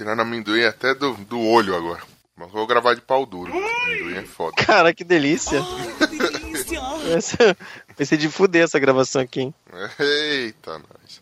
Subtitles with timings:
[0.00, 2.00] tirando amendoim até do, do olho agora.
[2.34, 3.52] Mas vou gravar de pau duro.
[3.52, 4.56] Amendoim é foda.
[4.56, 5.60] Cara, que delícia.
[5.60, 7.54] Vai ser-
[7.98, 9.54] Vai ser de fuder essa gravação aqui, hein?
[9.98, 11.20] Eita, nós.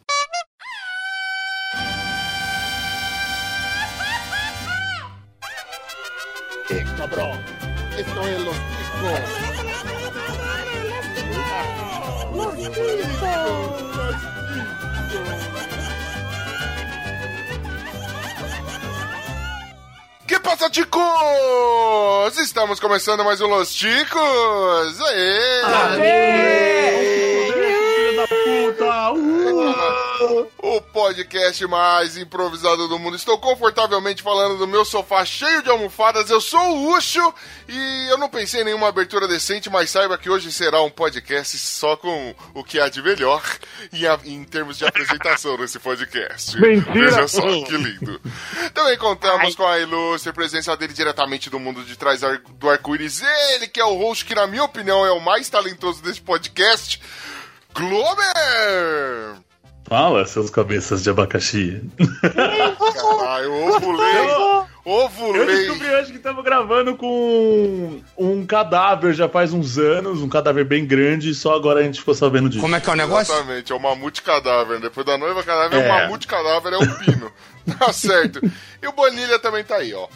[20.38, 22.38] Que passa, ticos?
[22.38, 25.00] Estamos começando mais um Los Ticos!
[25.00, 25.62] Aê!
[27.52, 29.12] Filho da puta!
[29.14, 30.46] Uh!
[30.46, 30.46] O
[30.98, 33.14] podcast mais improvisado do mundo.
[33.14, 36.28] Estou confortavelmente falando do meu sofá cheio de almofadas.
[36.28, 37.32] Eu sou o Ucho
[37.68, 41.56] e eu não pensei em nenhuma abertura decente, mas saiba que hoje será um podcast
[41.56, 43.40] só com o que há de melhor
[43.92, 46.60] em, em termos de apresentação nesse podcast.
[46.60, 46.92] Mentira!
[46.92, 48.20] Veja só que lindo.
[48.74, 52.22] Também contamos com a ilustre presença dele diretamente do mundo de trás
[52.58, 53.22] do arco-íris.
[53.54, 57.00] Ele que é o host que, na minha opinião, é o mais talentoso desse podcast.
[57.72, 59.47] Glober!
[59.88, 61.80] Fala, seus cabeças de abacaxi.
[62.20, 64.18] Caralho, ovulei.
[64.18, 65.46] Eu Ovulei.
[65.46, 70.86] descobri hoje que estamos gravando com um cadáver já faz uns anos, um cadáver bem
[70.86, 72.60] grande, e só agora a gente ficou sabendo disso.
[72.60, 73.32] Como é que é o negócio?
[73.34, 74.80] Exatamente, é o mamute cadáver.
[74.80, 75.78] Depois da noiva cadáver, é.
[75.78, 76.02] o É.
[76.02, 77.32] mamute cadáver, é o pino.
[77.78, 78.40] Tá certo.
[78.82, 80.08] E o Bonilha também tá aí, ó.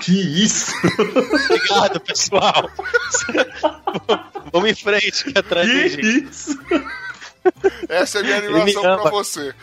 [0.00, 0.12] Que
[0.42, 0.72] isso?
[1.44, 2.70] Obrigado, pessoal.
[4.50, 6.58] Vamos em frente, que atrás Que isso?
[7.88, 9.54] Essa é a minha animação pra você.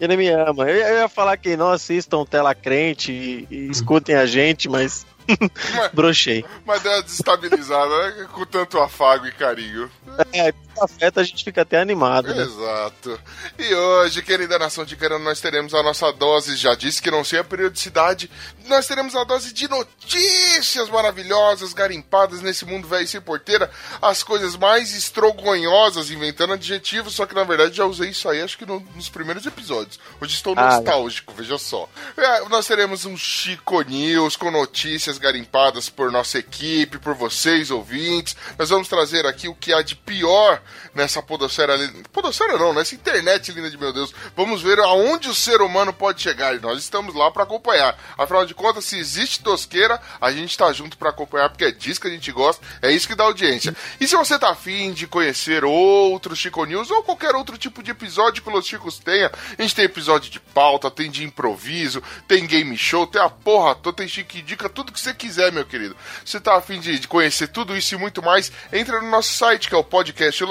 [0.00, 0.68] Ele me ama.
[0.68, 5.04] Eu, eu ia falar que não assistam Tela Crente e, e escutem a gente, mas
[5.76, 6.44] Mas, brochei.
[6.64, 8.26] mas deu uma desestabilizada, né?
[8.32, 9.90] Com tanto afago e carinho.
[10.32, 12.42] É, afeta a gente fica até animado, né?
[12.42, 13.20] Exato.
[13.58, 17.24] E hoje, querida nação de Carano, nós teremos a nossa dose, já disse que não
[17.24, 18.30] sei a periodicidade,
[18.66, 23.70] nós teremos a dose de notícias maravilhosas, garimpadas nesse mundo velho sem porteira,
[24.00, 28.58] as coisas mais estrogonhosas, inventando adjetivos, só que na verdade já usei isso aí, acho
[28.58, 29.98] que no- nos primeiros episódios.
[30.20, 31.88] Hoje estou Ah, nostálgico, veja só.
[32.16, 38.36] É, nós teremos um Chico News com notícias garimpadas por nossa equipe, por vocês, ouvintes.
[38.58, 40.60] Nós vamos trazer aqui o que há de pior
[40.94, 41.88] nessa podosfera ali.
[42.12, 44.12] Podosfera não, nessa internet linda de meu Deus.
[44.36, 46.54] Vamos ver aonde o ser humano pode chegar.
[46.54, 47.98] E nós estamos lá para acompanhar.
[48.16, 52.00] Afinal de contas, se existe tosqueira, a gente tá junto para acompanhar, porque é disso
[52.00, 53.74] que a gente gosta, é isso que dá audiência.
[54.00, 57.90] E se você tá afim de conhecer outros Chico News ou qualquer outro tipo de
[57.90, 62.46] episódio que os Chicos tenha, a gente tem episódio de pauta, tem de improviso, tem
[62.46, 65.96] game show, tem a porra toda, tem chique dica, tudo que você quiser, meu querido.
[66.24, 69.68] Se tá afim de, de conhecer tudo isso e muito mais, entra no nosso site,
[69.68, 69.84] que é o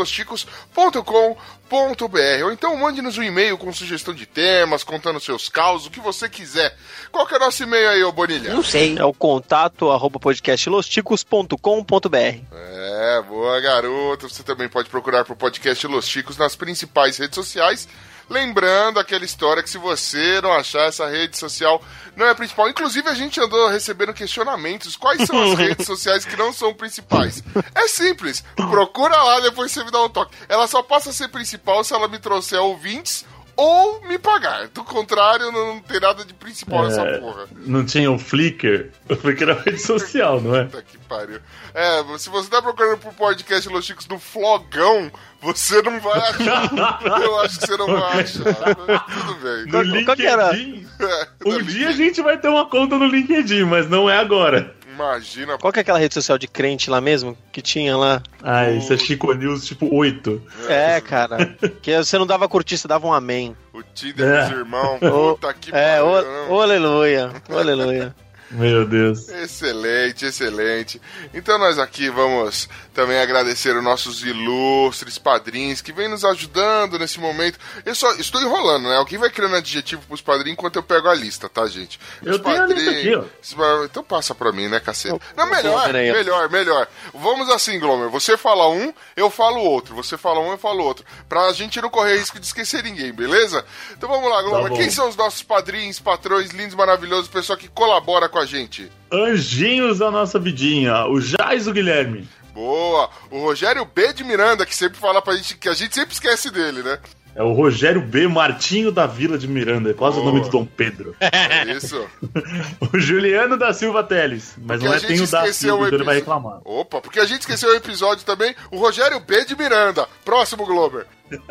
[0.07, 6.00] podcastlosticos.com.br ou então mande-nos um e-mail com sugestão de temas, contando seus causos, o que
[6.00, 6.75] você quiser.
[7.12, 8.53] Qual que é o nosso e-mail aí, ô Bonilha?
[8.53, 8.97] Não sei.
[8.97, 12.17] É o contato arroba podcastlosticos.com.br.
[12.51, 14.29] É, boa garota.
[14.29, 17.88] Você também pode procurar pro podcast Los Chicos nas principais redes sociais.
[18.30, 21.82] Lembrando aquela história que se você não achar essa rede social
[22.16, 24.96] não é principal, inclusive a gente andou recebendo questionamentos.
[24.96, 27.44] Quais são as redes sociais que não são principais?
[27.76, 28.44] É simples.
[28.56, 30.36] Procura lá, depois você me dá um toque.
[30.50, 33.24] Ela só passa a ser principal se ela me trouxer ouvintes
[33.57, 34.68] ou me pagar.
[34.69, 37.45] Do contrário, não, não tem nada de principal nessa É, porra.
[37.66, 38.91] não tinha o Flickr?
[39.09, 40.63] O Flickr era rede social, não é?
[40.66, 41.40] Puta que pariu.
[41.73, 46.72] É, se você tá procurando pro podcast Los Chicos no Flogão, você não vai achar.
[47.22, 48.44] Eu acho que você não vai achar.
[48.46, 49.66] mas Tudo bem.
[49.66, 50.51] No Qual- qual que era?
[50.53, 50.88] LinkedIn.
[51.00, 54.09] É, Um no dia a LinkedIn, gente vai ter uma conta no LinkedIn, mas não
[54.09, 54.75] é agora.
[54.97, 55.58] Imagina.
[55.58, 57.38] Qual que é aquela rede social de crente lá mesmo?
[57.52, 58.22] Que tinha lá?
[58.41, 60.41] Ah, isso é Chico News tipo 8.
[60.68, 61.56] É, cara.
[61.81, 63.56] Que você não dava curtir, você dava um amém.
[63.74, 64.41] O Tinder É.
[64.50, 65.00] dos irmãos.
[65.08, 66.52] Puta que É, ô, não.
[66.52, 67.31] ô, aleluia.
[67.50, 68.16] Aleluia.
[68.52, 69.28] Meu Deus.
[69.30, 71.02] Excelente, excelente.
[71.34, 77.19] Então nós aqui vamos também agradecer os nossos ilustres padrinhos que vêm nos ajudando nesse
[77.19, 77.59] momento.
[77.85, 78.96] Eu só estou enrolando, né?
[78.97, 81.99] Alguém vai criando adjetivo pros padrinhos enquanto eu pego a lista, tá, gente?
[82.23, 83.84] Eu Os tenho a lista aqui, ó.
[83.85, 85.14] Então passa pra mim, né, cacete?
[85.14, 85.84] Eu- Não, melhor,
[86.14, 86.88] melhor, melhor.
[87.14, 88.09] Vamos assim, Glomer.
[88.09, 89.96] Você fala um, eu falo outro.
[89.96, 91.05] Você fala um, eu falo outro.
[91.28, 93.66] Pra gente não correr risco de esquecer ninguém, beleza?
[93.91, 94.72] Então vamos lá, Glomer.
[94.72, 94.78] Tá.
[94.78, 98.91] Quem são os nossos padrinhos, patrões, lindos, maravilhosos, pessoal que colabora com a gente?
[99.11, 101.05] Anjinhos da nossa vidinha.
[101.05, 102.28] O Jais o Guilherme.
[102.53, 103.09] Boa!
[103.29, 106.49] O Rogério B de Miranda, que sempre fala pra gente que a gente sempre esquece
[106.49, 106.99] dele, né?
[107.37, 108.28] É o Rogério B.
[108.28, 109.91] Martinho da Vila de Miranda.
[109.91, 110.28] É quase Boa.
[110.28, 111.16] o nome do Dom Pedro.
[111.22, 112.03] É isso.
[112.91, 114.55] o Juliano da Silva Teles.
[114.57, 116.59] Mas Porque não é tem o da Silva, o então ele vai reclamar.
[116.66, 118.55] Opa, porque a gente esqueceu o episódio também.
[118.72, 120.07] O Rogério B de Miranda.
[120.25, 121.05] Próximo, Glober.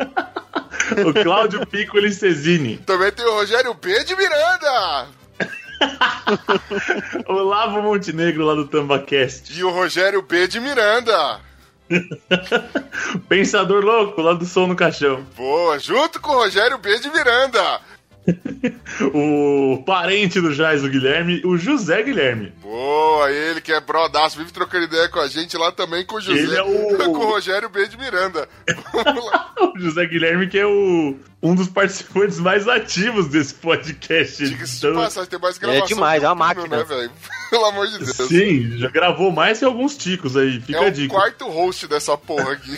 [1.05, 2.77] O Cláudio Piccoli Cesini.
[2.77, 5.07] Também tem o Rogério B de Miranda.
[7.27, 9.57] o Lavo Montenegro lá do Tambacast.
[9.57, 11.39] E o Rogério B de Miranda.
[13.29, 15.23] Pensador louco lá do Som no Caixão.
[15.35, 17.81] Boa, junto com o Rogério B de Miranda.
[19.13, 22.53] o parente do Jais, o Guilherme, o José Guilherme.
[22.61, 26.21] Boa, ele que é brodaço, vive trocando ideia com a gente lá também com o
[26.21, 26.39] José.
[26.39, 26.97] Ele é o...
[27.11, 28.47] com o Rogério B de Miranda.
[29.75, 34.43] o José Guilherme que é o um dos participantes mais ativos desse podcast.
[34.43, 34.91] Diga-se então...
[34.91, 35.85] de passagem, tem mais gravação.
[35.85, 36.77] É demais, é uma máquina.
[36.77, 37.11] Né, velho?
[37.49, 38.15] Pelo amor de Deus.
[38.15, 41.13] Sim, já gravou mais que alguns ticos aí, fica é a dica.
[41.13, 42.77] É o quarto host dessa porra aqui.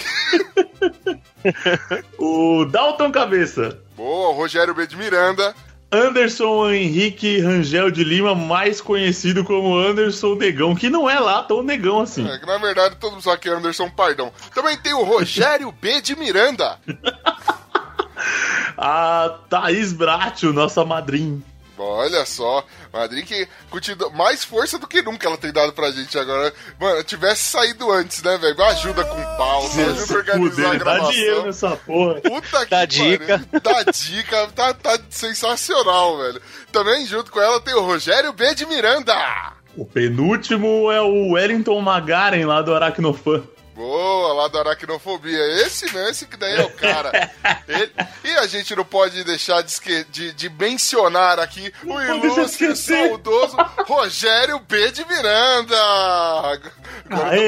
[2.19, 3.79] o Dalton Cabeça.
[3.99, 5.53] Boa, Rogério B de Miranda.
[5.91, 11.61] Anderson Henrique Rangel de Lima, mais conhecido como Anderson Negão, que não é lá tão
[11.61, 12.25] negão assim.
[12.25, 14.31] É, que na verdade todo mundo sabe que é Anderson Pardão.
[14.55, 16.79] Também tem o Rogério B de Miranda.
[18.77, 21.41] a Thaís Bratio, nossa madrinha.
[21.83, 26.17] Olha só, Madrid que continua mais força do que nunca ela tem dado pra gente
[26.17, 26.53] agora.
[26.79, 28.61] Mano, tivesse saído antes, né, velho?
[28.63, 31.05] Ajuda com pauta, ajuda a organizar a gravação.
[31.05, 32.21] Dá dinheiro nessa porra.
[32.21, 33.41] Puta que Dá dica.
[33.63, 36.41] Dá dica, tá, tá sensacional, velho.
[36.71, 39.15] Também junto com ela tem o Rogério B de Miranda.
[39.75, 43.43] O penúltimo é o Wellington Magaren lá do Aracnofan.
[43.79, 45.39] Boa, lá do Aracnofobia.
[45.65, 47.31] Esse mesmo, esse que daí é o cara.
[47.65, 47.89] Ele...
[48.25, 50.03] E a gente não pode deixar de, esque...
[50.03, 53.55] de, de mencionar aqui não o ilustre, saudoso
[53.87, 54.91] Rogério B.
[54.91, 55.77] de Miranda.
[55.79, 57.39] Agora,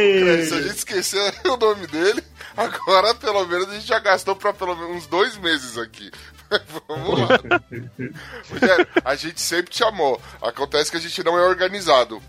[0.45, 2.23] se a gente esquecer o nome dele,
[2.55, 6.09] agora pelo menos a gente já gastou para pelo menos uns dois meses aqui.
[6.87, 7.27] Vamos lá.
[8.49, 10.21] Rogério, a gente sempre te amou.
[10.41, 12.23] Acontece que a gente não é organizado.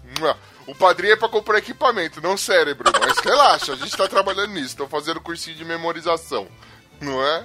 [0.67, 2.91] O padrinho é pra comprar equipamento, não cérebro.
[3.01, 4.77] Mas relaxa, a gente tá trabalhando nisso.
[4.77, 6.49] Tô fazendo cursinho de memorização
[7.03, 7.45] não é?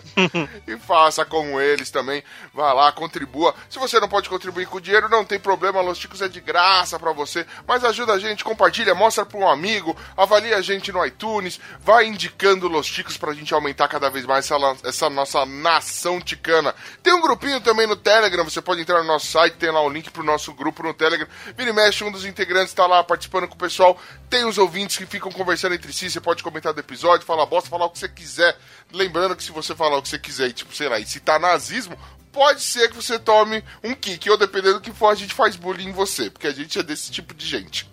[0.68, 2.24] e faça como eles também.
[2.54, 3.54] Vá lá, contribua.
[3.70, 5.82] Se você não pode contribuir com dinheiro, não tem problema.
[5.82, 7.46] Los Ticos é de graça para você.
[7.68, 12.06] Mas ajuda a gente, compartilha, mostra para um amigo, avalia a gente no iTunes, vai
[12.06, 16.74] indicando Los Ticos pra gente aumentar cada vez mais essa, essa nossa nação ticana.
[17.02, 19.90] Tem um grupinho também no Telegram, você pode entrar no nosso site, tem lá o
[19.90, 21.28] link pro nosso grupo no Telegram.
[21.58, 24.00] Vira mexe, um dos integrantes tá lá participando com o pessoal.
[24.30, 27.70] Tem os ouvintes que ficam conversando entre si, você pode comentar do episódio, falar bosta,
[27.70, 28.58] falar o que você quiser.
[28.92, 31.98] Lembrando que se você falar o que você quiser, tipo, sei lá, e citar nazismo,
[32.32, 35.56] pode ser que você tome um kick, ou dependendo do que for, a gente faz
[35.56, 37.90] bullying em você, porque a gente é desse tipo de gente.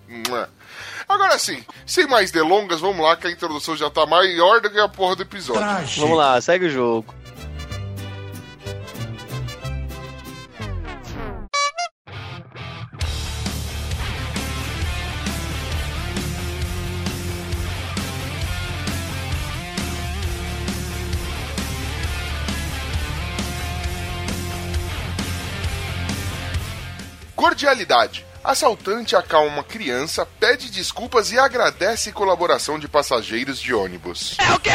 [1.08, 4.78] Agora sim, sem mais delongas, vamos lá, que a introdução já tá maior do que
[4.78, 5.62] a porra do episódio.
[5.62, 6.00] Traje.
[6.00, 7.14] Vamos lá, segue o jogo.
[27.44, 28.24] Cordialidade.
[28.42, 34.34] Assaltante acalma criança, pede desculpas e agradece colaboração de passageiros de ônibus.
[34.38, 34.70] É o quê?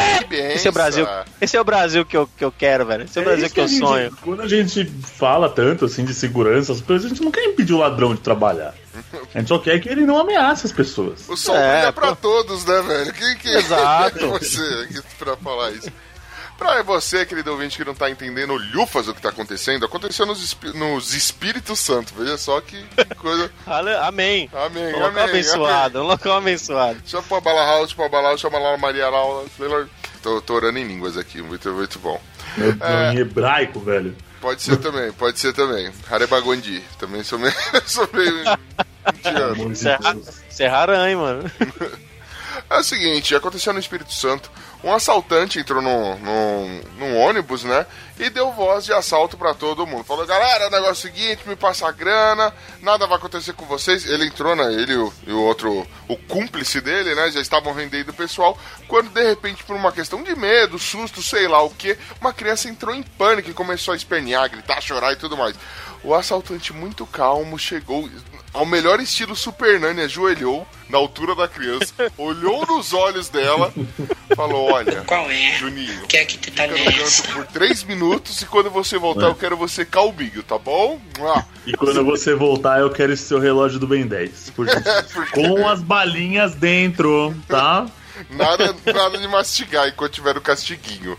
[0.54, 1.08] Esse é o Brasil.
[1.42, 3.06] Esse é o Brasil que eu, que eu quero, velho.
[3.06, 4.18] Esse é o é Brasil que, que eu gente, sonho.
[4.22, 7.74] Quando a gente fala tanto assim de segurança, as pessoas, a gente não quer impedir
[7.74, 8.76] o ladrão de trabalhar.
[9.34, 11.28] A gente só quer que ele não ameace as pessoas.
[11.28, 13.14] O sol é, é pra todos, né, velho?
[13.14, 14.26] Quem que Exato.
[14.26, 15.92] é você pra falar isso?
[16.60, 20.58] Pra você, querido ouvinte, que não tá entendendo lufas o que tá acontecendo, aconteceu nos,
[20.76, 22.14] nos Espíritos Santo.
[22.14, 22.86] Veja só que,
[23.16, 23.50] coisa.
[24.06, 24.50] amém.
[24.54, 24.94] Amém.
[24.94, 26.10] Um local abençoado, amém.
[26.10, 27.00] um local abençoado.
[27.06, 29.48] Chama pra Bala House, pra Bala House, chama lá Maria Laura.
[30.22, 32.22] Tô, tô orando em línguas aqui, muito, muito bom.
[32.82, 34.14] É, em hebraico, velho.
[34.42, 35.90] Pode ser também, pode ser também.
[36.12, 36.84] Harebagondi.
[36.98, 37.54] Também sou meio.
[37.88, 38.44] sou meio.
[39.66, 40.24] indiano.
[40.50, 41.50] Serra, hein, mano.
[42.70, 44.52] É o seguinte, aconteceu no Espírito Santo
[44.84, 47.86] um assaltante entrou num, num, num ônibus, né?
[48.18, 50.04] E deu voz de assalto para todo mundo.
[50.04, 53.66] Falou, galera, o negócio é o seguinte, me passa a grana, nada vai acontecer com
[53.66, 54.06] vocês.
[54.06, 54.74] Ele entrou, né?
[54.74, 57.30] Ele e o, e o outro, o cúmplice dele, né?
[57.32, 58.58] Já estavam rendendo o pessoal.
[58.88, 62.70] Quando de repente, por uma questão de medo, susto, sei lá o que, uma criança
[62.70, 65.56] entrou em pânico e começou a espernear, gritar, chorar e tudo mais.
[66.04, 68.10] O assaltante, muito calmo, chegou
[68.54, 73.74] ao melhor estilo Super Nani, ajoelhou na altura da criança, olhou nos olhos dela,
[74.36, 75.56] falou: Olha, qual é?
[75.58, 78.98] Juninho, que é que tu tá fica no canto por três minutos e quando você
[78.98, 79.30] voltar é.
[79.30, 81.00] eu quero você calminho, tá bom?
[81.22, 81.44] Ah.
[81.66, 84.68] E quando você voltar eu quero esse seu relógio do Ben 10, por
[85.32, 87.88] com as balinhas dentro, tá?
[88.30, 91.18] Nada, nada de mastigar enquanto tiver o castiguinho.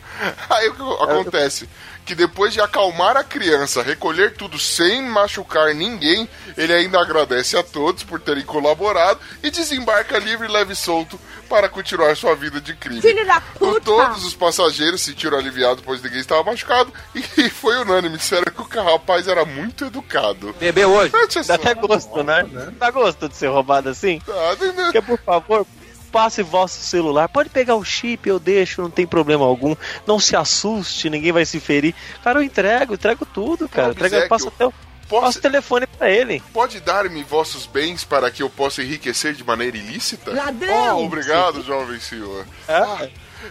[0.51, 1.69] Aí o que acontece?
[2.05, 7.63] Que depois de acalmar a criança, recolher tudo sem machucar ninguém, ele ainda agradece a
[7.63, 12.75] todos por terem colaborado e desembarca livre, leve e solto para continuar sua vida de
[12.75, 13.03] crime.
[13.03, 13.81] Filho da puta!
[13.81, 18.17] Todos os passageiros se sentiram aliviados, pois ninguém estava machucado, e foi unânime.
[18.17, 20.55] Disseram que o rapaz era muito educado.
[20.61, 21.13] Bebeu hoje?
[21.47, 22.47] Dá até gosto, né?
[22.79, 24.23] Dá gosto de ser roubado assim?
[24.29, 24.85] Ah, né, né?
[24.85, 25.67] Porque, por favor,
[26.11, 27.29] passe vosso celular.
[27.29, 29.75] Pode pegar o chip, eu deixo, não tem problema algum.
[30.07, 31.95] Não se assuste, ninguém vai se ferir.
[32.23, 33.89] Cara, eu entrego, entrego tudo, cara.
[33.89, 34.73] Não, Entrego, passo até o.
[35.09, 36.41] Posso- o telefone pra ele.
[36.53, 40.33] Pode dar-me vossos bens para que eu possa enriquecer de maneira ilícita?
[40.33, 41.01] Ladrão!
[41.01, 42.47] Oh, obrigado, jovem senhor.
[42.69, 42.75] É?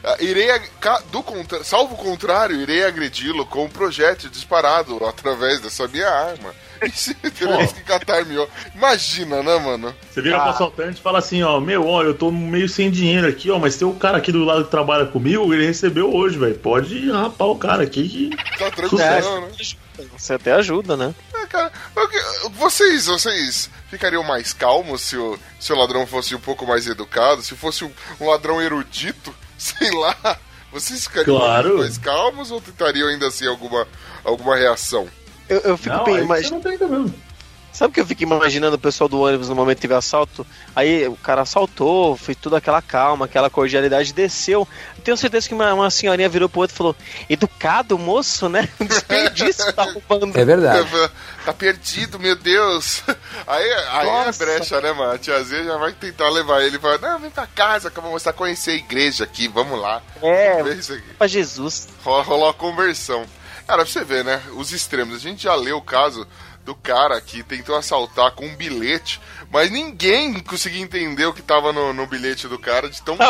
[0.04, 1.62] Ah, irei, ag- ca- do contra...
[1.66, 6.54] salvo o contrário, irei agredi-lo com um projétil disparado através dessa minha arma.
[7.38, 8.48] Teremos que catar-me, ó.
[8.76, 9.94] Imagina, né, mano?
[10.12, 13.28] Você vira pro assaltante e fala assim, ó, meu, ó, eu tô meio sem dinheiro
[13.28, 16.38] aqui, ó, mas tem um cara aqui do lado que trabalha comigo, ele recebeu hoje,
[16.38, 16.56] velho.
[16.56, 18.30] Pode rapar o cara aqui que.
[18.58, 19.52] Tá tranquilo, né?
[20.18, 21.14] Você até ajuda, né?
[21.34, 21.72] É, cara,
[22.52, 27.42] vocês, vocês ficariam mais calmos se o, se o ladrão fosse um pouco mais educado?
[27.42, 29.34] Se fosse um, um ladrão erudito?
[29.58, 30.16] Sei lá.
[30.72, 31.80] Vocês ficariam Claro.
[31.80, 33.88] mais calmos ou tentariam ainda assim alguma,
[34.24, 35.08] alguma reação?
[35.50, 37.14] Eu, eu fico Não, bem, mas você não tenta mesmo.
[37.80, 40.46] Sabe o que eu fico imaginando o pessoal do ônibus no momento que teve assalto?
[40.76, 44.68] Aí o cara assaltou, fez toda aquela calma, aquela cordialidade, desceu.
[45.04, 46.96] Tenho certeza que uma, uma senhorinha virou pro outro e falou:
[47.30, 48.68] Educado, moço, né?
[48.82, 50.38] Desperdício, tá roubando.
[50.38, 50.90] É verdade.
[51.46, 53.02] Tá perdido, meu Deus.
[53.48, 55.14] Aí, aí é brecha, né, mano?
[55.14, 58.04] A tiazinha já vai tentar levar ele e vai, não, vem pra casa que eu
[58.04, 60.02] vou mostrar, conhecer a igreja aqui, vamos lá.
[60.22, 60.62] É,
[61.18, 61.88] pra Jesus.
[62.04, 63.26] Rola, rola uma conversão.
[63.70, 64.42] Cara, pra você ver, né?
[64.56, 65.16] Os extremos.
[65.16, 66.26] A gente já leu o caso
[66.66, 69.22] do cara que tentou assaltar com um bilhete,
[69.52, 73.30] mas ninguém conseguia entender o que tava no, no bilhete do cara de tão Ah.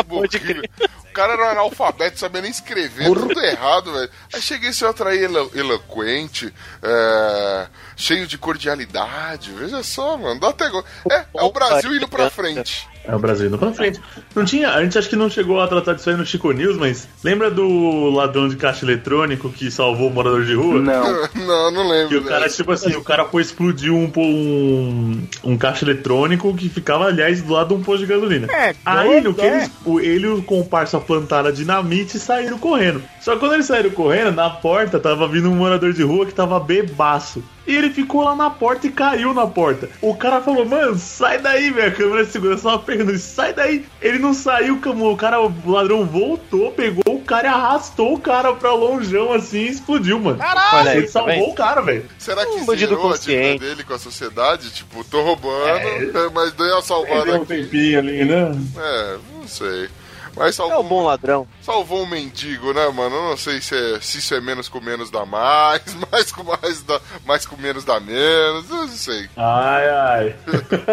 [1.10, 4.10] O cara era um analfabeto, sabia nem escrever, tudo errado, velho.
[4.32, 7.66] Aí cheguei esse outro aí elo- eloquente, é,
[7.96, 9.50] cheio de cordialidade.
[9.50, 10.40] Veja só, mano.
[10.40, 10.66] Dá até
[11.10, 12.88] é, é o Brasil indo pra frente.
[13.04, 14.00] É o Brasil indo pra frente.
[14.34, 16.76] Não tinha, a gente acho que não chegou a tratar disso aí no Chico News,
[16.76, 20.80] mas lembra do ladrão de caixa eletrônico que salvou o morador de rua?
[20.80, 21.20] Não.
[21.50, 22.08] Não, não lembro.
[22.08, 22.56] Que o cara, dessa.
[22.56, 27.52] tipo assim, o cara foi explodir um, um, um caixa eletrônico que ficava, aliás, do
[27.52, 28.46] lado de um posto de gasolina.
[28.52, 29.56] É, Aí, no que é.
[29.56, 33.02] eles, o, ele e o comparsa plantaram dinamite e saíram correndo.
[33.20, 36.32] Só que quando eles saíram correndo, na porta tava vindo um morador de rua que
[36.32, 37.42] tava bebaço.
[37.66, 39.88] E ele ficou lá na porta e caiu na porta.
[40.00, 41.88] O cara falou, mano, sai daí, velho.
[41.88, 43.84] A câmera de segurança tava pegando ele, sai daí.
[44.00, 48.20] Ele não saiu, como o cara, o ladrão voltou, pegou o cara e arrastou o
[48.20, 50.38] cara pra longeão assim e explodiu, mano.
[50.40, 52.06] Aí, Ele tá salvou o cara, velho.
[52.18, 53.58] Será que Um bandido zerou a dívida consciente.
[53.60, 54.70] dele com a sociedade?
[54.70, 58.50] Tipo, tô roubando, mas dei a salvada Perdeu um tempinho ali, né?
[58.78, 59.88] É, não sei.
[60.36, 61.46] Mas É o salvou, bom ladrão.
[61.62, 63.16] salvou um mendigo, né, mano?
[63.16, 66.44] Eu não sei se, é- se isso é menos com menos dá mais, mais com
[66.44, 69.28] mais dá, mais com menos dá menos, eu não sei.
[69.36, 70.36] Ai, ai.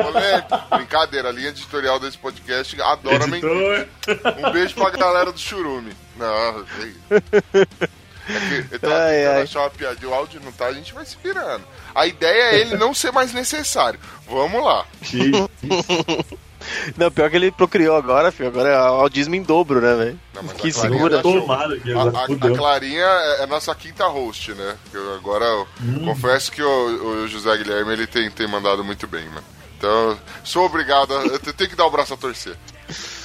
[0.04, 3.48] Moleque, brincadeira, a linha editorial desse podcast adora mendigo.
[3.54, 3.88] Editor.
[4.48, 5.94] Um beijo pra galera do Churume.
[6.18, 6.96] Não, sei.
[8.30, 9.42] É que eu tava Ai, tentando ai.
[9.44, 11.64] achar uma piadinha, o áudio não tá, a gente vai se virando.
[11.96, 14.00] A ideia é ele não ser mais necessário.
[14.28, 14.86] Vamos lá.
[16.98, 18.50] Não, pior que ele procriou agora, filho.
[18.50, 20.20] Agora é autismo em dobro, né, velho?
[20.58, 21.18] Que segura.
[21.18, 22.58] tá que A, a- a.
[22.58, 24.76] Clarinha é a nossa quinta host, né?
[24.94, 26.06] Eu agora eu Hum.
[26.06, 29.44] confesso que o, o José Guilherme ele tem, tem mandado muito bem, mano.
[29.78, 32.56] Então, sou obrigado, eu tenho que dar o braço a torcer.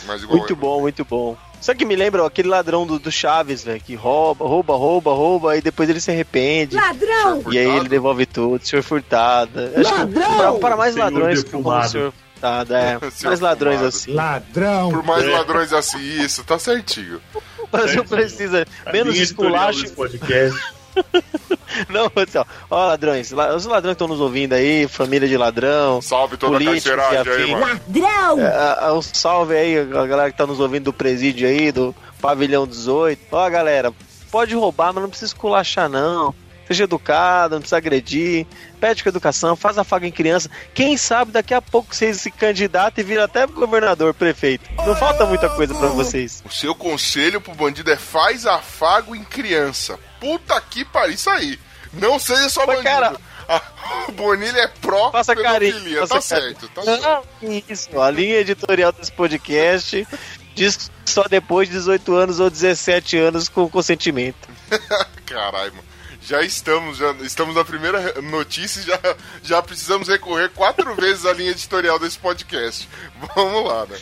[0.06, 1.36] Mas igual Muito bom, muito bom.
[1.60, 3.80] Sabe que me lembra aquele ladrão do, do Chaves, velho?
[3.80, 6.74] Que rouba, rouba, rouba, rouba, e depois ele se arrepende.
[6.74, 7.40] Ladrão!
[7.52, 9.60] E aí ele devolve tudo, senhor Furtado.
[9.76, 11.88] Acho que para, para mais Senhor ladrões como o defumado.
[11.88, 12.98] senhor Furtado, é.
[13.24, 13.88] Mais ladrões fumado.
[13.88, 14.14] assim.
[14.14, 14.90] Ladrão.
[14.90, 15.30] Por mais É.
[15.30, 17.20] ladrões assim, isso, tá certinho.
[17.70, 18.66] Mas não precisa.
[18.92, 19.88] Menos esculacho.
[19.92, 20.58] podcast.
[21.88, 22.36] Não, assim,
[22.70, 23.30] ó, ladrões.
[23.30, 26.02] la- Os ladrões que estão nos ouvindo aí, família de ladrão.
[26.02, 27.80] Salve toda a Políticos carceragem aí, mano.
[27.96, 28.40] Ladrão!
[28.40, 32.66] É, um salve aí, a galera que tá nos ouvindo do presídio aí, do pavilhão
[32.66, 33.22] 18.
[33.32, 33.90] Ó, galera,
[34.30, 36.34] pode roubar, mas não precisa esculachar, não.
[36.72, 38.46] Seja educado, não precisa agredir.
[38.80, 40.48] Pede com educação, faz afago em criança.
[40.72, 44.70] Quem sabe daqui a pouco vocês se candidatam e viram até governador, prefeito.
[44.86, 46.42] Não falta muita coisa pra vocês.
[46.46, 49.98] O seu conselho pro bandido é faz afago em criança.
[50.18, 51.60] Puta que pariu, isso aí.
[51.92, 52.84] Não seja só Mas, bandido.
[52.90, 53.60] cara- Ah,
[54.08, 55.72] o Bonilha é pró Faça carinho.
[55.74, 56.06] pedofilia.
[56.06, 56.58] faça Tá carinho.
[56.60, 57.28] certo, tá certo.
[57.68, 60.08] Isso, a linha editorial desse podcast
[60.54, 64.48] diz que só depois de 18 anos ou 17 anos com consentimento.
[65.26, 65.91] Caralho, mano
[66.22, 69.00] já estamos, já estamos na primeira notícia e já,
[69.42, 72.88] já precisamos recorrer quatro vezes à linha editorial desse podcast.
[73.34, 73.98] Vamos lá, né?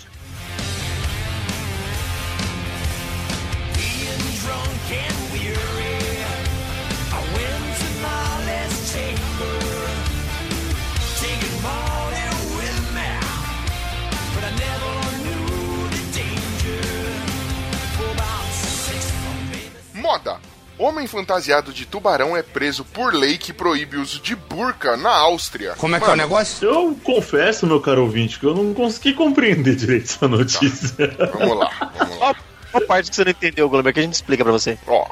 [19.94, 20.49] Moda.
[20.80, 25.10] Homem fantasiado de tubarão é preso por lei que proíbe o uso de burca na
[25.10, 25.74] Áustria.
[25.76, 26.66] Como é que é o negócio?
[26.66, 31.14] Eu confesso, meu caro ouvinte, que eu não consegui compreender direito essa notícia.
[31.34, 32.34] Vamos lá, vamos lá.
[32.70, 34.78] Qual parte que você não entendeu, Glomer, que a gente explica pra você?
[34.86, 35.06] Ó,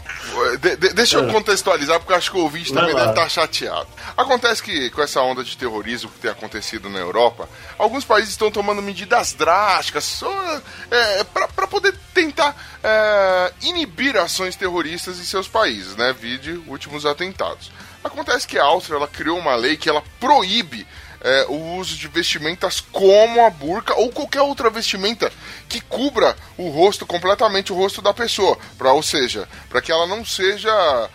[0.61, 1.33] de- de- deixa eu É.
[1.33, 3.01] contextualizar, porque eu acho que o ouvinte Vai também lá.
[3.07, 3.89] deve estar chateado.
[4.17, 7.49] Acontece que com essa onda de terrorismo que tem acontecido na Europa,
[7.79, 10.61] alguns países estão tomando medidas drásticas só,
[10.91, 16.15] é, para poder tentar é, inibir ações terroristas em seus países, né?
[16.19, 17.73] Vide últimos atentados.
[18.05, 20.87] Acontece que a Áustria ela criou uma lei que ela proíbe
[21.21, 25.33] é, o uso de vestimentas como a burca ou qualquer outra vestimenta
[25.69, 30.07] que cubra o rosto completamente o rosto da pessoa, para ou seja, para que ela
[30.07, 31.11] não seja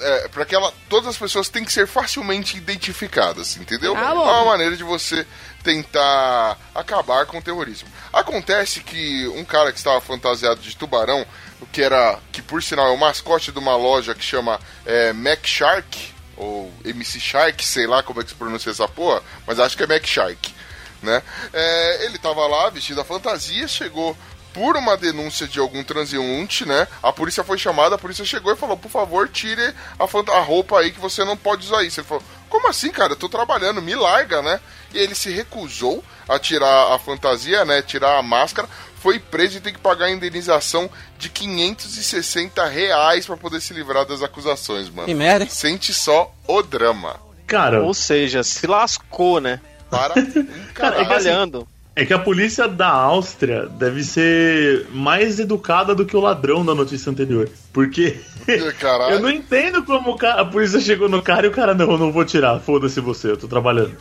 [0.00, 3.96] é, para que ela todas as pessoas têm que ser facilmente identificadas, entendeu?
[3.96, 4.22] Ah, é bom.
[4.22, 5.26] uma maneira de você
[5.62, 7.88] tentar acabar com o terrorismo.
[8.12, 11.24] Acontece que um cara que estava fantasiado de tubarão,
[11.72, 15.46] que era que por sinal é o mascote de uma loja que chama é, Mac
[15.46, 19.76] Shark ou MC Shark, sei lá como é que se pronuncia essa porra, mas acho
[19.76, 20.54] que é Mac Shark,
[21.02, 21.22] né?
[21.52, 24.16] É, ele tava lá vestido a fantasia, chegou
[24.52, 26.88] por uma denúncia de algum transeunte, né?
[27.02, 30.78] A polícia foi chamada, a polícia chegou e falou: por favor, tire a, a roupa
[30.78, 32.00] aí que você não pode usar isso.
[32.00, 33.12] Ele falou: como assim, cara?
[33.12, 34.60] Eu tô trabalhando, me larga, né?
[34.92, 37.82] E ele se recusou a tirar a fantasia, né?
[37.82, 38.68] Tirar a máscara.
[39.00, 44.04] Foi preso e tem que pagar a indenização de 560 reais pra poder se livrar
[44.04, 45.06] das acusações, mano.
[45.06, 45.46] Que merda?
[45.48, 47.20] Sente só o drama.
[47.46, 49.60] Cara, Ou seja, se lascou, né?
[49.88, 50.32] Para um
[50.74, 51.68] Cara, é assim, Trabalhando.
[51.98, 56.72] É que a polícia da Áustria deve ser mais educada do que o ladrão da
[56.72, 57.50] notícia anterior.
[57.72, 58.20] Porque
[59.10, 62.12] eu não entendo como a polícia chegou no cara e o cara, não, eu não
[62.12, 63.96] vou tirar, foda-se você, eu tô trabalhando.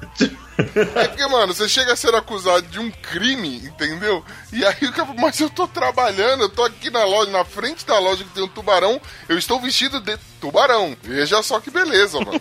[0.96, 4.24] É porque, mano, você chega a ser acusado de um crime, entendeu?
[4.54, 7.84] E aí o cara, mas eu tô trabalhando, eu tô aqui na loja, na frente
[7.84, 10.96] da loja que tem um tubarão, eu estou vestido de tubarão.
[11.02, 12.40] Veja só que beleza, mano.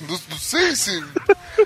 [0.00, 1.04] Não, não sei se.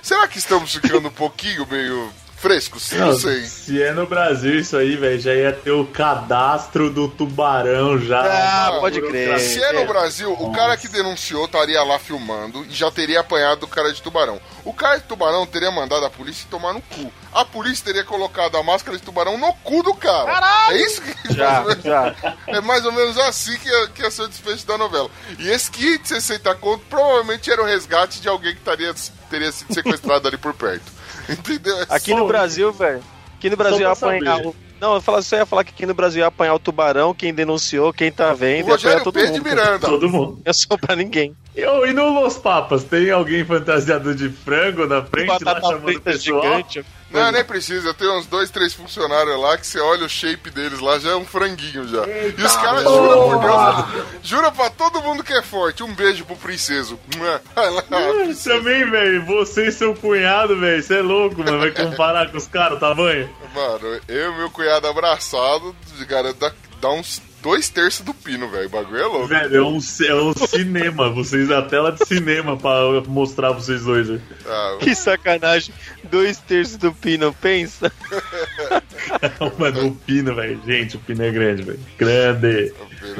[0.03, 2.11] Será que estamos ficando um pouquinho meio
[2.43, 2.91] frescos?
[2.91, 3.45] Não, sei.
[3.45, 8.21] Se é no Brasil isso aí, velho, já ia ter o cadastro do tubarão já.
[8.21, 9.37] Ah, pode burocracia.
[9.37, 9.39] crer.
[9.39, 13.63] Se é no Brasil, o cara que denunciou estaria lá filmando e já teria apanhado
[13.63, 14.41] o cara de tubarão.
[14.65, 17.11] O cara de tubarão teria mandado a polícia tomar no cu.
[17.33, 20.69] A polícia teria colocado a máscara de tubarão no cu do cara.
[20.69, 21.33] É isso que.
[21.33, 22.13] Já, já.
[22.47, 25.09] É mais ou menos assim que ia, que ia ser o desfecho da novela.
[25.39, 28.93] E esse kit de 60 conto provavelmente era o resgate de alguém que taria,
[29.29, 30.91] teria sido sequestrado ali por perto.
[31.29, 31.77] Entendeu?
[31.79, 32.27] É Aqui no isso.
[32.27, 33.01] Brasil, velho.
[33.37, 34.45] Aqui no Brasil ia pra apanhar.
[34.45, 37.13] o- Não, eu falo, só ia falar que aqui no Brasil ia apanhar o tubarão,
[37.13, 39.43] quem denunciou, quem tá o vendo, apanhar Rogério todo Pedro mundo.
[39.43, 39.87] Miranda.
[39.87, 40.31] Todo mundo.
[40.33, 41.35] Não ia sobrar ninguém.
[41.55, 45.89] E, ô, e no Los Papas, tem alguém fantasiado de frango na frente lá chamando
[45.97, 46.41] o pessoal?
[46.43, 46.85] gigante.
[47.13, 47.93] Não, nem precisa.
[47.93, 51.15] Tem uns dois, três funcionários lá que você olha o shape deles lá, já é
[51.15, 52.05] um franguinho já.
[52.07, 55.83] e os caras juram por Deus, jura pra todo mundo que é forte.
[55.83, 56.99] Um beijo pro princeso.
[58.43, 62.47] Também, velho, você e seu cunhado, velho, você é louco, mano, vai comparar com os
[62.47, 63.29] caras, o tamanho?
[63.53, 65.75] Mano, eu e meu cunhado abraçado,
[66.07, 68.65] cara, dá, dá uns dois terços do pino, velho.
[68.67, 69.27] O bagulho é louco.
[69.27, 69.77] Velho, é um,
[70.07, 72.71] é um cinema, vocês, a tela de cinema pra
[73.07, 74.21] mostrar pra vocês dois, velho.
[74.47, 75.75] Ah, Que sacanagem.
[76.05, 77.91] Dois terços do pino, pensa.
[79.59, 82.73] Mano, o pino, velho, gente, o pino é grande, velho, grande.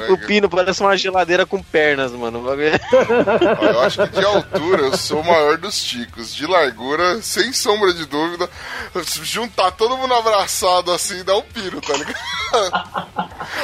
[0.09, 2.39] O pino parece uma geladeira com pernas, mano.
[2.39, 2.79] O bagulho é-
[3.73, 6.33] Eu acho que de altura eu sou o maior dos ticos.
[6.33, 8.49] De largura, sem sombra de dúvida,
[9.23, 13.22] juntar todo mundo abraçado assim dá um piro, tá ligado?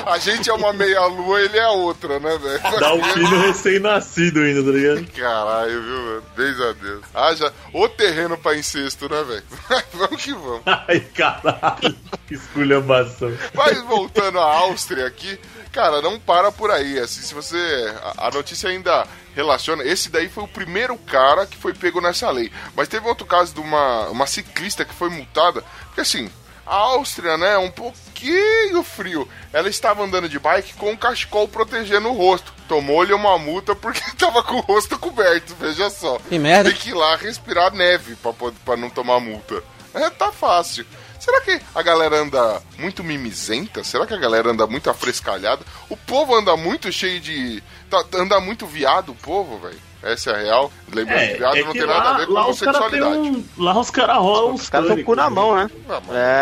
[0.09, 2.79] A gente é uma meia-lua, ele é outra, né, velho?
[2.79, 5.07] Dá um pino recém-nascido ainda, tá ligado?
[5.11, 6.23] Caralho, viu, mano?
[6.35, 7.01] Beijo a Deus.
[7.13, 7.53] Ah, já.
[7.73, 9.43] O terreno pra incesto, né, velho?
[9.93, 10.61] vamos que vamos.
[10.65, 11.95] Ai, caralho,
[12.27, 13.31] que esculhambação.
[13.53, 15.39] Mas voltando à Áustria aqui,
[15.71, 16.97] cara, não para por aí.
[16.97, 17.93] Assim, se você.
[18.17, 19.83] A, a notícia ainda relaciona.
[19.83, 22.51] Esse daí foi o primeiro cara que foi pego nessa lei.
[22.75, 25.63] Mas teve outro caso de uma, uma ciclista que foi multada.
[25.85, 26.29] Porque assim,
[26.69, 29.27] a Áustria, né, é um pouquinho frio.
[29.51, 32.53] Ela estava andando de bike com um cachecol protegendo o rosto.
[32.67, 36.19] Tomou-lhe uma multa porque tava com o rosto coberto, veja só.
[36.29, 36.69] Que merda.
[36.69, 38.15] Tem que ir lá respirar neve
[38.63, 39.63] pra não tomar multa.
[39.93, 40.86] É, tá fácil.
[41.19, 43.84] Será que a galera anda muito mimizenta?
[43.84, 45.65] Será que a galera anda muito afrescalhada?
[45.89, 47.62] O povo anda muito cheio de.
[47.89, 49.88] tá- anda muito viado, o povo, velho.
[50.01, 50.71] Essa é a real.
[50.93, 53.17] Lembrando que viado não que tem nada a ver com lá os caras homossexualidade.
[53.29, 55.69] um, Lá os caras rolam uns Os caras estão com o cu na mão, né?
[55.89, 56.01] Ah,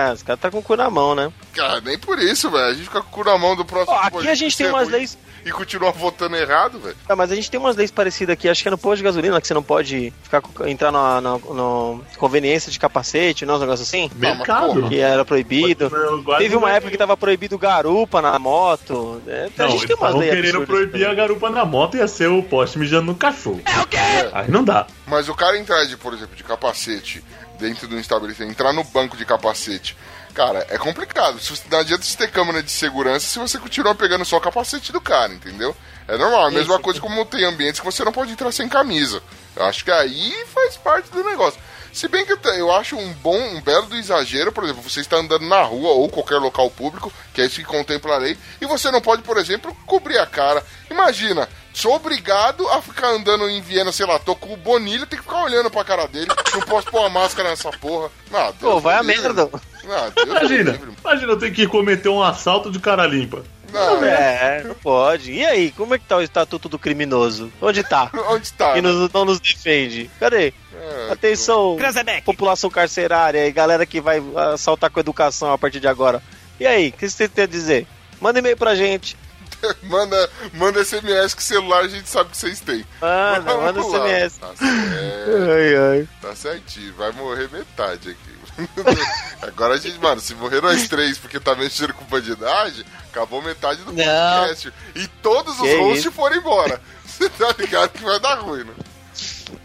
[0.10, 1.32] É, os caras tá com o cu na mão, né?
[1.54, 2.66] Cara, nem por isso, velho.
[2.66, 3.98] A gente fica com o cu na mão do próximo.
[3.98, 4.92] Ó, aqui a gente tem umas ruim.
[4.98, 5.18] leis.
[5.46, 6.96] E continua votando errado, velho.
[7.08, 9.04] Ah, mas a gente tem umas leis parecidas aqui, acho que é no posto de
[9.04, 13.60] gasolina, que você não pode ficar, entrar na, na, na conveniência de capacete, não, um
[13.60, 14.10] negócio assim.
[14.16, 14.90] Mercado.
[14.90, 15.92] Que era proibido.
[16.38, 19.22] Teve uma época que tava proibido garupa na moto.
[19.28, 21.08] É, não, a gente tem umas leis querendo proibir também.
[21.08, 23.62] a garupa na moto ia ser o poste mijando no cachorro.
[23.66, 23.98] É o quê?
[24.34, 24.88] Aí não dá.
[25.06, 27.24] Mas o cara entrar, de, por exemplo, de capacete
[27.60, 29.98] dentro do estabelecimento, entrar no banco de capacete
[30.38, 31.40] cara, é complicado.
[31.72, 35.02] Não adianta você ter câmera de segurança se você continua pegando só o capacete do
[35.02, 35.76] cara, entendeu?
[36.08, 36.84] É normal, a mesma Isso.
[36.84, 39.24] coisa como tem ambientes que você não pode entrar sem camisa.
[39.56, 41.60] Eu acho que aí faz parte do negócio.
[41.92, 45.18] Se bem que eu acho um bom, um belo do exagero, por exemplo, você está
[45.18, 48.68] andando na rua ou qualquer local público, que é isso que contempla a lei, e
[48.68, 50.64] você não pode, por exemplo, cobrir a cara.
[50.92, 55.20] Imagina, sou obrigado a ficar andando em Viena, sei lá, tô com o Bonilha, tem
[55.20, 58.10] que ficar olhando pra cara dele, não posso pôr uma máscara nessa porra.
[58.34, 59.48] Ah, Deus Pô, vai a merda.
[59.88, 63.44] Ah, imagina, imagina eu ter que cometer um assalto de cara limpa.
[63.72, 65.32] Não, é, não pode.
[65.32, 67.52] E aí, como é que tá o estatuto do criminoso?
[67.62, 68.10] Onde tá?
[68.30, 68.74] Onde tá?
[68.74, 70.10] Que nos, não nos defende.
[70.20, 70.54] Cadê?
[70.74, 71.78] É, Atenção,
[72.26, 76.24] população carcerária e galera que vai assaltar com educação a partir de agora.
[76.60, 77.86] E aí, o que você tem a dizer?
[78.20, 79.16] Manda e-mail pra gente.
[79.84, 82.86] manda, manda SMS que celular a gente sabe que vocês têm.
[83.02, 84.38] Manda, manda SMS.
[84.38, 85.52] Tá certo.
[85.52, 86.10] Ai, ai.
[86.22, 88.38] Tá certinho, vai morrer metade aqui.
[89.42, 93.82] Agora a gente, mano, se morrer nós três porque tá mexendo com bandidagem, acabou metade
[93.84, 94.74] do podcast.
[94.96, 96.82] E todos os hosts foram embora.
[97.06, 98.74] Você tá ligado que vai dar ruim, né?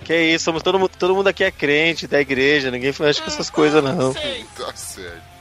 [0.05, 3.28] Que isso, somos todo mundo, todo mundo aqui é crente da igreja, ninguém mexe com
[3.28, 4.12] essas coisas não.
[4.12, 5.32] Tá certo.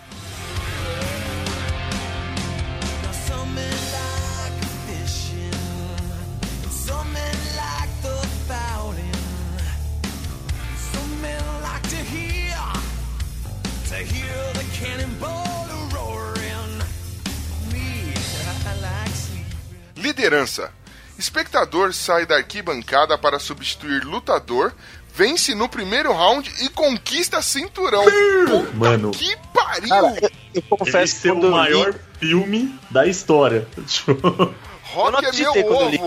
[19.96, 20.72] Liderança.
[21.18, 24.74] Espectador sai da arquibancada para substituir lutador,
[25.14, 28.04] vence no primeiro round e conquista cinturão.
[28.04, 29.90] Puta Mano, que pariu!
[29.90, 33.68] Cara, eu, eu confesso Esse é o maior filme da história.
[34.94, 35.90] Rock é meu ovo.
[35.90, 36.00] Li,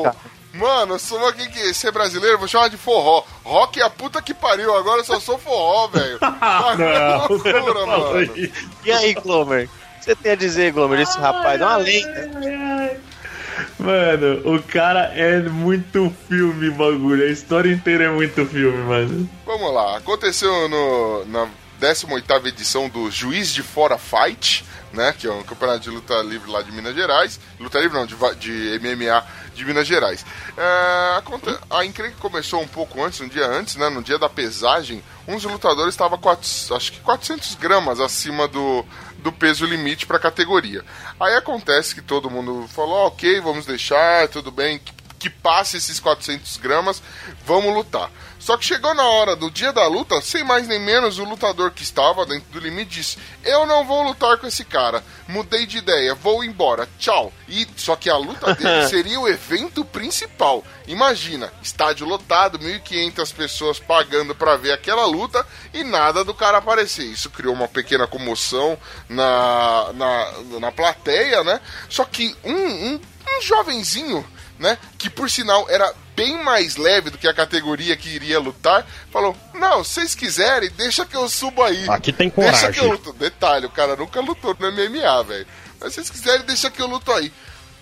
[0.54, 3.24] Mano, eu sou aqui que ser brasileiro, vou chamar de forró.
[3.42, 6.18] Rock é a puta que pariu, agora eu só sou forró, velho.
[6.40, 8.30] Ah, loucura, mano.
[8.84, 9.68] E aí, Glomer?
[10.00, 13.00] Você tem a dizer, Glomer, esse rapaz é uma lenda.
[13.78, 17.24] Mano, o cara é muito filme, bagulho.
[17.24, 19.28] A história inteira é muito filme, mano.
[19.46, 19.96] Vamos lá.
[19.96, 21.48] Aconteceu no, na
[21.92, 25.14] 18 edição do Juiz de Fora Fight, né?
[25.18, 27.38] Que é um campeonato de luta livre lá de Minas Gerais.
[27.60, 30.24] Luta livre não, de, de MMA de Minas Gerais.
[30.56, 31.22] É, a,
[31.78, 33.90] a encrenca começou um pouco antes, um dia antes, né?
[33.90, 36.18] No dia da pesagem, uns lutadores estavam
[36.74, 38.84] acho que 400 gramas acima do,
[39.18, 40.82] do peso limite para a categoria.
[41.20, 46.00] Aí acontece que todo mundo falou, ok, vamos deixar, tudo bem, que, que passe esses
[46.00, 47.02] 400 gramas,
[47.44, 48.10] vamos lutar.
[48.44, 51.70] Só que chegou na hora do dia da luta, sem mais nem menos, o lutador
[51.70, 55.02] que estava dentro do limite disse: Eu não vou lutar com esse cara.
[55.26, 56.86] Mudei de ideia, vou embora.
[56.98, 57.32] Tchau.
[57.48, 60.62] E só que a luta dele seria o evento principal.
[60.86, 67.06] Imagina, estádio lotado, 1.500 pessoas pagando para ver aquela luta e nada do cara aparecer.
[67.06, 68.76] Isso criou uma pequena comoção
[69.08, 71.62] na, na, na plateia, né?
[71.88, 74.22] Só que um, um, um jovenzinho
[74.58, 74.78] né?
[74.98, 79.36] Que por sinal era bem mais leve do que a categoria que iria lutar, falou:
[79.54, 81.86] Não, se vocês quiserem, deixa que eu subo aí.
[81.88, 82.60] Aqui tem coragem.
[82.60, 83.12] Deixa que eu luto.
[83.12, 85.46] Detalhe, o cara nunca lutou no MMA, velho.
[85.80, 87.32] Mas se vocês quiserem, deixa que eu luto aí.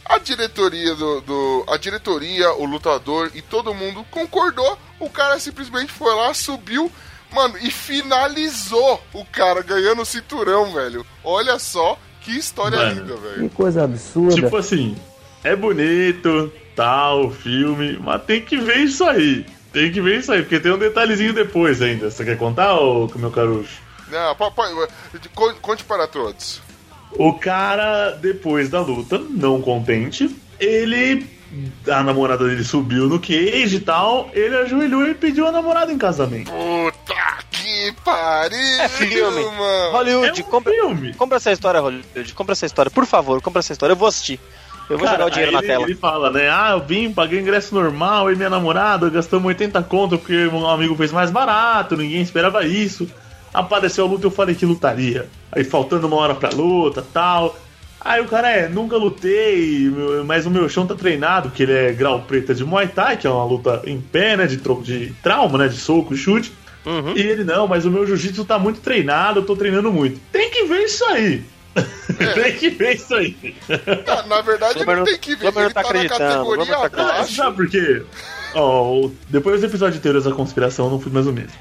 [0.05, 4.79] A diretoria do, do, A diretoria, o lutador e todo mundo concordou.
[4.99, 6.91] O cara simplesmente foi lá, subiu,
[7.33, 11.07] mano, e finalizou o cara ganhando o cinturão, velho.
[11.23, 13.49] Olha só que história mano, linda, velho.
[13.49, 14.35] Que coisa absurda.
[14.35, 14.97] Tipo assim,
[15.45, 19.47] é bonito, tal, filme, mas tem que ver isso aí.
[19.73, 22.11] Tem que ver isso aí, porque tem um detalhezinho depois ainda.
[22.11, 23.81] Você quer contar, ô, meu carucho?
[24.11, 24.37] Não,
[25.61, 26.61] conte para todos.
[27.13, 31.27] O cara, depois da luta, não contente, ele.
[31.87, 35.99] A namorada dele subiu no cage e tal, ele ajoelhou e pediu a namorada em
[35.99, 36.51] casamento.
[36.51, 38.81] Puta que pariu!
[38.81, 39.45] É filme.
[39.45, 39.93] Mano.
[39.93, 41.13] Hollywood, é um compra, filme.
[41.13, 42.35] compra essa história, Hollywood.
[42.35, 43.93] Compra essa história, por favor, compra essa história.
[43.93, 44.41] Eu vou assistir.
[44.91, 45.85] Eu vou Cara, jogar o dinheiro na ele, tela.
[45.85, 46.51] Ele fala, né?
[46.51, 50.95] Ah, eu vim, paguei ingresso normal e minha namorada gastamos 80 conto porque um amigo
[50.97, 53.09] fez mais barato, ninguém esperava isso.
[53.53, 55.29] Apareceu a luta eu falei que lutaria.
[55.51, 57.57] Aí faltando uma hora pra luta tal.
[58.05, 59.89] Aí o cara é, nunca lutei,
[60.27, 63.29] mas o meu chão tá treinado, que ele é grau preta de Muay Thai, que
[63.29, 64.47] é uma luta em pé, né?
[64.47, 65.69] De, de trauma, né?
[65.69, 66.53] De soco, chute.
[66.85, 67.17] Uhum.
[67.17, 70.21] E ele, não, mas o meu jiu-jitsu tá muito treinado, eu tô treinando muito.
[70.33, 71.45] Tem que ver isso aí.
[72.35, 73.57] tem que ver isso aí.
[74.07, 75.47] Na, na verdade, ele não tem que ver.
[75.47, 77.35] Ele tá tá na acreditando, categoria tá abaixo.
[77.35, 78.03] Sabe por quê?
[79.29, 81.53] Depois do episódio de Teorias da Conspiração, eu não fui mais o mesmo.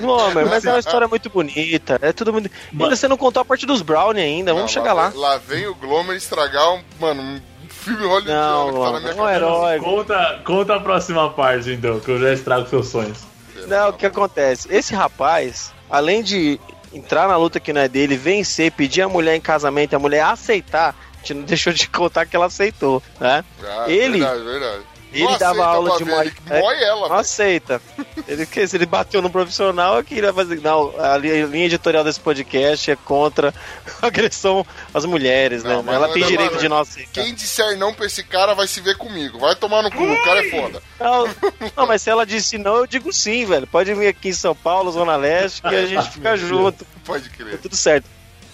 [0.00, 1.98] Não, mas mas é uma história muito bonita.
[2.00, 2.50] É tudo muito.
[2.72, 4.52] Ainda você não contou a parte dos Brownie ainda.
[4.54, 5.12] Vamos Não, chegar lá.
[5.14, 9.14] Lá vem o Glomer estragar um, mano, um filme hollywoodiano Não, que tá na minha
[9.14, 9.36] não, um cabeça.
[9.36, 9.78] herói.
[9.80, 13.18] Conta, conta a próxima parte, então, que eu já estrago seus sonhos.
[13.66, 14.68] Não, o que acontece?
[14.70, 16.60] Esse rapaz, além de
[16.92, 20.24] entrar na luta que não é dele, vencer, pedir a mulher em casamento, a mulher
[20.24, 23.44] aceitar, a gente não deixou de contar que ela aceitou, né?
[23.64, 24.82] Ah, Ele- Verdade, verdade.
[25.12, 26.60] Ele Não dava aula de Muay Ele Thai.
[26.60, 27.80] mói ela, Não aceita.
[28.26, 30.60] Ele, que- se ele bateu no profissional, eu queria fazer.
[30.60, 33.54] Não, a li- a linha editorial desse podcast é contra
[34.02, 35.82] a agressão às mulheres, Não, né?
[35.86, 37.12] mas Ela não tem é direito de não aceitar.
[37.12, 39.38] Quem disser não pra esse cara vai se ver comigo.
[39.38, 40.82] Vai tomar no cu, o cara é foda.
[41.00, 41.26] Não,
[41.76, 43.66] não, mas se ela disse não, eu digo sim, velho.
[43.66, 46.86] Pode vir aqui em São Paulo, Zona Leste, que a gente fica junto.
[47.04, 47.58] Pode Tá crer.
[47.58, 48.04] tudo certo.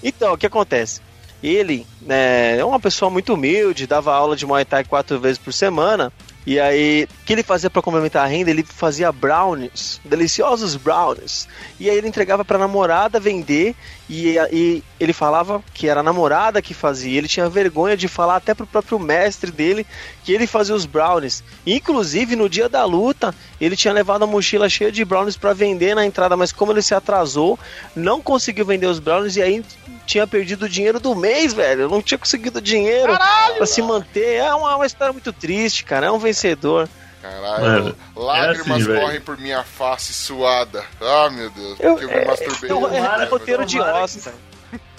[0.02, 1.00] Então, o que acontece?
[1.42, 5.52] Ele né, é uma pessoa muito humilde, dava aula de Muay Thai quatro vezes por
[5.52, 6.12] semana.
[6.46, 8.50] E aí, o que ele fazia para complementar a renda?
[8.50, 11.48] Ele fazia brownies, deliciosos brownies.
[11.80, 13.74] E aí ele entregava pra namorada vender.
[14.08, 17.16] E, e ele falava que era a namorada que fazia.
[17.16, 19.86] Ele tinha vergonha de falar até pro próprio mestre dele
[20.22, 21.42] que ele fazia os brownies.
[21.66, 25.94] Inclusive, no dia da luta, ele tinha levado a mochila cheia de brownies para vender
[25.94, 27.58] na entrada, mas como ele se atrasou,
[27.96, 29.64] não conseguiu vender os brownies e aí
[30.06, 31.88] tinha perdido o dinheiro do mês, velho.
[31.88, 33.16] Não tinha conseguido dinheiro
[33.56, 34.36] para se manter.
[34.36, 36.06] É uma, uma história muito triste, cara.
[36.06, 36.88] É um vencedor.
[37.24, 40.84] Caralho, Mano, lágrimas é assim, correm por minha face suada.
[41.00, 42.70] Ah, meu Deus, Eu- porque eu me masturbei.
[42.70, 44.34] É, é, é Tomara- roteiro de Oscar.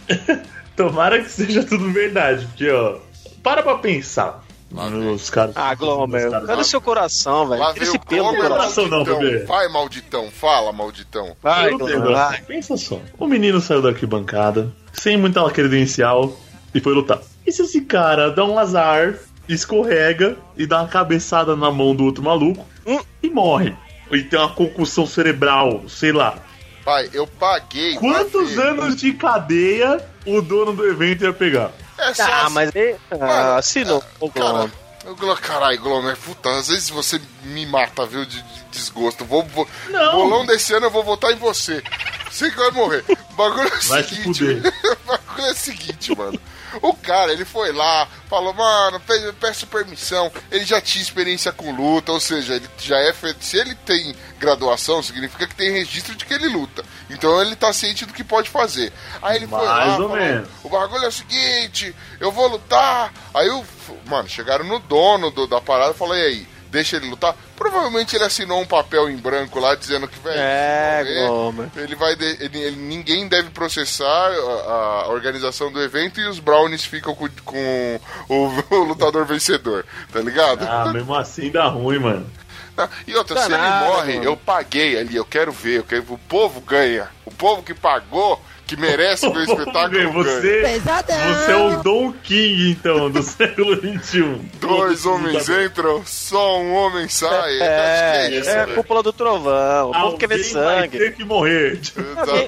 [0.76, 2.98] Tomara que seja tudo verdade, porque, ó,
[3.44, 5.54] para pra pensar nos caras.
[5.56, 7.62] Ah, Glomer, cadê seu coração, velho?
[7.62, 8.88] Lá veio esse pelo do coração.
[8.88, 9.46] não, bebê.
[9.46, 11.36] Vai, malditão, fala, malditão.
[11.44, 12.44] Vai, Eu Glomer.
[12.48, 13.00] Pensa só.
[13.20, 16.36] O menino saiu da arquibancada, sem muita credencial,
[16.74, 17.20] e foi lutar.
[17.46, 19.14] E se esse cara dá um azar,
[19.48, 23.00] escorrega e dá uma cabeçada na mão do outro maluco Hum.
[23.22, 23.76] e morre?
[24.12, 26.38] E tem uma concussão cerebral, sei lá.
[26.84, 27.96] Pai, eu paguei.
[27.96, 28.62] Quantos ver.
[28.68, 31.72] anos de cadeia o dono do evento ia pegar?
[31.98, 34.70] É só Ah, assim- mas ele ah, assinou o Cara,
[35.16, 35.38] Glomer.
[35.42, 39.26] caralho, Glomer, puta, às vezes você me mata, viu, de, de desgosto.
[39.26, 40.12] Vou, vou, Não.
[40.12, 41.82] Bolão desse ano eu vou votar em você.
[42.30, 43.04] Você que vai morrer.
[43.32, 44.40] O bagulho é o Vai se seguinte.
[44.46, 44.74] fuder.
[44.84, 46.40] o bagulho é o seguinte, mano.
[46.82, 50.32] O cara, ele foi lá, falou, mano, pe- peço permissão.
[50.52, 53.44] Ele já tinha experiência com luta, ou seja, ele já é feito.
[53.46, 56.84] Se ele tem graduação, significa que tem registro de que ele luta.
[57.10, 58.92] Então ele tá ciente do que pode fazer.
[59.22, 60.50] Aí ele foi lá, Mais ou falou, menos.
[60.64, 63.14] o bagulho é o seguinte, eu vou lutar.
[63.34, 63.64] Aí o.
[64.06, 67.36] Mano, chegaram no dono do- da parada e falou, e aí, deixa ele lutar?
[67.56, 70.38] Provavelmente ele assinou um papel em branco lá dizendo que, velho.
[70.38, 71.70] É, Glomer.
[71.78, 72.16] ele vai.
[72.16, 77.16] de- ele- ele- ninguém deve processar a, a organização do evento e os Brownies ficam
[77.16, 80.64] com, com o, o lutador vencedor, tá ligado?
[80.68, 82.30] Ah, mesmo assim dá ruim, mano.
[82.78, 83.58] Ah, E outra, se ele
[83.88, 84.26] morre, mano.
[84.26, 87.08] eu paguei ali, eu quero ver, eu quero, o povo ganha.
[87.26, 92.71] O povo que pagou, que merece ver o espetáculo você, você é o Don King,
[92.71, 94.41] então, do século XXI.
[94.60, 97.60] Dois homens entram, só um homem sai.
[97.60, 99.91] É, Acho que é isso, é a cúpula do trovão.
[99.91, 100.97] O povo quer ver Alguém sangue.
[100.97, 101.80] ter que morrer.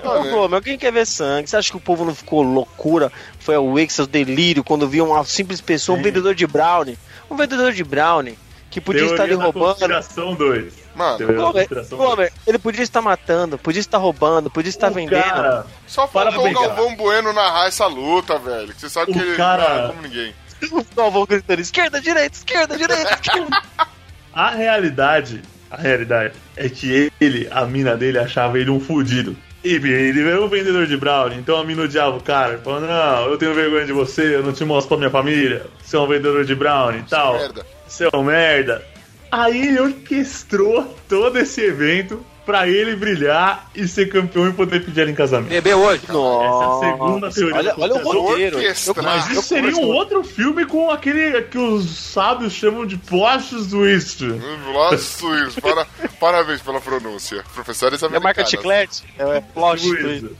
[0.03, 1.49] Alguém, alguém quer ver sangue?
[1.49, 3.11] Você acha que o povo não ficou loucura?
[3.39, 6.03] Foi a Wix, o delírio, quando viu uma simples pessoa, um Sim.
[6.05, 6.97] vendedor de brownie.
[7.29, 8.37] Um vendedor de brownie
[8.79, 9.65] que podia estar ali Teoria roubando.
[9.77, 10.73] Conspiração 2.
[10.95, 15.21] Mano, Teoria conspiração Glomer, ele podia estar matando, podia estar roubando, podia estar O vendendo.
[15.23, 16.53] cara, só Para faltou o.
[16.53, 18.73] Galvão Bueno narrar essa luta, velho.
[18.73, 20.33] Que você sabe O que ele cara- narra como ninguém.
[20.71, 23.61] O Galvão gritando esquerda, direita, esquerda, direita, esquerda.
[24.33, 29.35] a realidade, a realidade é que ele, a mina dele, achava ele um fudido.
[29.63, 32.57] E ele era um vendedor de brownie, então a mina odiava o cara.
[32.63, 35.65] Falando, não, eu tenho vergonha de você, eu não te mostro pra minha família.
[35.83, 37.33] Você é um vendedor de brownie e tal.
[37.33, 37.65] Merda.
[37.99, 38.83] É um merda.
[39.31, 45.01] Aí ele orquestrou todo esse evento pra ele brilhar e ser campeão e poder pedir
[45.01, 45.49] ela em casamento.
[45.49, 46.01] Bebeu hoje?
[46.05, 48.57] Essa é a segunda teoria Olha, olha o roteiro.
[49.03, 54.23] Mas isso seria um outro filme com aquele que os sábios chamam de plot twist.
[54.23, 55.59] Nossa, isso.
[55.61, 55.85] Para,
[56.21, 57.43] parabéns pela pronúncia.
[57.53, 58.37] Professores É americanos.
[58.37, 59.03] marca chiclete?
[59.19, 60.25] É plot Tipo twist.
[60.25, 60.37] isso.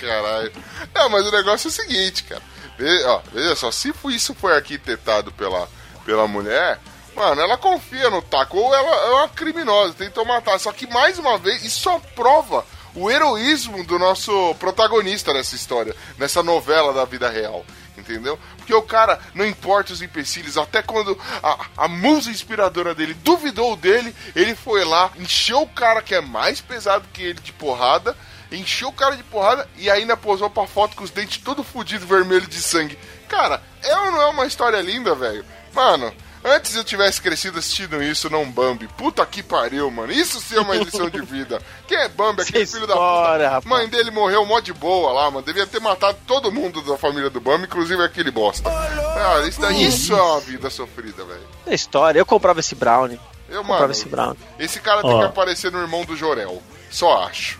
[0.00, 0.52] Caralho.
[0.94, 2.42] Não, mas o negócio é o seguinte, cara.
[2.78, 5.68] Ve- ó, veja só, se isso foi arquitetado pela,
[6.10, 6.80] pela mulher,
[7.14, 10.58] mano, ela confia no taco, ou ela é uma criminosa, tentou matar.
[10.58, 15.94] Só que, mais uma vez, isso só prova o heroísmo do nosso protagonista nessa história,
[16.18, 17.64] nessa novela da vida real.
[17.96, 18.36] Entendeu?
[18.56, 23.76] Porque o cara, não importa os empecilhos, até quando a, a musa inspiradora dele duvidou
[23.76, 28.16] dele, ele foi lá, encheu o cara que é mais pesado que ele de porrada
[28.52, 32.04] encheu o cara de porrada e ainda posou pra foto com os dentes todo fudido,
[32.04, 32.98] vermelho de sangue.
[33.28, 35.44] Cara, é ou não é uma história linda, velho?
[35.74, 36.12] Mano,
[36.44, 38.88] antes eu tivesse crescido assistindo isso, não Bambi.
[38.88, 40.12] Puta que pariu, mano.
[40.12, 41.60] Isso sim é uma lição de vida.
[41.86, 42.42] Quem é Bambi?
[42.42, 43.54] Aquele Que filho da história, puta.
[43.56, 43.64] rapaz.
[43.64, 45.44] Mãe dele morreu mó de boa lá, mano.
[45.46, 48.68] Devia ter matado todo mundo da família do Bambi, inclusive aquele bosta.
[48.70, 51.46] Ah, isso, daí, isso é uma vida sofrida, velho.
[51.66, 52.18] É história.
[52.18, 53.20] Eu comprava esse brownie.
[53.48, 54.38] Eu, Comprava mano, esse brownie.
[54.60, 55.18] esse cara tem Ó.
[55.18, 56.62] que aparecer no irmão do Jorel.
[56.88, 57.58] Só acho.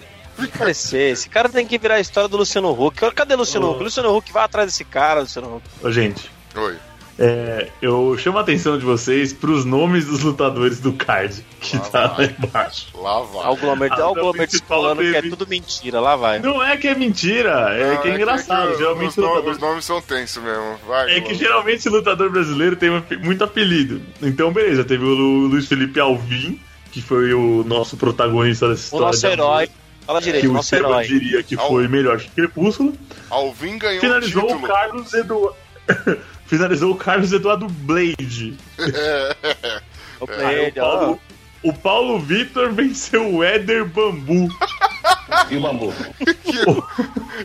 [0.57, 1.13] Parecer.
[1.13, 2.97] Esse cara tem que virar a história do Luciano Huck.
[3.13, 3.73] Cadê o Luciano Ô.
[3.73, 3.83] Huck?
[3.83, 5.67] Luciano Huck vai atrás desse cara, Luciano Huck.
[5.87, 6.79] Ô, gente, Oi.
[7.23, 11.81] É, eu chamo a atenção de vocês pros nomes dos lutadores do card que Ah,
[11.81, 12.35] tá lá vai.
[12.43, 12.87] embaixo.
[12.95, 13.57] Lá Olha o vai.
[13.57, 16.01] Glomer, Ah, olha o não, Glomer falando que é tudo mentira.
[16.01, 16.39] Lá vai.
[16.39, 18.73] Não é que é mentira, é Não, que é engraçado.
[18.73, 20.79] que geralmente os, nomes, lutador- os nomes são tensos mesmo.
[20.89, 24.01] Vai, É que geralmente lutador brasileiro tem um- muito apelido.
[24.23, 26.59] Então, beleza, teve o Lu- Luiz Felipe Alvim,
[26.91, 29.07] que foi o nosso protagonista dessa O história.
[29.09, 29.71] nosso de amor, herói.
[30.07, 31.07] Fala direito, Que o o nosso herói.
[31.07, 32.95] diria que Al- foi melhor que Crepúsculo.
[33.29, 34.67] Alvin ganhou Finalizou o o título.
[34.69, 35.57] Carlos Eduardo.
[36.51, 38.57] Finalizou o Carlos Eduardo Blade.
[40.21, 40.83] O Blade, o.
[40.83, 41.21] Paulo,
[41.63, 44.49] o Paulo Vitor venceu o Éder Bambu.
[45.49, 45.95] E o bambu?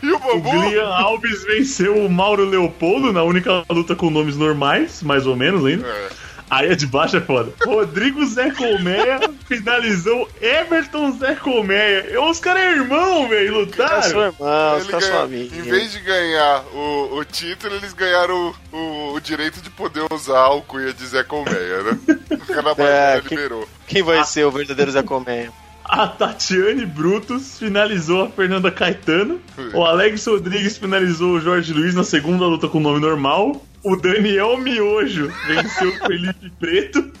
[0.02, 0.50] E o O Bambu?
[0.50, 5.64] Glian Alves venceu o Mauro Leopoldo na única luta com nomes normais, mais ou menos
[5.64, 5.86] ainda.
[5.86, 6.08] É.
[6.48, 7.52] Aí a de baixo é foda.
[7.64, 12.06] Rodrigo Zé Colmeia finalizou Everton Zé Colmeia.
[12.12, 14.32] E Os caras é irmão, velho, Os caras são lutaram.
[14.46, 15.58] irmãos, os caras são amigos.
[15.58, 20.04] em vez de ganhar o, o título, eles ganharam o, o, o direito de poder
[20.12, 21.98] usar a alcunha de Zé Colmeia, né?
[22.30, 23.68] O cara da É, liberou.
[23.88, 25.52] Quem vai ser o verdadeiro Zé Colmeia?
[25.84, 29.40] A Tatiane Brutus finalizou a Fernanda Caetano.
[29.72, 33.64] O Alex Rodrigues finalizou o Jorge Luiz na segunda luta com nome normal.
[33.86, 37.12] O Daniel Miojo venceu o Felipe Preto.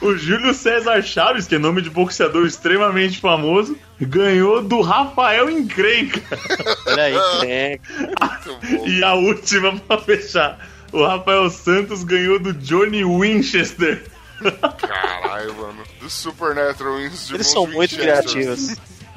[0.00, 6.22] O Júlio César Chaves, que é nome de boxeador extremamente famoso, ganhou do Rafael Encrenca.
[6.86, 7.80] Olha aí,
[8.44, 8.86] bom.
[8.86, 10.64] E a última pra fechar.
[10.92, 14.04] O Rafael Santos ganhou do Johnny Winchester.
[14.78, 15.82] Caralho, mano.
[15.98, 18.76] Do Supernatural Eles são muito criativos.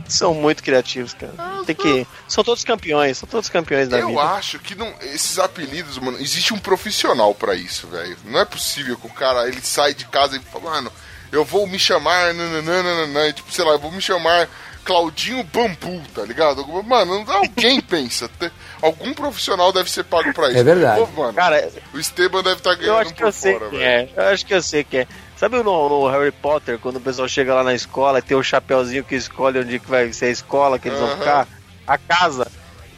[0.09, 1.33] São muito criativos, cara.
[1.65, 2.07] Tem que.
[2.27, 4.21] São todos campeões, são todos campeões da Eu vida.
[4.21, 8.17] acho que não, esses apelidos, mano, existe um profissional pra isso, velho.
[8.25, 10.91] Não é possível que o cara ele sai de casa e fala, mano,
[11.31, 14.49] eu vou me chamar, nananana, e, tipo, sei lá, eu vou me chamar
[14.83, 16.65] Claudinho Bambu, tá ligado?
[16.83, 18.29] Mano, alguém pensa.
[18.81, 20.57] Algum profissional deve ser pago pra isso.
[20.57, 20.99] É verdade.
[21.01, 23.69] Pô, mano, Cara, o Esteban deve estar eu ganhando acho que por eu sei fora,
[23.69, 23.83] velho.
[23.83, 24.09] é.
[24.15, 25.07] Eu acho que eu sei quem é.
[25.39, 28.43] Sabe no, no Harry Potter, quando o pessoal chega lá na escola e tem o
[28.43, 31.17] chapeuzinho que escolhe onde que vai ser a escola que eles vão Aham.
[31.17, 31.47] ficar?
[31.87, 32.45] A casa.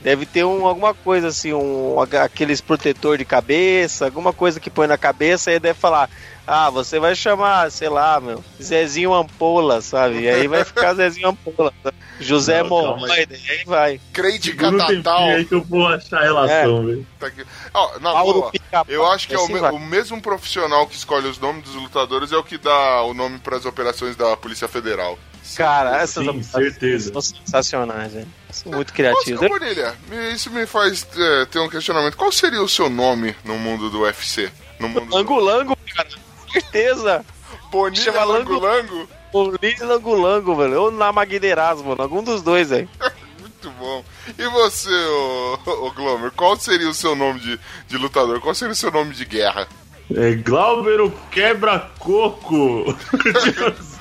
[0.02, 4.88] Deve ter um, alguma coisa assim, um, aqueles protetor de cabeça, alguma coisa que põe
[4.88, 6.10] na cabeça e deve falar:
[6.46, 10.22] Ah, você vai chamar, sei lá, meu, Zezinho Ampola, sabe?
[10.22, 11.72] E aí vai ficar Zezinho Ampola.
[11.84, 11.96] sabe?
[12.20, 13.96] José Não, calma Morroida, e aí vai.
[13.96, 15.24] Um tempinho Catatal.
[15.30, 17.08] aí que eu vou achar a relação, velho.
[17.20, 17.44] Tá aqui.
[17.74, 18.52] Ó, na Mauro boa,
[18.88, 19.72] eu acho que é o, Assim me- vai.
[19.72, 23.40] o mesmo profissional que escolhe os nomes dos lutadores é o que dá o nome
[23.40, 25.18] pras operações da Polícia Federal.
[25.56, 27.12] Cara, essas Sim, opções certeza.
[27.12, 28.28] são sensacionais, velho.
[28.52, 29.42] São muito criativos.
[29.42, 32.16] ô, Bonilha, me- isso me faz é, ter um questionamento.
[32.18, 34.52] Qual seria o seu nome no mundo do UFC?
[34.80, 35.16] No mundo do...
[35.16, 36.10] Lango-lango, cara.
[36.52, 37.26] Certeza.
[37.72, 39.08] Bonilha chama Lango Lango- Lango?
[39.32, 40.82] Bonilha Lango-lango, velho.
[40.84, 42.02] Ou Namagueiras, mano.
[42.02, 42.90] Algum dos dois, velho.
[43.40, 44.04] Muito bom.
[44.38, 48.40] E você, ô, ô Glomer, qual seria o seu nome de, de lutador?
[48.42, 49.68] Qual seria o seu nome de guerra?
[50.14, 52.86] É Glauber o quebra-coco.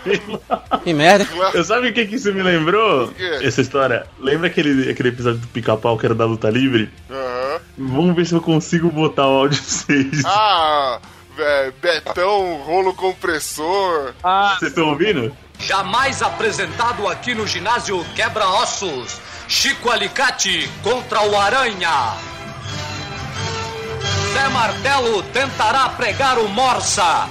[0.83, 1.29] Que merda.
[1.53, 3.13] Eu sabe o que, que isso me lembrou?
[3.43, 4.07] Essa história.
[4.19, 6.91] Lembra aquele, aquele episódio do pica-pau que era da luta livre?
[7.11, 7.61] Aham.
[7.77, 10.23] Vamos ver se eu consigo botar o áudio 6.
[10.25, 10.99] Ah,
[11.37, 14.15] vé, Betão, rolo compressor.
[14.23, 15.35] Ah, Vocês estão ouvindo?
[15.59, 19.21] Jamais apresentado aqui no ginásio Quebra-Ossos.
[19.49, 22.15] Chico Alicate contra o Aranha.
[24.33, 27.29] Zé Martelo tentará pregar o Morsa.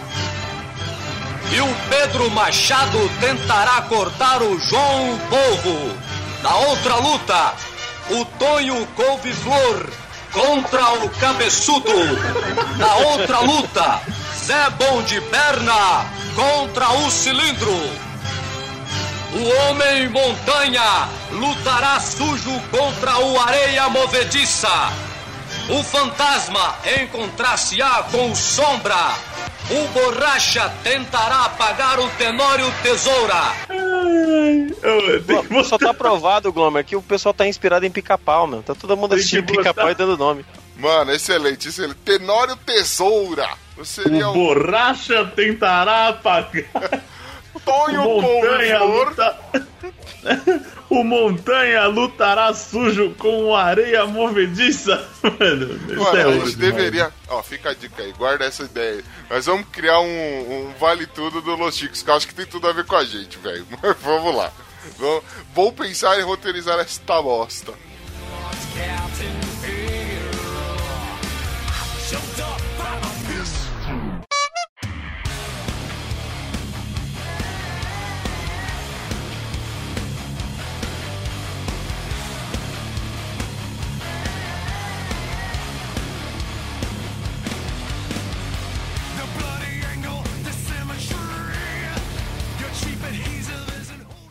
[1.52, 5.98] E o Pedro Machado tentará cortar o João Polvo.
[6.44, 7.54] Na outra luta,
[8.12, 9.90] o Tonho Couve-Flor
[10.32, 11.94] contra o Cabeçudo.
[12.78, 14.02] Na outra luta,
[14.36, 18.10] Zé Bom de Perna contra o Cilindro.
[19.32, 24.70] O Homem Montanha lutará sujo contra o Areia Movediça.
[25.70, 28.96] O Fantasma encontrar-se-á com o Sombra.
[29.70, 33.54] O Borracha tentará apagar o Tenório Tesoura.
[33.70, 38.63] Ai, só tá provado, Glomer, que o pessoal tá inspirado em pica-pau, meu.
[38.63, 40.44] Tá todo mundo assistindo pica-pau e dando nome.
[40.76, 41.98] Mano, excelente, excelente.
[42.04, 43.50] Tenório Tesoura.
[43.84, 46.65] Seria O o borracha tentará apagar.
[47.63, 49.10] Tonho Montanha Couve-Flor.
[49.10, 49.38] luta.
[50.90, 55.08] O montanha lutará sujo com areia movediça.
[55.21, 57.13] Mano, Mano, é a gente deveria.
[57.27, 59.04] Ó, fica a dica aí, guarda essa ideia aí.
[59.30, 62.48] Nós vamos criar um, um Vale Tudo do Los Chicos, que eu acho que tem
[62.48, 63.67] tudo a ver com a gente, velho.
[63.82, 64.52] Mas vamos lá.
[65.54, 67.73] Vou pensar em roteirizar esta bosta.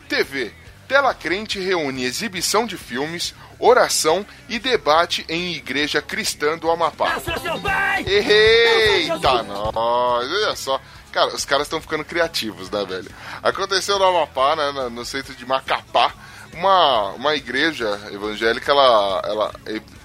[0.09, 0.51] TV.
[0.87, 7.21] Tela Crente reúne exibição de filmes, oração e debate em igreja cristã do Amapá.
[8.07, 9.75] Eita, nós!
[9.75, 10.81] Olha só.
[11.11, 13.09] Cara, os caras estão ficando criativos, né, velho?
[13.41, 16.11] Aconteceu no Amapá, né, no centro de Macapá,
[16.53, 19.53] uma, uma igreja evangélica, ela, ela...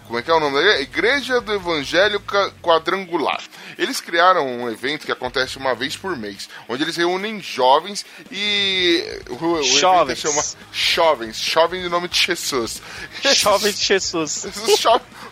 [0.07, 0.83] Como é que é o nome da igreja?
[0.83, 2.23] Igreja do Evangelho
[2.63, 3.41] Quadrangular.
[3.79, 9.05] Eles criaram um evento que acontece uma vez por mês, onde eles reúnem jovens e...
[9.31, 10.19] O, o evento Jovens.
[10.19, 12.81] chama Jovens, jovens em nome de Jesus.
[13.35, 14.47] Jovem de Jesus.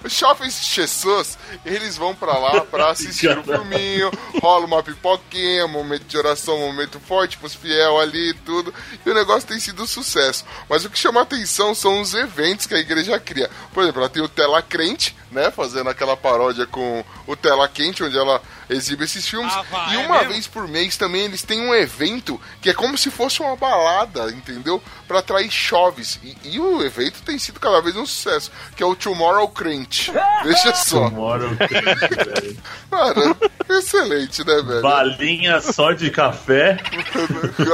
[0.04, 5.64] Os jovens de Jesus, eles vão pra lá pra assistir o filminho, rola uma pipoquinha,
[5.66, 8.74] um momento de oração, um momento forte pros fiel ali e tudo,
[9.04, 10.44] e o negócio tem sido um sucesso.
[10.68, 13.48] Mas o que chama atenção são os eventos que a igreja cria.
[13.72, 18.02] Por exemplo, ela tem o Tela Crente, né, fazendo aquela paródia com o Tela Quente,
[18.02, 18.31] onde ela
[18.70, 20.32] exibe esses filmes, Ah, vai, e é uma mesmo?
[20.32, 24.30] vez por mês também eles têm um evento que é como se fosse uma balada,
[24.30, 24.82] entendeu?
[25.08, 26.18] Pra atrair choves.
[26.22, 30.12] E, e o evento tem sido cada vez um sucesso, que é o Tomorrow Crente.
[30.44, 31.10] Veja só.
[31.10, 32.58] Moro velho.
[32.90, 33.36] Mano,
[33.68, 34.82] excelente, né, velho?
[34.82, 36.78] Balinha só de café,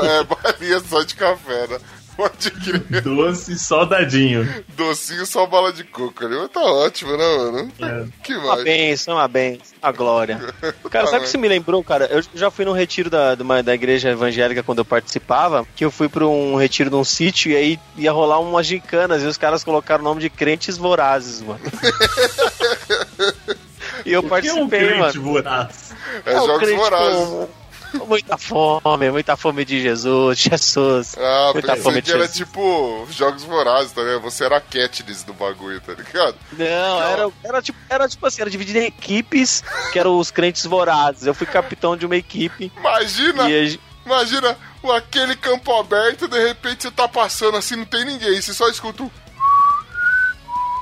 [0.02, 1.78] É, balinha só de café, né?
[2.18, 3.00] Pode crer.
[3.02, 4.64] doce só dadinho.
[4.76, 6.48] Docinho só bala de coco ali.
[6.48, 7.72] Tá ótimo, né, mano?
[7.80, 8.04] É.
[8.24, 8.64] Que Uma mais?
[8.64, 10.40] benção, uma benção, uma glória.
[10.90, 12.06] Cara, sabe o que isso me lembrou, cara?
[12.06, 15.84] Eu já fui num retiro da, de uma- da igreja evangélica quando eu participava, que
[15.84, 19.36] eu fui pra um retiro num sítio e aí ia rolar umas gincanas e os
[19.38, 21.60] caras colocaram o nome de crentes vorazes, mano.
[24.04, 25.22] e eu O que é um participei, crente mano.
[25.22, 25.94] voraz?
[26.26, 27.28] É o jogos crente vorazes.
[27.28, 31.16] com- com muita fome, muita fome de Jesus, Jesus.
[31.18, 32.36] Ah, muita fome de era Jesus.
[32.36, 34.20] tipo jogos vorazes, tá ligado?
[34.22, 36.36] Você era a Katniss do bagulho, tá ligado?
[36.52, 39.62] Não, era, era, tipo, era tipo assim, era dividido em equipes,
[39.92, 41.26] que eram os crentes vorazes.
[41.26, 44.56] Eu fui capitão de uma equipe Imagina, e a imagina
[44.94, 49.02] aquele campo aberto, de repente você tá passando assim, não tem ninguém, você só escuta
[49.02, 49.10] um...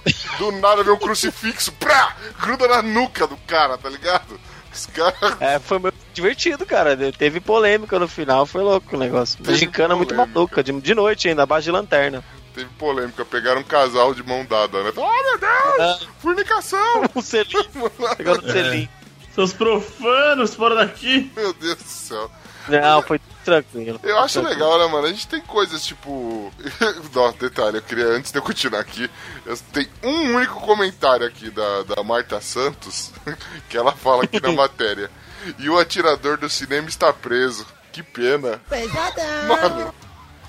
[0.38, 4.38] Do nada vem um crucifixo, prá, gruda na nuca do cara, tá ligado?
[4.76, 5.40] Os caras...
[5.40, 6.96] É, foi muito divertido, cara.
[7.12, 9.42] Teve polêmica no final, foi louco o negócio.
[9.42, 12.22] Teve Gincana muito maluca, de, de noite ainda, abaixo de lanterna.
[12.54, 14.92] Teve polêmica, pegaram um casal de mão dada, né?
[14.96, 16.08] Oh, meu Deus!
[16.18, 17.04] Fornicação!
[17.14, 17.64] O selinho,
[18.16, 18.88] pegando o selinho.
[19.34, 21.30] Seus profanos, fora daqui.
[21.36, 22.30] Meu Deus do céu.
[22.68, 24.00] Não, foi tranquilo.
[24.02, 24.58] Eu acho Tranquilo.
[24.58, 25.06] legal, né, mano?
[25.06, 26.52] A gente tem coisas tipo.
[27.14, 29.08] Não, detalhe, eu queria, antes de eu continuar aqui,
[29.44, 33.12] eu tenho um único comentário aqui da, da Marta Santos,
[33.68, 35.10] que ela fala aqui na matéria.
[35.58, 37.66] E o atirador do cinema está preso.
[37.92, 38.60] Que pena.
[39.48, 39.94] Mano,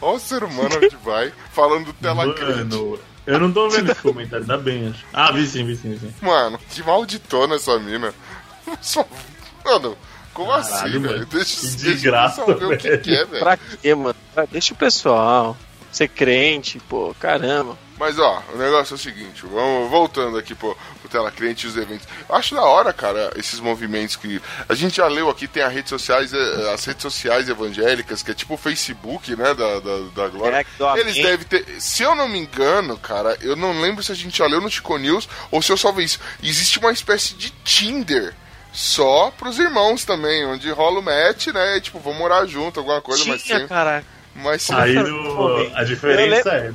[0.02, 2.16] olha o ser humano onde vai, falando do tela.
[2.16, 5.06] Mano, eu não tô vendo esse comentário, ainda bem, acho.
[5.14, 6.14] Ah, vi sim, vi sim, vi sim.
[6.22, 8.14] Mano, que malditona essa mina.
[9.66, 9.98] Mano,
[10.38, 11.26] como Caralho, assim, velho?
[11.26, 13.02] Deixa, Que desgraça, o que, velho.
[13.02, 13.40] que é, velho.
[13.40, 14.16] Pra quê, mano?
[14.36, 15.58] Pra- Deixa o pessoal
[15.92, 17.76] ser crente, pô, caramba.
[18.00, 21.70] Mas ó, o negócio é o seguinte, vamos voltando aqui pro, pro Tela Crente e
[21.70, 22.08] os eventos.
[22.30, 24.40] Eu acho da hora, cara, esses movimentos que.
[24.70, 28.30] A gente já leu aqui, tem as redes sociais, eh, as redes sociais evangélicas, que
[28.30, 29.52] é tipo o Facebook, né?
[29.56, 30.58] Da, da, da Glória.
[30.58, 31.66] É, que Eles devem ter.
[31.82, 34.70] Se eu não me engano, cara, eu não lembro se a gente já leu no
[34.70, 36.20] Chico News ou se eu só vi isso.
[36.44, 38.36] Existe uma espécie de Tinder.
[38.80, 41.78] Só pros irmãos também, onde rola o match, né?
[41.78, 43.68] e, Tipo, vamos morar junto, alguma coisa, mas Tinha, sem.
[43.68, 44.06] caraca.
[44.36, 44.76] Mas sem.
[44.76, 46.72] Aí no, a diferença é.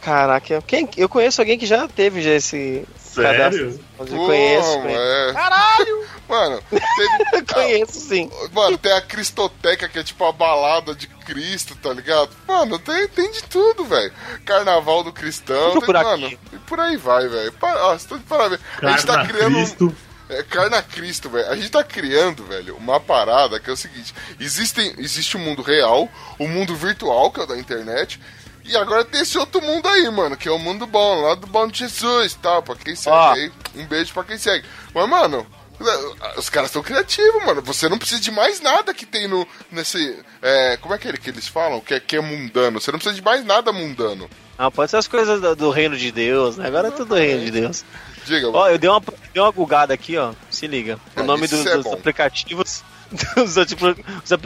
[0.00, 3.36] Caraca, quem, eu conheço alguém que já teve já esse Sério?
[3.36, 3.80] cadastro.
[3.98, 5.00] Eu Pô, conheço, conheço.
[5.00, 5.32] é.
[5.32, 6.06] Caralho!
[6.30, 7.42] Mano, teve.
[7.52, 8.30] conheço sim.
[8.52, 12.30] Mano, tem a Cristoteca, que é tipo a balada de Cristo, tá ligado?
[12.46, 14.12] Mano, tem, tem de tudo, velho.
[14.46, 16.28] Carnaval do cristão, tem, mano.
[16.52, 17.52] E por aí vai, velho.
[17.54, 18.60] Pa- Ó, você tá de parabéns.
[18.80, 19.56] A gente tá criando.
[19.58, 19.96] um- Cristo.
[20.30, 21.50] É, Carna Cristo, velho.
[21.50, 25.60] A gente tá criando, velho, uma parada que é o seguinte: existem, existe o mundo
[25.60, 26.08] real,
[26.38, 28.20] o mundo virtual, que é o da internet.
[28.64, 31.48] E agora tem esse outro mundo aí, mano, que é o mundo bom, lá do
[31.48, 32.62] bom de Jesus, tá?
[32.62, 34.64] Pra quem segue aí, um beijo pra quem segue.
[34.94, 35.44] Mas, mano,
[36.36, 37.62] Os caras estão criativos, mano.
[37.62, 39.48] Você não precisa de mais nada que tem no.
[39.72, 40.18] nesse.
[40.42, 41.80] É, como é que, é que eles falam?
[41.80, 42.80] Que é, que é mundano.
[42.80, 44.28] Você não precisa de mais nada mundano.
[44.58, 46.66] Ah, pode ser as coisas do, do reino de Deus, né?
[46.66, 47.82] Agora é tudo reino de Deus.
[48.30, 49.00] Diga, Ó, eu dei uma,
[49.34, 50.32] dei uma gugada aqui, ó.
[50.50, 50.98] Se liga.
[51.16, 51.94] O É, nome dos, é dos bom.
[51.94, 52.82] aplicativos.
[53.34, 53.56] dos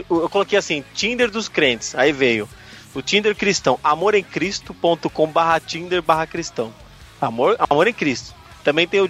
[0.09, 1.93] eu coloquei assim, Tinder dos crentes.
[1.95, 2.49] Aí veio
[2.95, 6.73] o Tinder cristão, amoremcristo.com barra Tinder barra cristão.
[7.21, 8.33] Amor, amor em Cristo.
[8.63, 9.07] Também tem o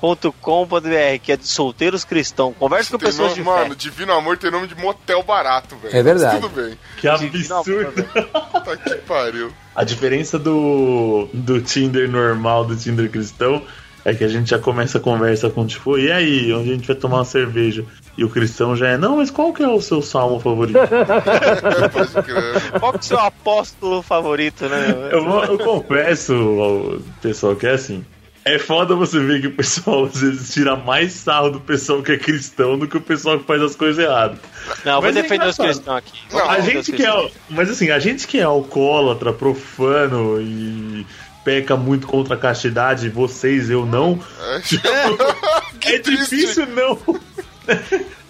[0.00, 2.52] divinoamor.com.br, que é de solteiros cristão.
[2.52, 3.74] Conversa com pessoas nome- de mano, fé.
[3.76, 5.96] Divino Amor tem nome de motel barato, velho.
[5.96, 6.40] É verdade.
[6.40, 6.78] Mas Tudo bem.
[6.96, 8.02] Que absurdo.
[8.64, 9.52] Tá que pariu.
[9.74, 13.62] A diferença do, do Tinder normal do Tinder cristão
[14.04, 16.86] é que a gente já começa a conversa com tipo, e aí, onde a gente
[16.86, 17.84] vai tomar uma cerveja?
[18.16, 20.78] E o cristão já é, não, mas qual que é o seu salmo favorito?
[22.80, 25.10] Qual que é o seu apóstolo favorito, né?
[25.12, 28.04] eu, eu confesso pessoal que é assim.
[28.44, 32.12] É foda você ver que o pessoal às vezes tira mais sarro do pessoal que
[32.12, 34.38] é cristão do que o pessoal que faz as coisas erradas.
[34.84, 36.18] Não, eu vou Mas é defender os cristãos aqui.
[36.32, 37.30] Não, A gente que é.
[37.48, 41.06] Mas assim, a gente que é alcoólatra, profano e
[41.44, 44.18] peca muito contra a castidade, vocês, eu não.
[44.40, 44.60] É,
[45.78, 46.98] que é difícil não.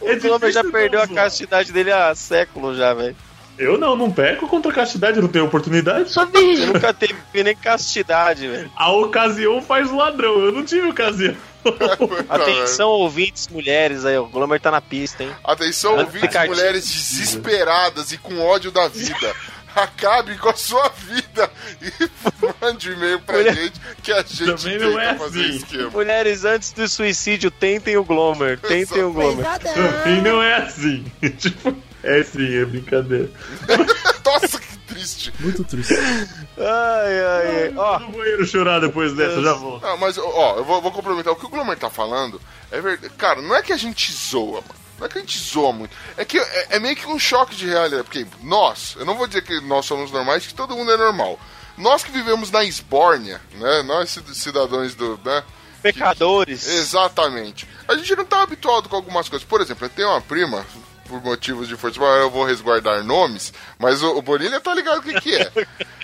[0.03, 3.17] É O Glomer já perdeu não a castidade dele há séculos já, velho.
[3.59, 6.11] Eu não, não peco contra a castidade, não tenho oportunidade.
[6.35, 8.71] Ele nunca teve nem castidade, velho.
[8.77, 11.35] A ocasião faz o ladrão, eu não tive ocasião.
[12.29, 15.31] Atenção, ouvintes mulheres aí, o Glomer tá na pista, hein?
[15.43, 16.55] Atenção, ouvintes, Aplicativo.
[16.55, 19.35] mulheres desesperadas e com ódio da vida.
[19.75, 21.51] Acabe com a sua vida
[21.83, 21.93] e
[22.65, 25.51] mande um e-mail pra Mulher- gente que a gente Também não é assim.
[25.57, 25.91] esquema.
[25.91, 28.59] Mulheres, antes do suicídio, tentem o Glomer.
[28.59, 29.45] Tentem o Glomer.
[29.61, 31.05] Também não é assim.
[31.39, 33.31] tipo, é sim, é brincadeira.
[34.25, 35.33] Nossa, que triste.
[35.41, 35.95] Muito triste.
[35.95, 37.75] Ai, ai, ai.
[37.77, 39.81] Ó, Vou no banheiro chorar depois dessa, já vou.
[39.81, 41.33] Não, mas, ó, eu vou, vou complementar.
[41.33, 42.41] O que o Glomer tá falando
[42.71, 43.13] é verdade.
[43.15, 44.75] Cara, não é que a gente zoa, mano.
[44.99, 45.95] Não é que a gente zoa muito.
[46.17, 48.03] É que é, é meio que um choque de realidade.
[48.03, 51.39] Porque nós, eu não vou dizer que nós somos normais, que todo mundo é normal.
[51.77, 53.83] Nós que vivemos na Esbórnia, né?
[53.85, 55.19] Nós cid- cidadãos do.
[55.25, 55.43] Né?
[55.81, 56.67] pecadores.
[56.67, 57.69] Exatamente.
[57.87, 59.47] A gente não tá habituado com algumas coisas.
[59.47, 60.67] Por exemplo, eu tenho uma prima,
[61.09, 64.99] por motivos de força maior, eu vou resguardar nomes, mas o, o Bonilha tá ligado
[64.99, 65.51] o que que é.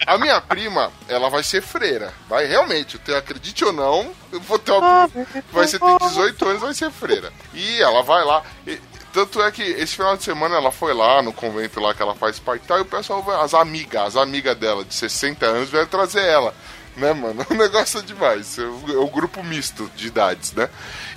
[0.07, 2.13] A minha prima, ela vai ser freira.
[2.29, 6.49] Vai realmente, eu acredite ou não, eu vou ter uma prima, vai ser ter 18
[6.49, 7.33] anos, vai ser freira.
[7.53, 8.43] E ela vai lá.
[8.67, 8.81] e-
[9.13, 12.17] tanto é que esse final de semana ela foi lá no convento lá que ela
[12.17, 15.71] faz parte e tal, e o pessoal, as amigas, as amigas dela de 60 anos,
[15.71, 16.53] vieram trazer ela
[16.97, 17.45] né, mano?
[17.51, 18.59] O negócio é demais.
[18.59, 20.69] É o, é o grupo misto de idades, né?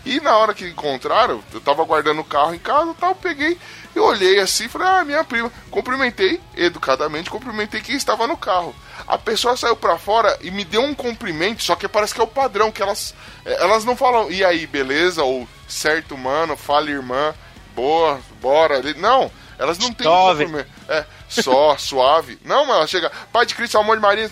[0.08, 3.58] E na hora que encontraram, eu tava guardando o carro em casa e tal, peguei
[3.94, 5.52] e olhei assim e falei, ah, minha prima.
[5.70, 8.74] Cumprimentei, educadamente, cumprimentei quem estava no carro.
[9.06, 12.24] A pessoa saiu pra fora e me deu um cumprimento, só que parece que é
[12.24, 13.14] o padrão, que elas,
[13.46, 15.24] eh, elas não falam, e aí, beleza?
[15.24, 17.36] Ou certo, mano, fala, irmã,
[17.76, 18.78] boa, bora.
[18.78, 19.30] ali." Não,
[19.60, 20.70] elas não têm um cumprimento.
[20.88, 22.40] É, só, suave.
[22.46, 24.30] Não, mano, ela chega, Pai de Cristo, amor de Maria,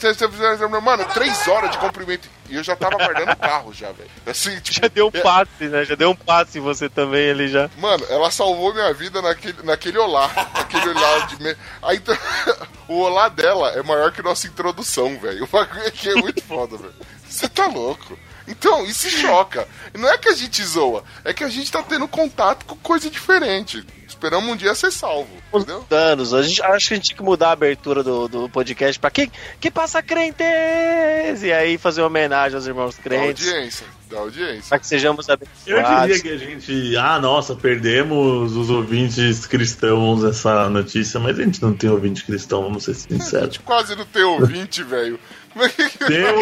[0.82, 2.30] mano, três horas de cumprimento.
[2.50, 4.10] E eu já tava guardando o carro já, velho.
[4.26, 5.86] Assim, tipo, Já deu um é- passe, né?
[5.86, 7.70] Já deu um passe em você também ali já.
[7.78, 10.30] Mano, ela salvou minha vida naquele, naquele olá.
[10.54, 11.41] Naquele olá de.
[11.41, 11.56] Me...
[11.82, 12.02] Aí,
[12.88, 15.43] o olá dela é maior que nossa introdução, velho.
[15.43, 16.93] O bagulho aqui é muito foda, velho.
[17.28, 18.18] Você tá louco.
[18.48, 19.68] Então, isso choca.
[19.93, 23.10] Não é que a gente zoa, é que a gente tá tendo contato com coisa
[23.10, 23.84] diferente.
[24.26, 25.86] Esperamos um dia ser salvo, entendeu?
[25.91, 26.34] Anos.
[26.34, 29.11] A gente, acho que a gente tinha que mudar a abertura do, do podcast pra
[29.11, 29.30] que,
[29.61, 31.43] que passa crentes?
[31.43, 33.47] E aí fazer uma homenagem aos irmãos Da crentes.
[33.47, 34.69] audiência, da audiência.
[34.69, 36.07] Pra que sejamos Eu abençoados.
[36.07, 36.97] diria que a gente.
[36.97, 42.63] Ah, nossa, perdemos os ouvintes cristãos essa notícia, mas a gente não tem ouvinte cristão,
[42.63, 43.45] vamos ser A sinceros.
[43.45, 45.19] gente quase não tem ouvinte, velho.
[45.53, 45.69] Como é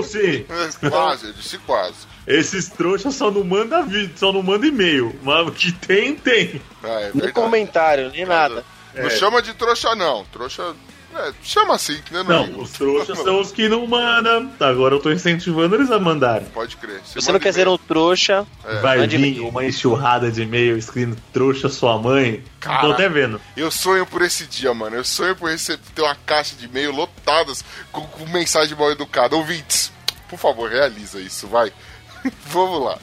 [0.03, 0.45] sim.
[0.89, 2.12] Quase, eu disse quase.
[2.25, 5.17] Esses trouxas só não mandam vídeo, só não mandam e-mail.
[5.23, 6.61] Mas o que tem, tem.
[6.83, 8.63] Ah, é Nem comentário, nem nada.
[8.95, 9.09] Não É.
[9.09, 10.23] chama de trouxa, não.
[10.25, 10.73] Trouxa.
[11.15, 12.23] É, chama assim, né?
[12.27, 14.51] Não, os trouxas são os que não mandam.
[14.59, 16.47] Agora eu tô incentivando eles a mandarem.
[16.47, 17.01] Pode crer.
[17.05, 18.79] Se você não quer ser um trouxa, É.
[18.79, 19.47] Vai vir e-mail.
[19.47, 22.43] uma enxurrada de e-mail escrito trouxa sua mãe.
[22.59, 22.81] Cara.
[22.81, 23.39] Tô até vendo.
[23.55, 24.95] Eu sonho por esse dia, mano.
[24.95, 29.35] Eu sonho por receber, ter uma caixa de e-mail lotadas com, com mensagem mal educada.
[29.35, 29.91] Ouvintes,
[30.27, 31.71] por favor, realiza isso, vai.
[32.47, 32.97] Vamos lá.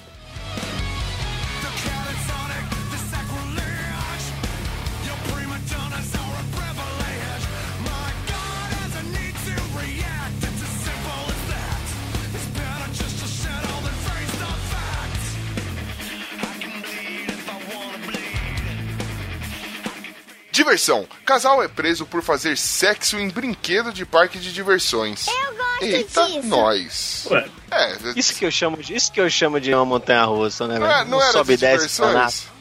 [20.60, 21.06] Diversão.
[21.24, 25.26] Casal é preso por fazer sexo em brinquedo de parque de diversões.
[25.26, 26.46] Eu gosto Eita, disso.
[26.46, 27.26] nós.
[27.30, 30.68] Ué, É, isso que eu chamo de, isso que eu chamo de uma montanha russa,
[30.68, 30.90] né, velho?
[30.90, 32.02] É, não, não era sobe desce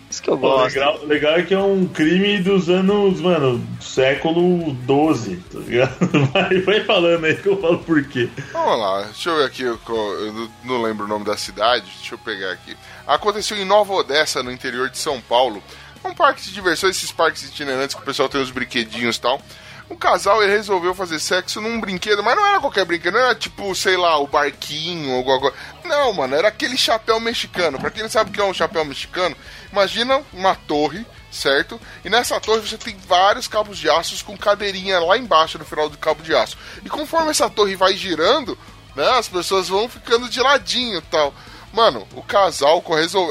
[0.09, 0.73] isso que eu gosto.
[0.73, 5.99] Legal, legal é que é um crime dos anos, mano, século XII, tá ligado?
[6.33, 8.27] Vai, vai falando aí que eu falo por quê.
[8.51, 12.15] Vamos lá, deixa eu ver aqui, eu, eu não lembro o nome da cidade, deixa
[12.15, 12.75] eu pegar aqui.
[13.05, 15.61] Aconteceu em Nova Odessa, no interior de São Paulo.
[16.03, 19.41] Um parque de diversões, esses parques itinerantes que o pessoal tem os brinquedinhos e tal
[19.89, 23.35] um casal ele resolveu fazer sexo num brinquedo, mas não era qualquer brinquedo, não era
[23.35, 25.55] tipo, sei lá, o barquinho ou alguma coisa.
[25.83, 27.79] Não, mano, era aquele chapéu mexicano.
[27.79, 29.35] Pra quem não sabe o que é um chapéu mexicano,
[29.71, 31.81] imagina uma torre, certo?
[32.05, 35.89] E nessa torre você tem vários cabos de aço com cadeirinha lá embaixo no final
[35.89, 36.55] do cabo de aço.
[36.85, 38.55] E conforme essa torre vai girando,
[38.95, 41.33] né, as pessoas vão ficando de ladinho tal.
[41.71, 42.83] Mano, o casal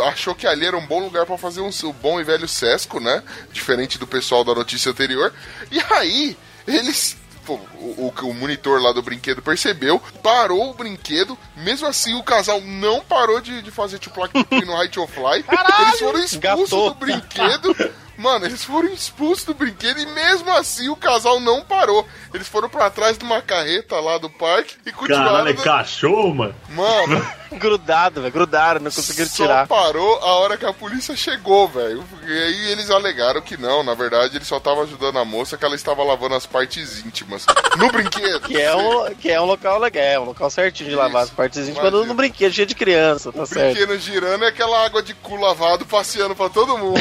[0.07, 3.01] achou que ali era um bom lugar para fazer um, um bom e velho sesco,
[3.01, 3.22] né?
[3.53, 5.32] Diferente do pessoal da notícia anterior.
[5.70, 6.36] E aí,
[6.66, 7.16] eles
[7.49, 12.61] o, o, o, monitor lá do brinquedo percebeu, parou o brinquedo, mesmo assim o casal
[12.61, 14.20] não parou de, de fazer tipo
[14.66, 15.43] no Height of Fly.
[15.43, 17.74] Caralho, eles foram expulsos do brinquedo.
[18.19, 22.05] Mano, eles foram expulsos do brinquedo e mesmo assim o casal não parou.
[22.35, 25.29] Eles foram para trás de uma carreta lá do parque e continuaram.
[25.29, 26.55] Caralho, é cachorro, mano.
[26.71, 27.27] Mano.
[27.53, 28.33] Grudado, velho.
[28.33, 29.66] Grudaram, não conseguiram tirar.
[29.66, 32.05] Só parou a hora que a polícia chegou, velho.
[32.27, 35.64] E aí eles alegaram que não, na verdade ele só tava ajudando a moça que
[35.64, 37.47] ela estava lavando as partes íntimas
[37.77, 38.41] no brinquedo.
[38.41, 41.23] que, é um, que é um local legal, é um local certinho de Isso, lavar
[41.23, 43.71] as partes íntimas no, no brinquedo cheio de criança, tá o certo.
[43.71, 47.01] O brinquedo girando é aquela água de cu lavado passeando pra todo mundo.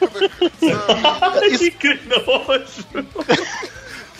[0.62, 1.70] Isso...
[1.72, 2.86] que nojo.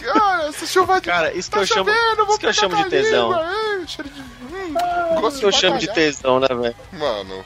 [0.02, 1.06] Cara, essa chuva de.
[1.06, 1.90] Cara, isso que tá eu chamo,
[2.28, 3.28] isso que eu chamo de tesão.
[3.30, 4.20] Língua, cheiro de.
[4.20, 6.76] Hum, isso que eu chamo de tesão, né, velho?
[6.92, 7.44] Mano.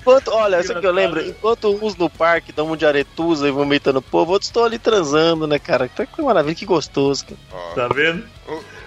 [0.00, 3.50] Enquanto, olha, isso que eu lembro, enquanto uns no parque dão um de aretusa e
[3.50, 5.88] vomitando povo, outros estão ali transando, né, cara?
[5.88, 7.38] Que maravilha, que gostoso, cara.
[7.74, 8.24] Tá vendo?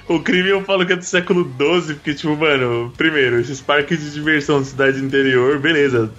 [0.07, 3.99] O crime eu falo que é do século XII, porque, tipo, mano, primeiro, esses parques
[3.99, 6.11] de diversão de cidade interior, beleza.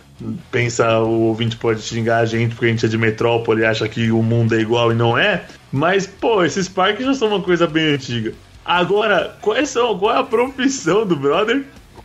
[0.51, 3.89] Pensa, o ouvinte pode xingar a gente porque a gente é de metrópole e acha
[3.89, 5.45] que o mundo é igual e não é.
[5.71, 8.33] Mas, pô, esses parques já são uma coisa bem antiga.
[8.65, 11.65] Agora, quais são, qual é a profissão do brother?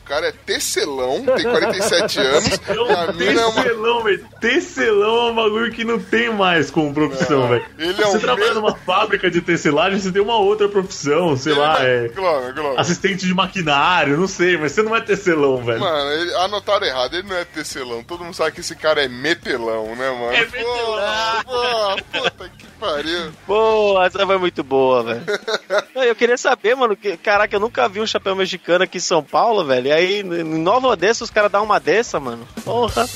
[0.10, 2.54] Cara é tecelão, tem 47 anos.
[2.54, 4.28] É tecelão, velho.
[4.42, 7.66] Tecelão é um bagulho que não tem mais como profissão, velho.
[7.78, 11.60] Você é um trabalha numa fábrica de tecelagem, você tem uma outra profissão, sei ele
[11.60, 12.10] lá, é.
[12.10, 12.80] Claro, claro.
[12.80, 15.80] Assistente de maquinário, não sei, mas você não é tecelão, velho.
[15.80, 18.04] Mano, ele, anotaram errado, ele não é tecelão.
[18.04, 20.34] Todo mundo sabe que esse cara é metelão, né, mano?
[20.34, 21.44] É metelão.
[21.46, 23.32] Pô, puta que pariu.
[23.46, 25.24] Pô, essa foi muito boa, velho.
[26.08, 29.24] eu queria saber, mano, que, caraca, eu nunca vi um chapéu mexicano aqui em São
[29.24, 29.88] Paulo, velho.
[29.88, 32.48] E aí, em Nova Odessa, os caras dão uma dessa, mano.
[32.64, 33.08] Porra.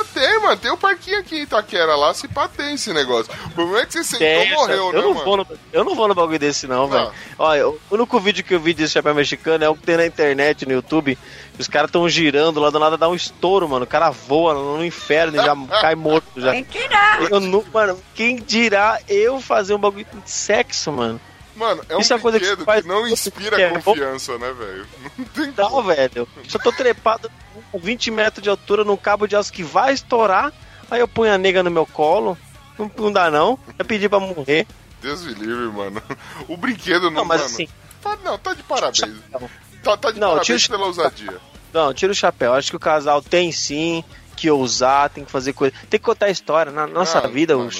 [0.00, 0.56] Ah, tem, mano.
[0.56, 3.32] Tem o um parquinho aqui em Itaquera lá, se pá tem esse negócio.
[3.46, 5.24] O problema é que você sentou morreu, eu né, não mano?
[5.24, 7.10] Vou no, eu não vou no bagulho desse, não, velho.
[7.38, 10.06] Olha, o único vídeo que eu vi desse chapéu mexicano é o que tem na
[10.06, 11.18] internet, no YouTube.
[11.58, 13.84] Os caras estão girando lá do nada, dá um estouro, mano.
[13.84, 16.52] O cara voa no, no inferno e já cai morto já.
[16.52, 17.18] Quem dirá?
[17.30, 21.20] Eu não, mano, quem dirá eu fazer um bagulho de sexo, mano?
[21.60, 22.80] Mano, é um Isso é coisa que, faz...
[22.80, 24.86] que não inspira é, confiança, né, velho?
[25.18, 25.88] Não tem Não, como.
[25.88, 26.26] velho.
[26.48, 27.30] Se eu tô trepado
[27.70, 30.50] com 20 metros de altura num cabo de aço que vai estourar,
[30.90, 32.36] aí eu ponho a nega no meu colo.
[32.78, 33.58] Não, não dá, não.
[33.78, 34.66] É pedir pra morrer.
[35.02, 36.02] Deus me livre, mano.
[36.48, 37.68] O brinquedo não, não mas mano, assim.
[38.00, 39.20] Tá, não, tá de parabéns.
[39.82, 41.36] Tá, tá de não, parabéns pela ousadia.
[41.74, 42.54] Não, tira o chapéu.
[42.54, 44.02] Acho que o casal tem sim
[44.34, 45.74] que ousar, tem que fazer coisa.
[45.90, 46.72] Tem que contar a história.
[46.72, 47.70] Na nossa ah, vida, mano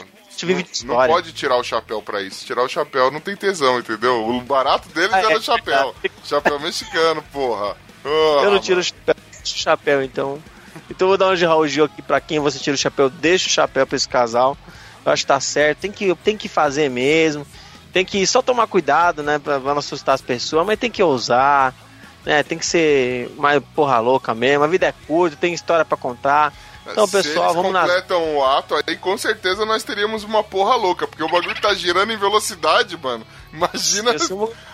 [0.47, 1.09] vive de história.
[1.09, 2.45] Não pode tirar o chapéu pra isso.
[2.45, 4.27] Tirar o chapéu não tem tesão, entendeu?
[4.27, 5.95] O barato deles ah, era é, o chapéu.
[6.05, 7.77] É, chapéu mexicano, porra.
[8.05, 10.43] Oh, eu não tiro o chapéu, o chapéu, então.
[10.89, 13.11] Então eu vou dar um de Raul Gil aqui pra quem você tira o chapéu,
[13.11, 14.57] deixa o chapéu pra esse casal.
[15.05, 17.47] Eu acho que tá certo, tem que, tem que fazer mesmo.
[17.93, 21.03] Tem que só tomar cuidado, né, pra, pra não assustar as pessoas, mas tem que
[21.03, 21.75] ousar,
[22.25, 24.63] né, tem que ser mais porra louca mesmo.
[24.63, 26.53] A vida é curta, tem história para contar.
[26.93, 27.83] Então, pessoal, vamos lá.
[27.83, 31.61] Se completam o ato, aí com certeza nós teríamos uma porra louca, porque o bagulho
[31.61, 33.27] tá girando em velocidade, mano.
[33.53, 34.13] Imagina,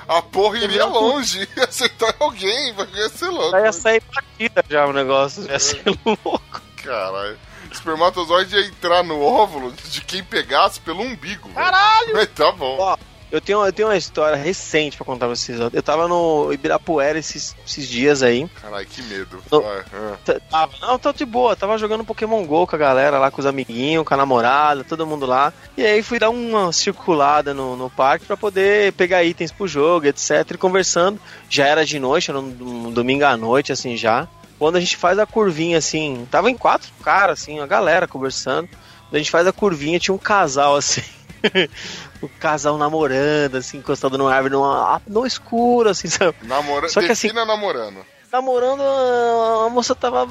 [0.06, 3.56] a porra iria longe, ia acertar alguém, ia ser louco.
[3.56, 6.62] Ia sair partida já o negócio, ia ser louco.
[6.82, 7.38] Caralho.
[7.70, 11.48] Espermatozoide ia entrar no óvulo de quem pegasse pelo umbigo.
[11.50, 12.12] Caralho!
[12.14, 12.76] Mas tá bom.
[12.78, 12.96] Ó,
[13.30, 15.58] eu tenho, eu tenho uma história recente pra contar pra vocês.
[15.58, 18.48] Eu tava no Ibirapuera esses, esses dias aí.
[18.60, 19.42] Caralho, que medo.
[19.50, 20.16] No, ah.
[20.48, 21.56] Tava, não, tô de boa.
[21.56, 25.06] Tava jogando Pokémon GO com a galera lá, com os amiguinhos, com a namorada, todo
[25.06, 25.52] mundo lá.
[25.76, 30.06] E aí fui dar uma circulada no, no parque pra poder pegar itens pro jogo,
[30.06, 30.52] etc.
[30.52, 31.20] E conversando.
[31.50, 34.28] Já era de noite, era um domingo à noite, assim, já.
[34.58, 38.68] Quando a gente faz a curvinha, assim, tava em quatro caras, assim, a galera conversando.
[38.68, 41.02] Quando a gente faz a curvinha, tinha um casal, assim.
[42.22, 46.34] o casal namorando, assim, encostado numa árvore, numa, no escuro, assim, sabe?
[46.42, 46.88] Namora...
[46.88, 48.04] Só que assim, namorando.
[48.32, 50.28] namorando, a moça tava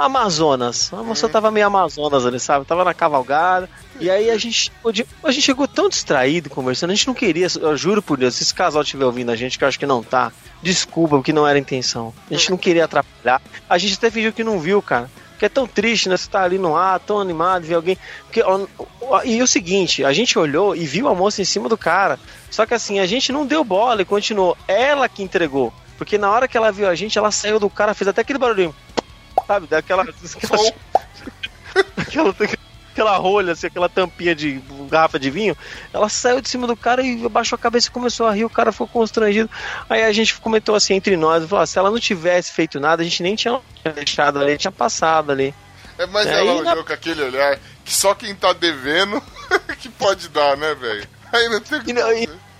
[0.00, 0.92] Amazonas.
[0.92, 2.64] A moça tava meio Amazonas ali, sabe?
[2.64, 3.68] Tava na cavalgada.
[4.00, 4.72] E aí a gente,
[5.24, 8.44] a gente chegou tão distraído conversando, a gente não queria, eu juro por Deus, se
[8.44, 11.46] esse casal estiver ouvindo a gente, que eu acho que não tá, desculpa, porque não
[11.46, 12.14] era a intenção.
[12.30, 13.42] A gente não queria atrapalhar.
[13.68, 15.10] A gente até fingiu que não viu, cara.
[15.38, 16.16] Porque é tão triste, né?
[16.16, 17.96] Você tá ali no ar, tão animado, ver alguém.
[18.24, 18.42] Porque,
[19.24, 22.18] e o seguinte, a gente olhou e viu a moça em cima do cara.
[22.50, 24.58] Só que assim, a gente não deu bola e continuou.
[24.66, 25.72] Ela que entregou.
[25.96, 28.36] Porque na hora que ela viu a gente, ela saiu do cara, fez até aquele
[28.40, 28.74] barulhinho.
[29.46, 29.68] Sabe?
[29.68, 30.02] Daquela.
[31.96, 32.57] Aquela, aquela,
[32.98, 35.56] aquela rolha, assim, aquela tampinha de garrafa de vinho.
[35.92, 38.44] Ela saiu de cima do cara e abaixou a cabeça e começou a rir.
[38.44, 39.48] O cara ficou constrangido.
[39.88, 43.02] Aí a gente comentou assim entre nós: falou, ah, se ela não tivesse feito nada,
[43.02, 43.60] a gente nem tinha
[43.94, 45.54] deixado ali, tinha passado ali.
[45.96, 46.82] É, mas ela olhou na...
[46.82, 49.22] com aquele olhar que só quem tá devendo
[49.78, 51.06] que pode dar, né, velho?
[51.32, 51.92] Aí não tem o que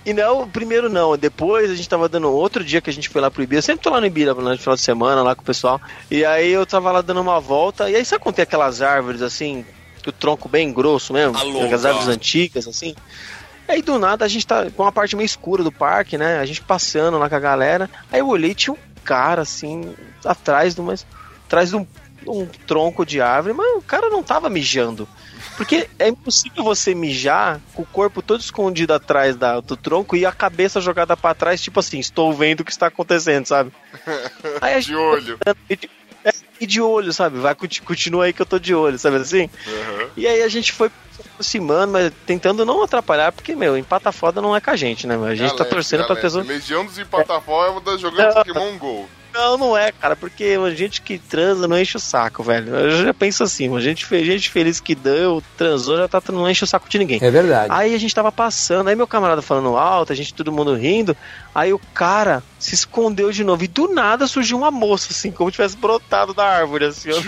[0.05, 3.21] e não, primeiro não, depois a gente tava dando outro dia que a gente foi
[3.21, 5.45] lá pro Ibira, sempre tô lá no Ibira no final de semana, lá com o
[5.45, 5.79] pessoal.
[6.09, 9.21] E aí eu tava lá dando uma volta, e aí sabe quando tem aquelas árvores
[9.21, 9.65] assim,
[10.11, 12.95] que o tronco bem grosso mesmo, Alô, aquelas árvores antigas assim.
[13.67, 16.39] Aí do nada a gente tá com uma parte meio escura do parque, né?
[16.39, 17.89] A gente passeando lá com a galera.
[18.11, 19.95] Aí eu olhei tinha um cara assim,
[20.25, 20.95] atrás de uma,
[21.45, 21.85] atrás de um,
[22.27, 25.07] um tronco de árvore, mas o cara não tava mijando.
[25.55, 30.25] Porque é impossível você mijar com o corpo todo escondido atrás da, do tronco e
[30.25, 33.71] a cabeça jogada para trás, tipo assim, estou vendo o que está acontecendo, sabe?
[34.61, 35.37] Aí de olho.
[36.59, 37.39] É, e de olho, sabe?
[37.39, 39.49] Vai, continua aí que eu tô de olho, sabe assim?
[39.67, 40.09] Uhum.
[40.17, 44.55] E aí a gente foi aproximando, mas tentando não atrapalhar, porque, meu, empata foda não
[44.55, 45.15] é com a gente, né?
[45.15, 46.43] A gente galera, tá torcendo galera, pra pessoa.
[46.43, 49.09] Legião dos empata foda é uma das jogadas Pokémon GO.
[49.39, 52.75] Não, não é, cara, porque a gente que transa não enche o saco, velho.
[52.75, 56.65] Eu já penso assim, a gente, gente feliz que deu, transou, já tá, não enche
[56.65, 57.19] o saco de ninguém.
[57.21, 57.71] É verdade.
[57.71, 61.15] Aí a gente tava passando, aí meu camarada falando alto, a gente todo mundo rindo,
[61.55, 65.49] aí o cara se escondeu de novo e do nada surgiu uma moça, assim, como
[65.49, 67.21] tivesse brotado da árvore, assim, ó.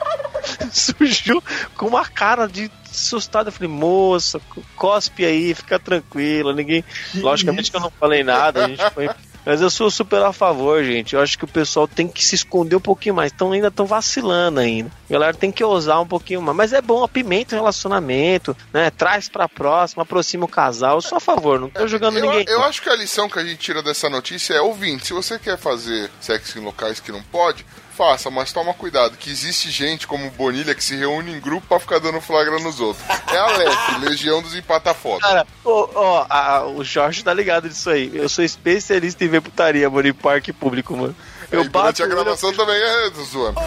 [0.70, 1.42] surgiu
[1.74, 3.48] com uma cara de assustado.
[3.48, 4.40] Eu falei, moça,
[4.76, 6.84] cospe aí, fica tranquila, ninguém.
[7.14, 9.08] Logicamente que eu não falei nada, a gente foi
[9.48, 11.14] mas eu sou super a favor, gente.
[11.14, 13.32] Eu acho que o pessoal tem que se esconder um pouquinho mais.
[13.32, 14.90] Então ainda estão vacilando ainda.
[15.08, 16.54] A galera tem que ousar um pouquinho mais.
[16.54, 18.90] Mas é bom, apimenta o relacionamento, né?
[18.90, 20.96] Traz pra próxima, aproxima o casal.
[20.96, 22.44] Eu sou a favor, não tô jogando eu, ninguém.
[22.46, 25.06] Eu acho que a lição que a gente tira dessa notícia é ouvinte.
[25.06, 27.64] Se você quer fazer sexo em locais que não pode,
[27.98, 31.80] faça, mas toma cuidado, que existe gente como Bonilha que se reúne em grupo pra
[31.80, 33.04] ficar dando flagra nos outros.
[33.26, 35.20] É a Leque, Legião dos Empatafoda.
[35.20, 38.12] Cara, ó, o Jorge tá ligado disso aí.
[38.14, 41.16] Eu sou especialista em ver putaria, mano, em parque público, mano.
[41.50, 43.60] Eu e durante a gravação também é zoando.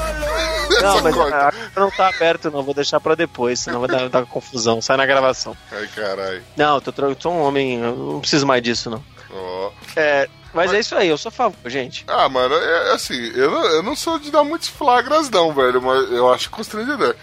[0.82, 2.64] Não, mas a, não tá aberto, não.
[2.64, 4.82] Vou deixar pra depois, senão vai dar, dar confusão.
[4.82, 5.58] Sai na gravação.
[5.72, 6.44] Ai, caralho.
[6.56, 7.80] Não, eu tô, eu tô um homem.
[7.80, 9.04] Eu não preciso mais disso, não.
[9.32, 9.72] Oh.
[9.96, 12.04] É, mas, mas, é isso aí, eu sou a favor, gente.
[12.08, 15.54] Ah, mano, é, é assim, eu não, eu não sou de dar muitos flagras, não,
[15.54, 17.16] velho, mas eu acho constrangedor.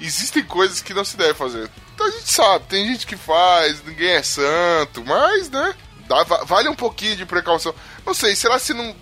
[0.00, 1.70] Existem coisas que não se deve fazer.
[1.94, 5.74] Então a gente sabe, tem gente que faz, ninguém é santo, mas, né,
[6.08, 7.74] dá, vale um pouquinho de precaução.
[8.04, 8.94] Não sei, será se não.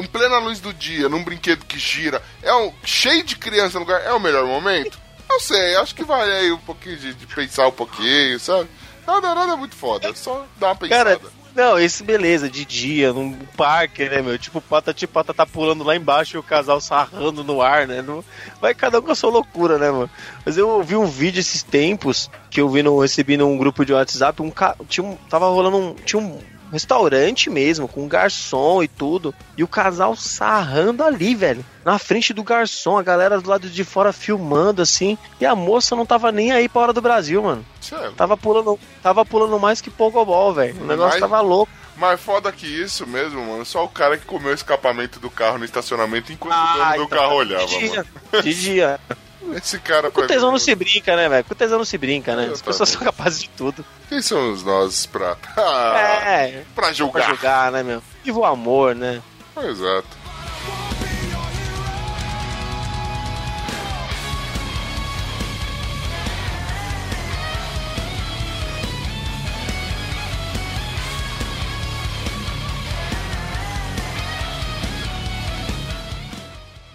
[0.00, 3.84] Em plena luz do dia, num brinquedo que gira, é um, cheio de criança no
[3.84, 4.98] lugar, é o melhor momento?
[5.28, 8.68] Não sei, acho que vale aí um pouquinho de, de pensar um pouquinho, sabe?
[9.06, 11.16] Nada, nada muito foda, só dá uma pensada.
[11.16, 11.20] Cara,
[11.54, 14.38] não, esse beleza, de dia, num parque, né, meu?
[14.38, 18.02] Tipo, pata tipo, pata tá pulando lá embaixo e o casal sarrando no ar, né?
[18.02, 18.24] Não...
[18.60, 20.10] Vai cada um com a sua loucura, né, mano?
[20.44, 23.92] Mas eu ouvi um vídeo esses tempos que eu vi no, recebi num grupo de
[23.92, 24.76] WhatsApp, um ca...
[24.88, 26.38] tinha um, tava rolando um, tinha um
[26.70, 29.34] restaurante mesmo, com garçom e tudo.
[29.56, 31.64] E o casal sarrando ali, velho.
[31.84, 35.16] Na frente do garçom, a galera do lado de fora filmando assim.
[35.40, 37.64] E a moça não tava nem aí pra hora do Brasil, mano.
[37.80, 38.12] Sério?
[38.12, 40.82] Tava pulando, tava pulando mais que pogobol, velho.
[40.82, 41.72] O negócio mais, tava louco.
[41.96, 43.64] Mais foda que isso mesmo, mano.
[43.64, 46.90] Só o cara que comeu o escapamento do carro no estacionamento enquanto ah, o dono
[46.90, 48.42] do então, carro olhava, de dia, mano.
[48.42, 49.00] De dia.
[49.54, 51.44] Esse cara Com tesão não se brinca, né, velho?
[51.44, 52.50] Com tesão não se brinca, né?
[52.52, 53.84] As pessoas são capazes de tudo.
[54.08, 55.36] Quem somos nós pra.
[55.56, 56.64] é.
[56.74, 57.24] Pra julgar.
[57.24, 58.02] Pra julgar, né, meu?
[58.24, 59.22] Viva o amor, né?
[59.56, 60.18] Exato.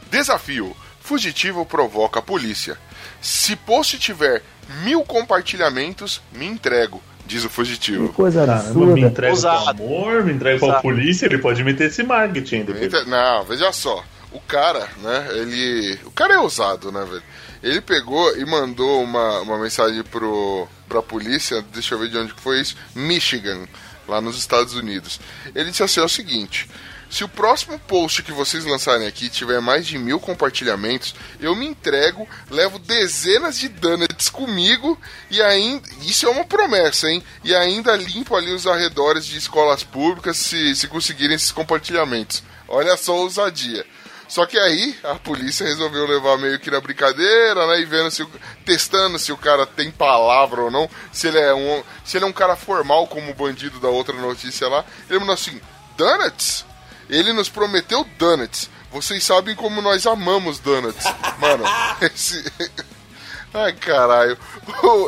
[0.10, 2.78] Desafio Fugitivo provoca a polícia.
[3.22, 4.42] Se post tiver
[4.86, 7.04] mil compartilhamentos, me entrego.
[7.26, 8.08] Diz o fugitivo.
[8.08, 8.94] Que coisa absurda.
[8.94, 13.06] Me entrega pro amor, me entrega pra polícia, ele pode meter esse marketing depois.
[13.06, 14.02] Não, veja só.
[14.32, 16.00] O cara, né, ele...
[16.06, 17.24] O cara é ousado, né, velho?
[17.62, 22.34] Ele pegou e mandou uma, uma mensagem pro, pra polícia, deixa eu ver de onde
[22.34, 23.68] foi isso, Michigan,
[24.08, 25.20] lá nos Estados Unidos.
[25.54, 26.70] Ele disse assim, é o seguinte...
[27.14, 31.68] Se o próximo post que vocês lançarem aqui tiver mais de mil compartilhamentos, eu me
[31.68, 35.00] entrego, levo dezenas de donuts comigo
[35.30, 35.88] e ainda.
[36.02, 37.24] Isso é uma promessa, hein?
[37.44, 42.42] E ainda limpo ali os arredores de escolas públicas se, se conseguirem esses compartilhamentos.
[42.68, 43.86] Olha só a ousadia.
[44.28, 47.80] Só que aí a polícia resolveu levar meio que na brincadeira, né?
[47.80, 48.32] E vendo se o,
[48.66, 52.28] testando se o cara tem palavra ou não, se ele é um, se ele é
[52.28, 54.84] um cara formal como o bandido da outra notícia lá.
[55.08, 55.62] Ele mandou assim:
[55.96, 56.73] "Donuts?
[57.10, 58.70] Ele nos prometeu donuts.
[58.92, 61.06] Vocês sabem como nós amamos donuts."
[61.40, 61.64] Mano,
[62.02, 62.44] esse
[63.54, 64.38] Ai, caralho.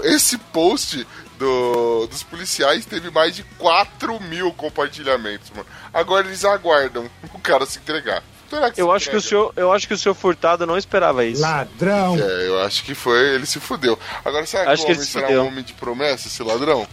[0.04, 1.06] Esse post
[1.40, 5.66] do, dos policiais teve mais de 4 mil compartilhamentos, mano.
[5.94, 8.24] Agora eles aguardam o cara se entregar.
[8.48, 10.78] Será que Eu se acho que o senhor, eu acho que o senhor Furtado não
[10.78, 11.42] esperava isso.
[11.42, 12.16] Ladrão.
[12.16, 13.98] É, eu acho que foi, ele se fudeu.
[14.24, 15.44] Agora, será Acho que que o ele será fudeu.
[15.44, 16.88] um homem de promessa, esse ladrão?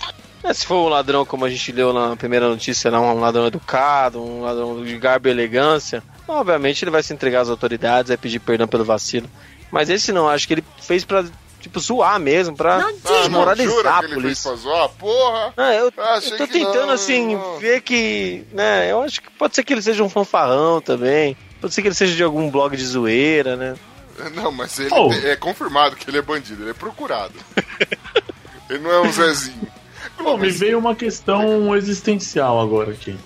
[0.45, 3.47] É, se for um ladrão, como a gente leu na primeira notícia, era um ladrão
[3.47, 8.17] educado, um ladrão de garbo e elegância, obviamente ele vai se entregar às autoridades, vai
[8.17, 9.29] pedir perdão pelo vacilo.
[9.71, 11.25] Mas esse não, acho que ele fez pra,
[11.61, 14.51] tipo, zoar mesmo, pra Ah, não, desmoralizar a que ele fez polícia.
[14.51, 14.89] pra zoar?
[14.91, 15.55] Porra!
[15.57, 17.59] Ah, eu, eu tô tentando, não, assim, não.
[17.59, 21.73] ver que, né, eu acho que pode ser que ele seja um fanfarrão também, pode
[21.73, 23.75] ser que ele seja de algum blog de zoeira, né.
[24.35, 25.11] Não, mas ele Oh.
[25.13, 27.33] é confirmado que ele é bandido, ele é procurado.
[28.69, 29.69] ele não é um Zezinho.
[30.23, 33.17] Pô, me veio uma questão existencial agora aqui.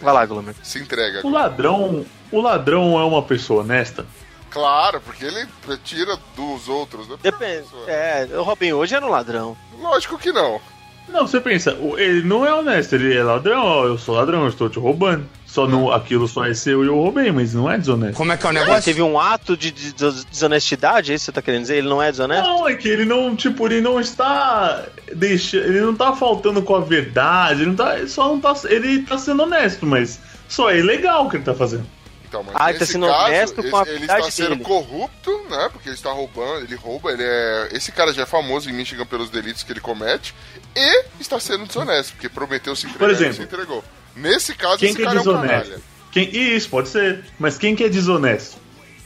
[0.00, 0.54] Vai lá, Glomer.
[0.62, 1.26] Se entrega.
[1.26, 4.06] O ladrão, o ladrão é uma pessoa honesta?
[4.50, 5.46] Claro, porque ele
[5.82, 7.16] tira dos outros, né?
[7.22, 9.56] Depende, é, o Robin hoje era um ladrão.
[9.80, 10.60] Lógico que não.
[11.08, 14.48] Não, você pensa, ele não é honesto, ele é ladrão, ó, eu sou ladrão, eu
[14.48, 15.26] estou te roubando.
[15.52, 18.16] Só não, aquilo só é seu e eu roubei, mas não é desonesto.
[18.16, 18.84] Como é que é o Ele negócio?
[18.84, 21.76] teve um ato de de- de desonestidade, é isso que você tá querendo dizer?
[21.76, 22.42] Ele não é desonesto?
[22.48, 26.74] Não, é que ele não, tipo, ele não está deixando, ele não tá faltando com
[26.74, 30.70] a verdade, ele não tá, ele só não tá, ele tá sendo honesto, mas só
[30.70, 31.84] é ilegal o que ele tá fazendo.
[32.26, 34.48] Então, mas Ah, ele tá sendo caso, honesto com a ele, ele verdade está sendo
[34.56, 34.64] dele.
[34.64, 35.68] corrupto, né?
[35.70, 37.68] Porque ele está roubando, ele rouba, ele é.
[37.72, 40.34] Esse cara já é famoso em Michigan pelos delitos que ele comete
[40.74, 43.84] e está sendo desonesto, porque prometeu se entregar Por e exemplo, se entregou.
[44.16, 45.82] Nesse caso, Quem esse que é cara é um desonesto?
[46.10, 47.24] Quem, isso, pode ser.
[47.38, 48.56] Mas quem que é desonesto?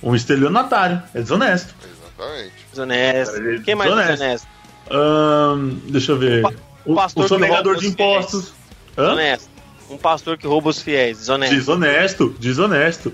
[0.02, 1.74] Um estelionatário, é desonesto.
[1.84, 2.52] Exatamente.
[2.70, 3.36] Desonesto.
[3.36, 4.16] É Quem mais é desonesto.
[4.18, 4.48] desonesto?
[4.90, 6.44] Ahn, deixa eu ver.
[6.44, 6.54] O pa-
[6.84, 8.52] O, pastor o que sonegador rouba de os impostos.
[8.96, 9.48] Desonesto.
[9.90, 11.18] Um pastor que rouba os fiéis.
[11.18, 11.54] Desonesto.
[11.54, 13.12] Desonesto, desonesto.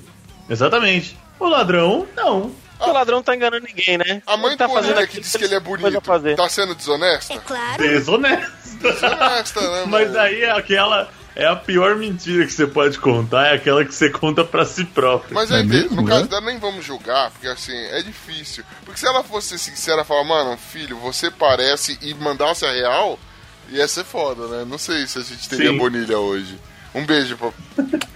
[0.48, 1.16] Exatamente.
[1.38, 2.50] O ladrão, não.
[2.78, 4.22] Porque o ladrão não tá enganando ninguém, né?
[4.26, 6.34] A mãe tá do fazendo Bonilha que diz que ele é bonito, fazer.
[6.36, 7.40] tá sendo desonesta?
[7.78, 8.52] Desonesto.
[8.80, 11.08] Desonesta, né, Mas daí é aquela.
[11.34, 14.84] É a pior mentira que você pode contar, é aquela que você conta pra si
[14.84, 15.34] próprio.
[15.34, 16.08] Mas é aí, mesmo, no né?
[16.08, 18.62] caso dela, nem vamos julgar, porque assim, é difícil.
[18.84, 23.18] Porque se ela fosse sincera e falar, mano, filho, você parece, e mandasse a real,
[23.70, 24.64] ia ser foda, né?
[24.68, 25.78] Não sei se a gente teria Sim.
[25.78, 26.58] Bonilha hoje.
[26.94, 27.52] Um beijo pra,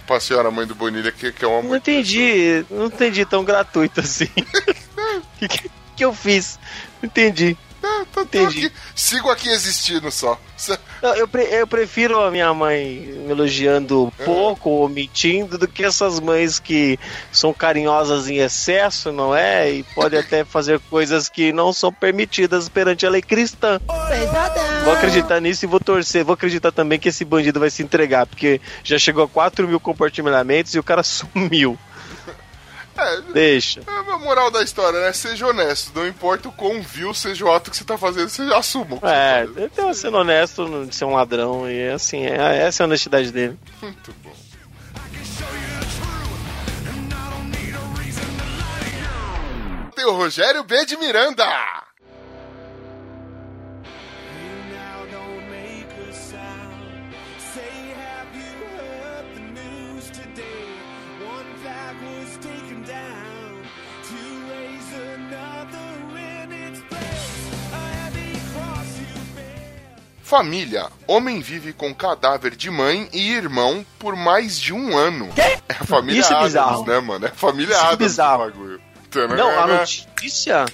[0.06, 2.66] pra senhora mãe do Bonilha, que, que é uma Não entendi.
[2.70, 4.28] Não entendi tão gratuito assim.
[5.36, 6.58] O que, que, que eu fiz?
[7.00, 7.56] Não entendi.
[7.86, 8.66] Tá- tô Entendi.
[8.66, 10.38] aqui, sigo aqui existindo só.
[11.02, 15.84] Não, Eu, pre- eu prefiro a minha mãe me elogiando pouco ou mentindo do que
[15.84, 16.98] essas mães que
[17.30, 19.70] são carinhosas em excesso, não é?
[19.70, 23.78] E podem até fazer coisas que não são permitidas perante a lei cristã.
[24.84, 26.24] Vou acreditar nisso e vou torcer.
[26.24, 29.78] Vou acreditar também que esse bandido vai se entregar, porque já chegou a 4 mil
[29.80, 31.78] compartilhamentos e o cara sumiu.
[32.96, 33.80] É, Deixa.
[33.86, 35.12] é a moral da história, né?
[35.12, 35.92] Seja honesto.
[35.94, 38.98] Não importa o quão vil seja o ato que você tá fazendo, você já assuma.
[39.02, 42.82] É, você tá ele tá sendo honesto de ser um ladrão e assim, é, essa
[42.82, 43.58] é a honestidade dele.
[43.82, 44.32] Muito bom.
[49.94, 50.84] Tem o Rogério B.
[50.84, 51.46] de Miranda.
[70.26, 70.88] Família.
[71.06, 75.30] Homem vive com cadáver de mãe e irmão por mais de um ano.
[75.36, 76.84] É a família Isso é Adams, bizarro.
[76.86, 77.26] né, mano?
[77.26, 78.44] É a família Isso é Adams bizarro.
[78.46, 78.80] do bagulho.
[79.36, 80.64] Não, a notícia.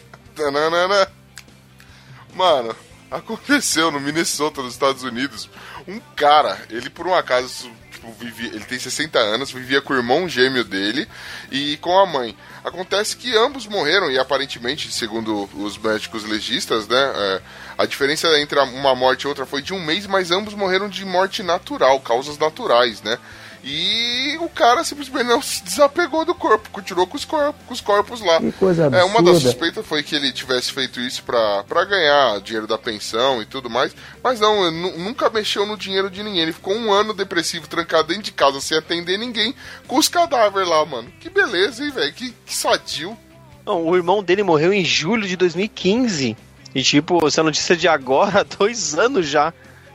[2.34, 2.74] Mano,
[3.10, 5.50] aconteceu no Minnesota, nos Estados Unidos.
[5.86, 9.96] Um cara, ele por um acaso, tipo, vivia, ele tem 60 anos, vivia com o
[9.96, 11.06] irmão gêmeo dele
[11.50, 12.34] e com a mãe.
[12.64, 17.42] Acontece que ambos morreram e aparentemente, segundo os médicos legistas, né, é,
[17.76, 21.04] a diferença entre uma morte e outra foi de um mês, mas ambos morreram de
[21.04, 23.18] morte natural, causas naturais, né?
[23.64, 27.80] E o cara simplesmente não se desapegou do corpo, continuou com os corpos, com os
[27.80, 28.40] corpos lá.
[28.40, 29.40] Que coisa É, uma das absurda.
[29.40, 33.70] suspeitas foi que ele tivesse feito isso pra, pra ganhar dinheiro da pensão e tudo
[33.70, 36.40] mais, mas não, nunca mexeu no dinheiro de ninguém.
[36.42, 39.54] Ele ficou um ano depressivo, trancado dentro de casa, sem atender ninguém,
[39.86, 41.12] com os cadáveres lá, mano.
[41.20, 42.12] Que beleza, hein, velho?
[42.12, 43.16] Que, que sadio.
[43.64, 46.36] Não, o irmão dele morreu em julho de 2015.
[46.74, 49.52] E tipo, essa notícia de agora, dois anos já.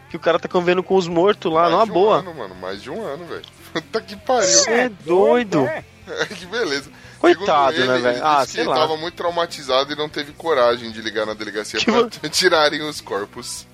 [0.09, 2.18] Que o cara tá convivendo com os mortos lá, mais numa de um boa.
[2.20, 3.41] ano, mano, mais de um ano, velho.
[3.82, 4.48] Puta que pariu.
[4.48, 5.68] Você é doido.
[6.38, 6.90] que beleza.
[7.20, 8.18] Coitado, né, ele, velho?
[8.18, 8.76] ele Ah, sei ele lá.
[8.76, 13.02] tava muito traumatizado e não teve coragem de ligar na delegacia Que pra tirarem os
[13.02, 13.66] corpos.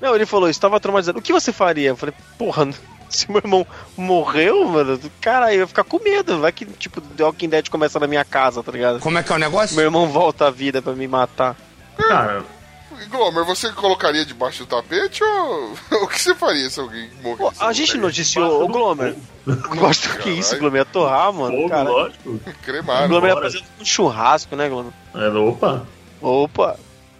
[0.00, 1.18] Não, ele falou, estava traumatizado.
[1.18, 1.88] O que você faria?
[1.88, 2.68] Eu falei, porra,
[3.10, 6.38] se meu irmão morreu, mano, cara, eu ia ficar com medo.
[6.40, 9.00] Vai que, tipo, The Walking Dead começa na minha casa, tá ligado?
[9.00, 9.74] Como é que é o negócio?
[9.74, 11.56] Meu irmão volta à vida pra me matar.
[11.96, 12.44] Cara,
[13.10, 15.72] Glomer, você colocaria debaixo do tapete ou
[16.02, 17.58] o que você faria se alguém morresse?
[17.58, 19.14] Pô, a gente noticiou, o Glomer.
[19.76, 20.56] Gosto do que isso.
[20.58, 20.80] Glomer?
[20.80, 21.56] Ia torrar, mano.
[21.56, 22.30] fogo, Cara, lógico.
[22.30, 23.08] o Cremaram.
[23.08, 24.92] Glomer ia fazer um churrasco, né, Glomer?
[25.14, 25.86] É, opa.
[26.22, 26.76] Opa,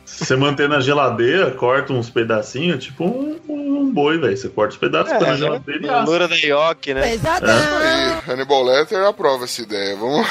[0.06, 4.36] Se você manter na geladeira, corta uns pedacinhos, tipo um, um boi, velho.
[4.36, 6.10] Você corta os pedaços, põe na geladeira e é, a assa.
[6.10, 7.02] loura da Yoki, né?
[7.02, 7.20] Aí,
[8.30, 9.96] Hannibal Letter aprova essa ideia.
[9.96, 10.26] Vamos.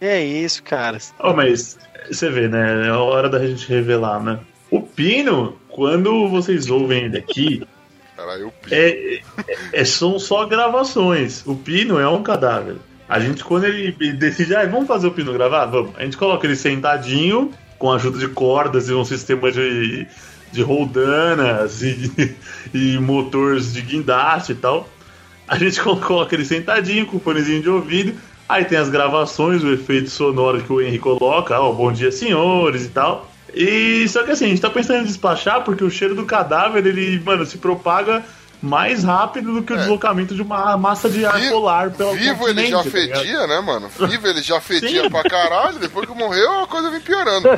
[0.00, 0.98] É isso, cara.
[1.18, 1.78] Ó, mas
[2.10, 2.86] você vê, né?
[2.86, 4.38] É a hora da gente revelar, né?
[4.76, 7.66] O Pino, quando vocês ouvem ele aqui,
[8.14, 9.22] Caralho, é, é-
[9.72, 11.42] é- são só gravações.
[11.46, 12.76] O Pino é um cadáver.
[13.08, 15.64] A gente, quando ele decide, ah, vamos fazer o Pino gravar?
[15.66, 15.92] Vamos.
[15.96, 20.06] A gente coloca ele sentadinho, com a ajuda de cordas e um sistema de,
[20.52, 22.36] de roldanas e,
[22.74, 24.86] e motores de guindaste e tal.
[25.48, 28.14] A gente coloca ele sentadinho, com o fonezinho de ouvido.
[28.46, 32.84] Aí tem as gravações, o efeito sonoro que o Henry coloca, ó, bom dia senhores
[32.84, 33.30] e tal.
[33.56, 36.86] E só que assim, a gente tá pensando em despachar porque o cheiro do cadáver,
[36.86, 38.22] ele, mano, se propaga
[38.62, 42.16] mais rápido do que o deslocamento de uma massa de ar Vi- polar pelo É.
[42.16, 43.88] Vivo ele já tá fedia, né, mano?
[43.88, 45.10] Vivo ele já fedia Sim.
[45.10, 47.48] pra caralho, depois que morreu a coisa vem piorando.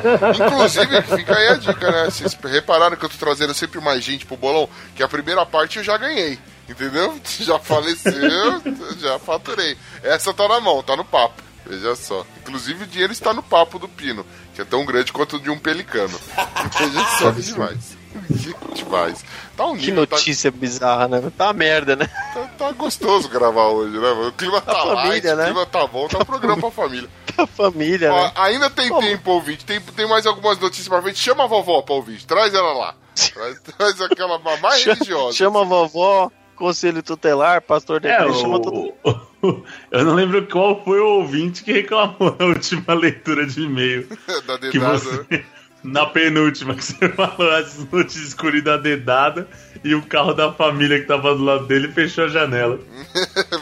[0.45, 2.05] Inclusive, fica aí a dica, né?
[2.05, 4.69] Vocês repararam que eu tô trazendo sempre mais gente pro bolão?
[4.95, 6.37] Que a primeira parte eu já ganhei.
[6.69, 7.19] Entendeu?
[7.39, 8.61] Já faleceu,
[8.99, 9.75] já faturei.
[10.03, 11.41] Essa tá na mão, tá no papo.
[11.69, 12.25] Veja só.
[12.41, 15.51] Inclusive o dinheiro está no papo do Pino, que é tão grande quanto o de
[15.51, 16.19] um pelicano.
[16.79, 17.97] Veja só que demais.
[18.27, 19.23] Que demais.
[19.55, 21.31] Tá um Que tá, notícia bizarra, né?
[21.37, 22.09] Tá uma merda, né?
[22.33, 24.09] tá, tá gostoso gravar hoje, né?
[24.27, 25.43] O clima tá família, light, né?
[25.43, 27.09] o clima tá bom, tá um programa pra família.
[27.37, 28.31] A família, Ó, né?
[28.35, 29.01] ainda tem Como?
[29.07, 29.63] tempo, ouvinte.
[29.63, 31.19] Tem, tem mais algumas notícias pra frente.
[31.19, 32.25] Chama a vovó pra ouvinte.
[32.25, 32.95] Traz ela lá.
[33.31, 35.37] Traz, traz aquela mais religiosa.
[35.37, 39.28] Chama a vovó, conselho tutelar, pastor da É, igreja, chama todo o...
[39.91, 44.07] eu não lembro qual foi o ouvinte que reclamou na última leitura de e-mail.
[44.45, 44.97] da Que dedada.
[44.97, 45.45] você,
[45.83, 49.47] na penúltima, que você falou as notícias escuras da dedada
[49.83, 52.79] e o carro da família que tava do lado dele fechou a janela.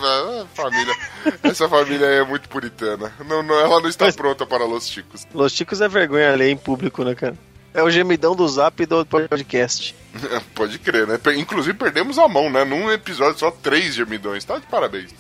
[0.02, 0.96] Ah, família.
[1.44, 3.14] Essa família aí é muito puritana.
[3.28, 5.28] Não, não, ela não está Mas- pronta para Los Chicos.
[5.34, 7.36] Los Chicos é vergonha ali em público, né, cara?
[7.74, 9.94] É o gemidão do zap do podcast.
[10.56, 11.20] Pode crer, né?
[11.36, 12.66] Inclusive perdemos a mão, né?
[12.66, 14.44] Num episódio só três gemidões.
[14.44, 15.14] Tá de parabéns.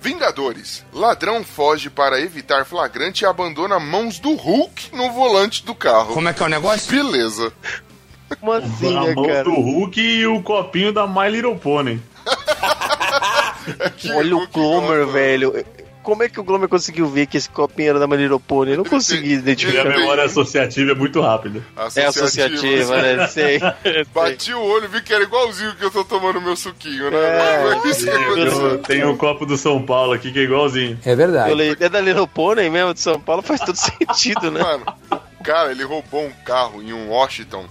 [0.00, 0.84] Vingadores.
[0.92, 6.14] Ladrão foge para evitar flagrante e abandona mãos do Hulk no volante do carro.
[6.14, 6.90] Como é que é o negócio?
[6.90, 7.52] Beleza.
[8.40, 9.44] Como assim, a né, mão cara?
[9.44, 12.00] do Hulk e o copinho da My Little Pony.
[14.14, 15.64] Olha o Glomer, velho.
[16.02, 18.70] Como é que o Glomer conseguiu ver que esse copinho era da Maneira Pony?
[18.72, 19.82] Eu não consegui tem- Minha identificar.
[19.82, 21.60] tem- memória associativa é muito rápida.
[21.96, 23.26] É associativa, né?
[23.26, 23.58] Sei.
[24.14, 27.18] Bati o olho, vi que era igualzinho que eu tô tomando meu suquinho, né?
[27.18, 27.76] É.
[27.80, 28.78] Foi isso que Eu aconteceu.
[28.78, 30.96] tenho o copo do São Paulo aqui que é igualzinho.
[31.04, 31.50] É verdade.
[31.50, 34.62] Eu leio, é da Little Pony mesmo, de São Paulo, faz todo sentido, né?
[34.62, 34.84] Mano,
[35.40, 37.66] o cara, ele roubou um carro em um Washington.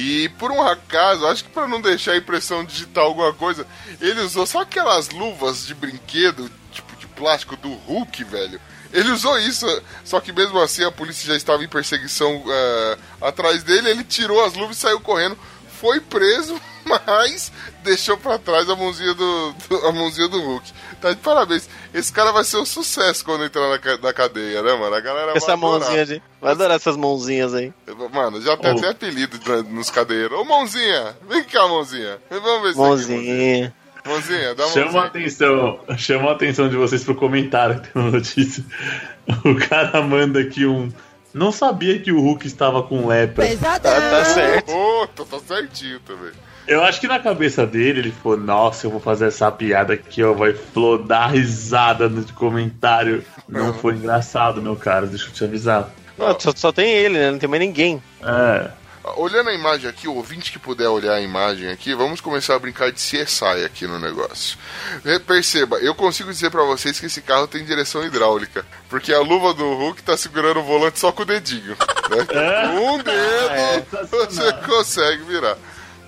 [0.00, 3.66] E por um acaso, acho que pra não deixar impressão digital alguma coisa,
[4.00, 8.60] ele usou só aquelas luvas de brinquedo, tipo de plástico do Hulk, velho.
[8.92, 9.66] Ele usou isso,
[10.04, 13.90] só que mesmo assim a polícia já estava em perseguição eh, atrás dele.
[13.90, 15.36] Ele tirou as luvas e saiu correndo.
[15.80, 17.52] Foi preso, mas
[17.84, 20.72] deixou pra trás a mãozinha do, do- a mãozinha do Hulk.
[21.00, 21.68] Tá de parabéns.
[21.94, 24.94] Esse cara vai ser um sucesso quando entrar na, na cadeia, né, mano?
[24.94, 25.80] A galera vai Essa adorar.
[25.80, 26.22] mãozinha de.
[26.40, 27.72] Vai adorar essas mãozinhas aí.
[28.12, 28.78] Mano, já tem Oh.
[28.78, 30.36] até apelido na- nos cadeiros.
[30.38, 31.16] Ô, mãozinha!
[31.28, 32.18] Vem cá, mãozinha.
[32.30, 33.74] Vamos ver isso aqui, Mãozinha.
[34.04, 35.06] Mãozinha, dá uma Chama a mãozinha.
[35.06, 38.64] atenção, chama a atenção de vocês pro comentário que tem uma notícia.
[39.44, 40.90] O cara manda aqui um
[41.38, 43.46] Não sabia que o Hulk estava com lepra.
[43.56, 44.72] Tá, tá certo.
[45.14, 46.32] Tá, tá certinho também.
[46.66, 50.22] Eu acho que na cabeça dele ele falou: Nossa, eu vou fazer essa piada aqui,
[50.22, 50.34] ó.
[50.34, 53.24] Vai flodar risada no comentário.
[53.48, 55.88] Não foi engraçado, meu cara, deixa eu te avisar.
[56.18, 57.30] Não, só, só tem ele, né?
[57.30, 58.02] Não tem mais ninguém.
[58.20, 58.70] É.
[59.16, 62.58] Olhando a imagem aqui, o ouvinte que puder olhar a imagem aqui, vamos começar a
[62.58, 64.58] brincar de CSI aqui no negócio.
[65.26, 69.54] Perceba, eu consigo dizer pra vocês que esse carro tem direção hidráulica, porque a luva
[69.54, 71.76] do Hulk tá segurando o volante só com o dedinho.
[72.10, 72.24] Né?
[72.26, 74.62] Com um dedo você sensacional.
[74.64, 75.56] consegue virar.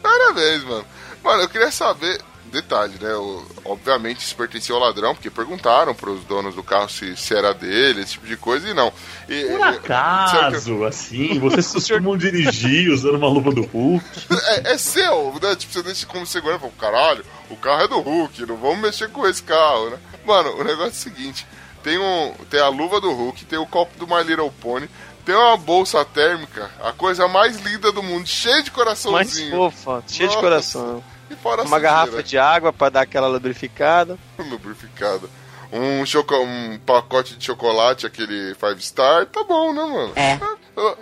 [0.02, 0.86] Parabéns, mano.
[1.22, 2.20] Mano, eu queria saber,
[2.50, 3.14] detalhe, né?
[3.14, 7.54] o- obviamente isso pertencia ao ladrão, porque perguntaram pros donos do carro se, se era
[7.54, 8.92] dele, esse tipo de coisa, e não.
[9.28, 14.04] E, Por acaso, assim, vocês costumam dirigir usando uma luva do Hulk?
[14.48, 15.54] É, é seu, né?
[15.56, 18.78] Tipo, você deixa como segurança e fala, caralho, o carro é do Hulk, não vamos
[18.80, 19.98] mexer com esse carro, né?
[20.24, 21.46] Mano, o negócio é o seguinte:
[21.82, 24.88] tem, um, tem a luva do Hulk, tem o copo do My Little Pony,
[25.24, 29.50] tem uma bolsa térmica, a coisa mais linda do mundo, cheia de Mais coraçãozinho.
[29.56, 31.02] fofa, cheio de coração.
[31.30, 34.18] E fora Uma garrafa de água pra dar aquela lubrificada.
[34.38, 35.28] lubrificada.
[35.72, 40.12] Um, choco, um pacote de chocolate, aquele Five Star, tá bom, né, mano?
[40.16, 40.38] É.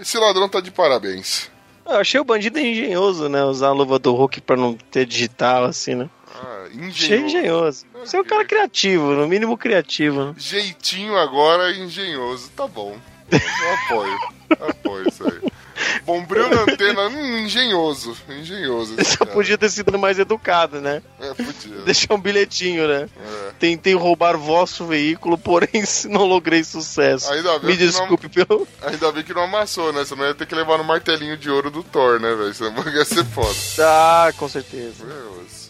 [0.01, 1.51] Esse ladrão tá de parabéns.
[1.87, 3.43] Eu achei o bandido engenhoso, né?
[3.45, 6.11] Usar a luva do Hulk pra não ter digital, assim, né?
[6.35, 7.87] Ah, Achei engenhoso.
[7.95, 10.35] Você é um cara criativo, no mínimo criativo, né?
[10.37, 12.51] Jeitinho agora engenhoso.
[12.55, 12.99] Tá bom.
[13.31, 14.19] Eu apoio.
[14.69, 15.53] Apoio isso aí.
[16.05, 18.17] Bombril na antena, hum, engenhoso.
[18.29, 18.97] Engenhoso.
[19.05, 21.03] Só podia ter sido mais educado, né?
[21.21, 21.77] É, podia.
[21.87, 23.09] Deixar um bilhetinho, né?
[23.21, 23.51] É.
[23.59, 27.33] Tentei roubar vosso veículo, porém não logrei sucesso.
[27.33, 28.67] Ainda bem Me que não- desculpe pelo.
[28.83, 30.05] Ainda bem que não amassou, né?
[30.05, 32.55] Senão ia ter que levar no martelinho de ouro do Thor, né, velho?
[32.55, 33.55] Senão ia ser foda.
[33.81, 35.05] Ah, com certeza.
[35.05, 35.68] Meu Deus.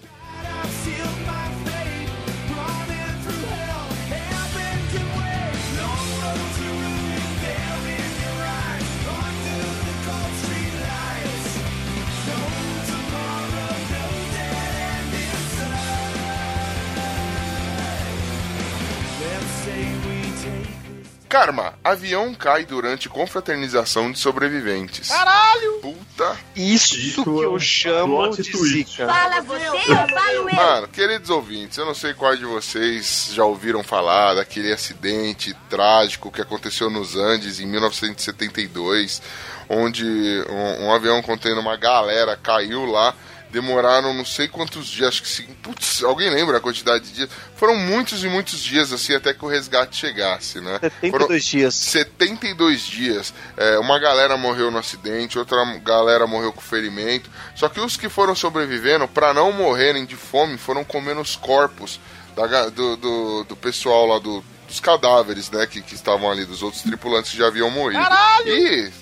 [21.28, 25.08] Karma, avião cai durante confraternização de sobreviventes.
[25.08, 25.72] Caralho!
[25.82, 26.36] Puta.
[26.56, 29.06] Isso, Isso que é eu um chamo de zica.
[29.06, 30.54] Fala você, eu falo eu.
[30.54, 36.32] Mano, queridos ouvintes, eu não sei quais de vocês já ouviram falar daquele acidente trágico
[36.32, 39.20] que aconteceu nos Andes em 1972,
[39.68, 40.04] onde
[40.48, 43.14] um, um avião contendo uma galera caiu lá.
[43.50, 45.46] Demoraram não sei quantos dias, acho que sim.
[45.62, 47.30] Putz, alguém lembra a quantidade de dias?
[47.56, 50.78] Foram muitos e muitos dias assim até que o resgate chegasse, né?
[51.10, 51.74] Foram 72 dias.
[51.74, 53.34] 72 dias.
[53.56, 57.30] É, uma galera morreu no acidente, outra galera morreu com ferimento.
[57.54, 61.98] Só que os que foram sobrevivendo, para não morrerem de fome, foram comendo os corpos
[62.36, 65.66] da do, do, do pessoal lá, do, dos cadáveres, né?
[65.66, 67.98] Que, que estavam ali, dos outros tripulantes que já haviam morrido.
[68.46, 68.92] E, ob-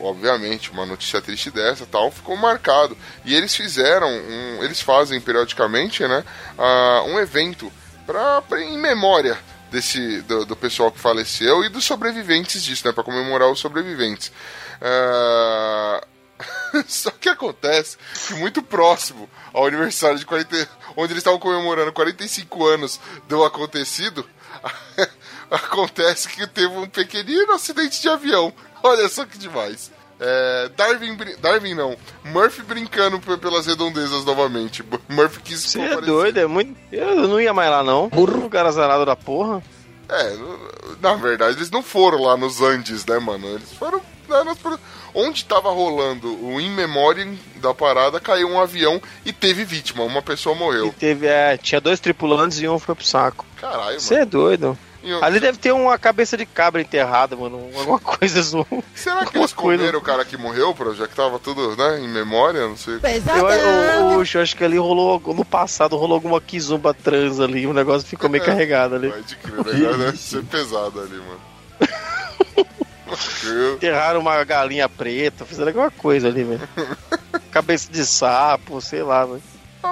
[0.00, 2.96] obviamente, uma notícia triste dessa tal ficou marcado.
[3.24, 6.24] E eles fizeram, um, eles fazem periodicamente, né?
[6.58, 7.70] ah, um evento
[8.06, 9.38] pra, pra- em memória
[9.70, 12.92] desse do, do pessoal que faleceu e dos sobreviventes disso, né?
[12.92, 14.32] Pra comemorar os sobreviventes.
[14.80, 16.02] Ah,
[16.86, 17.96] Só que acontece
[18.28, 24.24] que muito próximo ao aniversário de 40, onde eles estavam comemorando 45 anos do acontecido,
[25.50, 28.52] acontece que teve um pequenino acidente de avião.
[28.82, 29.90] Olha só que demais.
[30.20, 34.82] É, Darwin, Darwin não, Murphy brincando pe- pelas redondezas novamente.
[35.08, 36.76] Murphy quis Você é doido, é muito.
[36.90, 38.08] Eu não ia mais lá, não.
[38.08, 38.40] Burro.
[38.40, 39.62] Lugar azarado da porra.
[40.08, 40.36] É,
[41.00, 43.46] na verdade eles não foram lá nos Andes, né, mano?
[43.46, 44.56] Eles foram lá nas...
[45.14, 50.22] Onde tava rolando o In Memoriam da parada, caiu um avião e teve vítima, uma
[50.22, 50.94] pessoa E morreu.
[50.98, 53.44] teve, é, tinha dois tripulantes e um foi pro saco.
[53.60, 54.22] Caralho, Você mano.
[54.22, 54.78] é doido.
[55.22, 57.68] Ali deve ter uma cabeça de cabra enterrada, mano.
[57.76, 58.66] Alguma coisa zoou.
[58.94, 59.78] Será que eles coisa.
[59.80, 62.66] comeram o cara que morreu, pro- já que tava tudo, né, em memória?
[62.68, 62.94] Não sei.
[62.94, 63.58] Eu, eu,
[64.12, 68.06] eu, eu acho que ali rolou, no passado rolou alguma kizumba trans ali, o negócio
[68.08, 69.08] ficou meio carregado ali.
[69.08, 71.40] Vai de crer, o negócio deve ser pesado ali, mano.
[73.74, 76.68] Enterraram uma galinha preta, fizeram alguma coisa ali, velho.
[77.50, 79.42] Cabeça de sapo, sei lá, velho.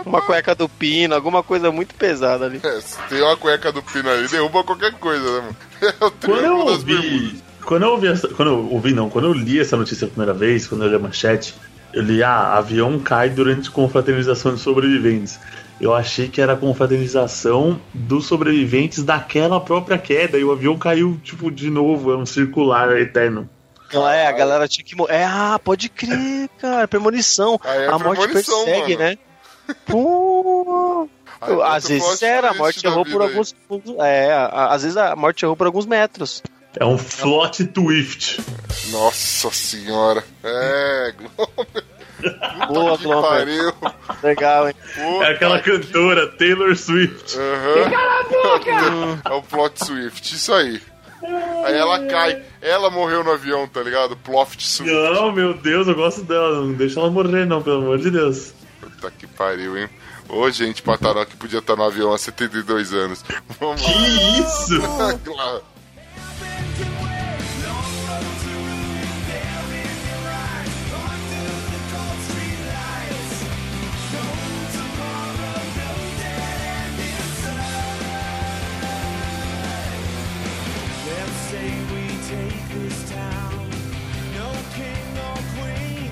[0.05, 2.61] Uma cueca do pino, alguma coisa muito pesada ali.
[2.63, 5.57] É, se tem uma cueca do pino ali, derruba qualquer coisa, né, mano?
[6.01, 7.43] É o Quando eu ouvi.
[7.65, 10.33] Quando eu ouvi essa, Quando eu ouvi, não, quando eu li essa notícia a primeira
[10.33, 11.55] vez, quando eu li a manchete,
[11.93, 15.39] eu li, ah, avião cai durante confraternização de sobreviventes.
[15.81, 21.21] Eu achei que era a confraternização dos sobreviventes daquela própria queda, e o avião caiu,
[21.23, 23.49] tipo, de novo, é um circular eterno.
[23.89, 25.15] Então, é, a galera tinha que morrer.
[25.15, 26.89] É, ah, pode crer, cara.
[26.89, 27.61] Premonição.
[27.65, 29.11] Ah, é a morte premonição, persegue, mano.
[29.11, 29.19] né?
[29.87, 31.09] Pô.
[31.41, 33.29] Aí às vezes era, a morte errou por aí.
[33.29, 33.55] alguns.
[34.01, 36.43] É, às vezes a morte errou por alguns metros.
[36.79, 38.41] É um Flot Twift.
[38.91, 40.23] Nossa senhora.
[40.45, 41.15] É,
[42.69, 43.75] Boa, que Glomer.
[44.23, 44.75] Legal, hein?
[45.23, 47.37] É aquela cantora Taylor Swift.
[47.39, 49.21] Aham.
[49.25, 50.81] É o plot Swift, isso aí.
[51.65, 52.43] Aí ela cai.
[52.61, 54.17] Ela morreu no avião, tá ligado?
[54.17, 54.93] Plot Swift.
[54.95, 56.63] Não, meu Deus, eu gosto dela.
[56.63, 58.53] Não deixa ela morrer, não, pelo amor de Deus.
[59.07, 59.89] Puta que pariu, hein?
[60.29, 63.25] Ô, gente, Pataró que podia estar no avião há 72 anos.
[63.61, 63.93] Vamos Que
[64.41, 64.81] isso?
[65.33, 65.61] lá.
[84.35, 86.11] Nor queen.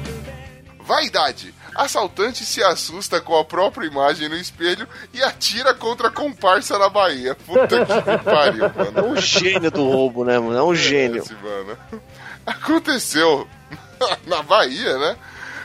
[0.80, 1.54] Vaidade.
[1.74, 6.88] Assaltante se assusta com a própria imagem no espelho e atira contra a comparsa na
[6.88, 7.34] Bahia.
[7.34, 9.08] Puta que pariu, É mano.
[9.12, 10.56] um gênio do roubo, né, mano?
[10.56, 11.22] É um gênio.
[11.22, 11.76] Esse, mano.
[12.46, 13.48] Aconteceu
[14.26, 15.16] na Bahia, né?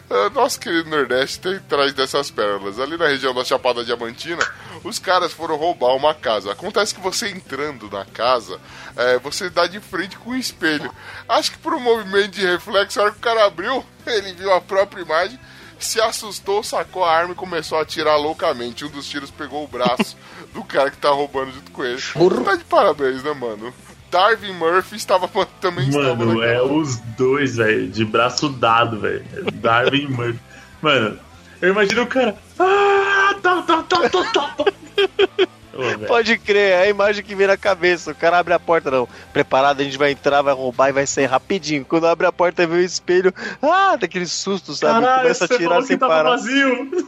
[0.09, 2.79] Ah, Nosso querido Nordeste tem atrás dessas pérolas.
[2.79, 4.41] Ali na região da Chapada Diamantina,
[4.83, 6.51] os caras foram roubar uma casa.
[6.51, 8.59] Acontece que você entrando na casa,
[8.97, 10.91] é, você dá de frente com um espelho.
[11.27, 14.51] Acho que por um movimento de reflexo, a hora que o cara abriu, ele viu
[14.51, 15.39] a própria imagem,
[15.85, 18.85] se assustou, sacou a arma e começou a atirar loucamente.
[18.85, 20.17] Um dos tiros pegou o braço
[20.53, 22.01] do cara que tá roubando junto com ele.
[22.43, 23.73] Tá de parabéns, né, mano?
[24.11, 25.27] Darwin Murphy estava
[25.61, 29.23] também estava Mano, naquela- é os dois, velho, de braço dado, velho.
[29.53, 30.39] Darwin Murphy.
[30.81, 31.19] Mano,
[31.61, 32.35] eu imagino o cara.
[32.57, 34.65] Ah, tá, tá, tá, tá, tá.
[35.79, 35.99] Ô.
[36.07, 38.11] Pode crer, é a imagem que vem na cabeça.
[38.11, 39.07] O cara abre a porta, não.
[39.33, 41.85] Preparado, a gente vai entrar, vai roubar e vai sair rapidinho.
[41.85, 43.33] Quando abre a porta, vê o espelho.
[43.61, 45.01] Ah, daquele susto, sabe?
[45.01, 46.29] Caralho, Começa a tirar sem que tava parar.
[46.31, 47.07] vazio.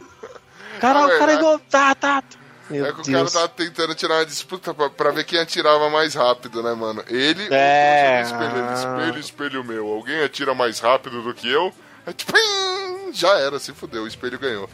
[0.80, 1.58] Caralho, Na o cara é igual.
[1.70, 2.22] Tá, tá.
[2.70, 3.32] Meu É que o Deus.
[3.34, 7.04] cara tava tentando tirar uma disputa pra, pra ver quem atirava mais rápido, né, mano?
[7.08, 8.14] Ele É.
[8.14, 9.88] ou o espelho, ele, espelho, espelho meu.
[9.88, 11.72] Alguém atira mais rápido do que eu?
[12.06, 14.68] É tipo, pim, já era, se fudeu, o espelho ganhou.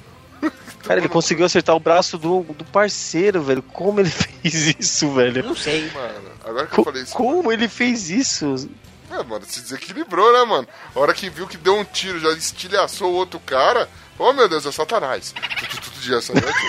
[0.89, 3.63] Cara, ele conseguiu acertar o braço do, do parceiro, velho.
[3.63, 5.45] Como ele fez isso, velho?
[5.45, 5.91] Não sei.
[5.93, 7.13] Mano, agora que eu Co- falei isso.
[7.15, 8.69] como ele fez isso?
[9.11, 10.69] É, mano, se desequilibrou, né, mano?
[10.95, 13.89] A hora que viu que deu um tiro, já estilhaçou o outro cara.
[14.19, 15.33] Oh, meu Deus, é Satanás.
[15.61, 16.67] Tu, tu, tu, tu, já saiu aqui.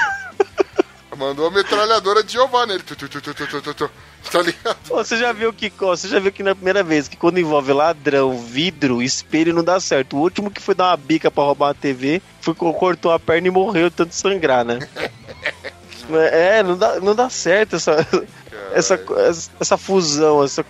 [1.20, 2.82] Mandou a metralhadora de Jeová nele.
[2.82, 3.92] Tu, tu, tu, tu, tu, tu, tu, tu.
[4.32, 4.78] Tá ligado?
[4.86, 8.38] Você já viu que você já viu que na primeira vez que quando envolve ladrão,
[8.40, 10.16] vidro, espelho não dá certo.
[10.16, 13.20] O último que foi dar uma bica pra roubar uma TV foi co- cortou a
[13.20, 14.80] perna e morreu tanto sangrar, né?
[16.18, 18.06] é, não dá, não dá certo essa
[18.74, 19.00] essa,
[19.60, 20.66] essa fusão, essa,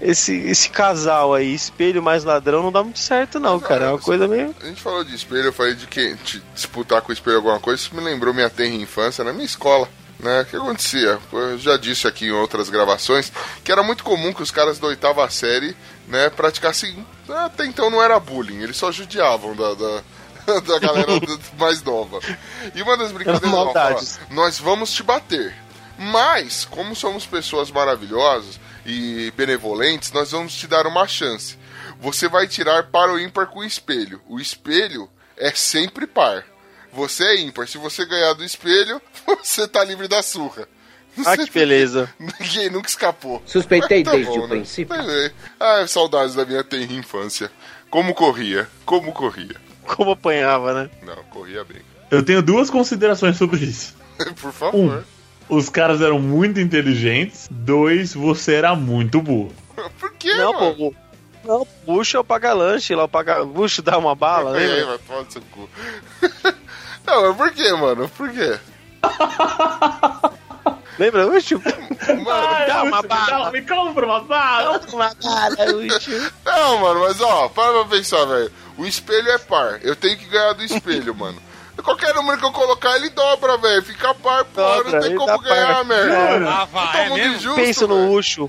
[0.00, 3.86] esse, esse casal aí, espelho mais ladrão, não dá muito certo não, cara.
[3.86, 7.02] É uma coisa meio A gente falou de espelho, eu falei de que de disputar
[7.02, 9.88] com o espelho alguma coisa, isso me lembrou minha terra infância na minha escola.
[10.18, 10.42] Né?
[10.42, 11.18] O que acontecia?
[11.32, 14.86] Eu já disse aqui em outras gravações que era muito comum que os caras da
[14.86, 15.76] oitava série
[16.08, 17.04] né, praticassem.
[17.28, 20.02] Até então não era bullying, eles só judiavam da, da,
[20.66, 21.12] da galera
[21.58, 22.20] mais nova.
[22.74, 24.20] E uma das brincadeiras fala, Maldades.
[24.30, 25.54] nós vamos te bater.
[25.98, 31.56] Mas, como somos pessoas maravilhosas e benevolentes, nós vamos te dar uma chance.
[32.00, 34.20] Você vai tirar para o ímpar com o espelho.
[34.28, 36.44] O espelho é sempre par.
[36.92, 37.66] Você é ímpar.
[37.68, 39.00] Se você ganhar do espelho,
[39.42, 40.68] você tá livre da surra.
[41.24, 42.12] Ah, que beleza.
[42.18, 43.40] Ninguém nunca escapou.
[43.46, 44.56] Suspeitei Tá desde bom, o né?
[44.56, 44.96] princípio.
[44.96, 45.30] É.
[45.60, 47.52] Ah, saudades da minha tenra infância.
[47.88, 48.68] Como corria?
[48.84, 49.54] Como corria?
[49.96, 50.90] Como apanhava, né?
[51.02, 51.82] Não, corria bem.
[52.10, 53.96] Eu tenho duas considerações sobre isso.
[54.40, 55.04] Por favor.
[55.48, 57.48] Os caras eram muito inteligentes.
[57.50, 59.52] Dois, você era muito burro.
[59.98, 60.74] Por que, Não, mano?
[60.76, 60.94] pô.
[61.44, 63.44] Não, o Bucho é o paga-lanche lá, o paga...
[63.44, 64.82] Bucho dá uma bala, né?
[64.84, 65.68] vai tomar no seu cu.
[67.06, 68.08] Não, mas por que, mano?
[68.08, 68.58] Por quê?
[70.98, 71.26] Lembra?
[71.26, 71.60] Bucho?
[71.60, 73.50] Mano, dá uma bala.
[73.50, 74.80] Me compra uma bala.
[74.92, 76.32] Uma bala, Bucho.
[76.44, 78.52] não, mano, mas ó, para pra pensar, velho.
[78.76, 79.80] O espelho é par.
[79.82, 81.40] Eu tenho que ganhar do espelho, mano.
[81.82, 83.82] Qualquer número que eu colocar, ele dobra, velho.
[83.82, 84.60] Fica par, pô.
[84.84, 85.84] Não tem como ganhar, par.
[85.84, 86.48] merda.
[86.50, 88.10] Ah, Tá muito injusto, Pensa no.
[88.12, 88.48] Ucho,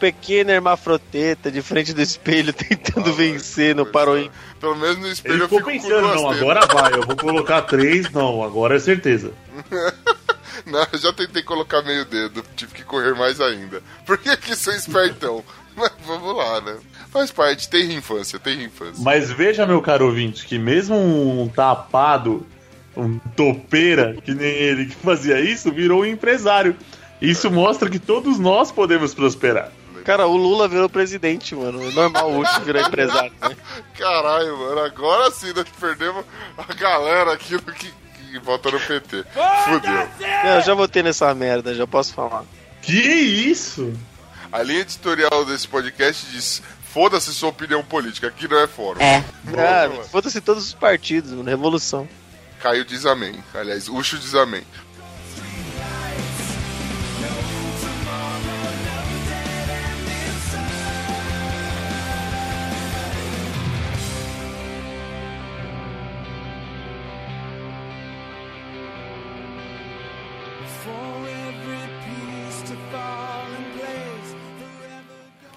[0.00, 4.30] pequeno hermafroteta de frente do espelho tentando Ah, vencer no vai, Paroim.
[4.58, 7.62] Pelo menos no espelho Ele eu fico com pensando, não, agora vai, eu vou colocar
[7.62, 9.32] três, não, agora é certeza.
[10.66, 13.82] Não, eu já tentei colocar meio dedo, tive que correr mais ainda.
[14.06, 15.44] Por que que sou espertão?
[15.76, 16.76] Mas vamos lá, né?
[17.10, 19.02] Faz parte, tem infância, tem infância.
[19.02, 22.46] Mas veja, meu caro ouvinte, que mesmo um tapado,
[22.96, 26.76] um topeira, que nem ele que fazia isso, virou um empresário.
[27.20, 29.70] Isso mostra que todos nós podemos prosperar.
[30.04, 31.82] Cara, o Lula virou presidente, mano.
[31.82, 33.32] É normal o Ucho virar empresário.
[33.40, 33.56] Né?
[33.96, 36.24] Caralho, mano, agora sim nós perdemos
[36.58, 37.92] a galera aqui que,
[38.32, 39.24] que vota no PT.
[39.64, 40.08] Fudeu.
[40.44, 42.44] Não, eu já votei nessa merda, já posso falar.
[42.80, 43.92] Que isso?
[44.50, 49.00] A linha editorial desse podcast diz: foda-se sua opinião política, aqui não é fórum.
[49.00, 49.22] É.
[49.54, 51.48] Cara, foda-se todos os partidos, mano.
[51.48, 52.08] Revolução.
[52.60, 53.42] Caio diz amém.
[53.54, 54.62] Aliás, Ucho diz amém.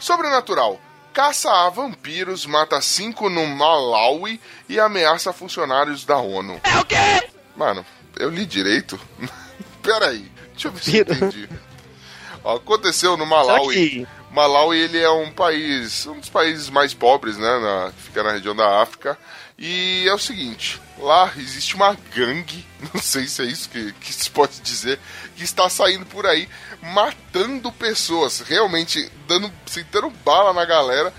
[0.05, 0.79] Sobrenatural.
[1.11, 6.61] Caça a vampiros, mata cinco no Malawi e ameaça funcionários da ONU.
[6.63, 7.27] É o quê?
[7.55, 7.83] Mano,
[8.19, 8.99] eu li direito?
[9.81, 11.49] Peraí, deixa eu ver se eu entendi.
[12.43, 13.73] Ó, Aconteceu no Malawi.
[13.73, 18.33] que Malawi ele é um país, um dos países mais pobres, né, na, fica na
[18.33, 19.17] região da África.
[19.57, 24.13] E é o seguinte, lá existe uma gangue, não sei se é isso que, que
[24.13, 24.99] se pode dizer,
[25.35, 26.49] que está saindo por aí
[26.81, 31.13] matando pessoas, realmente dando, sentando bala na galera.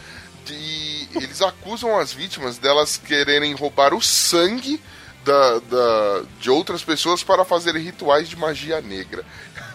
[0.49, 4.81] E eles acusam as vítimas delas quererem roubar o sangue
[5.25, 9.25] da, da- de outras pessoas para fazerem rituais de magia negra.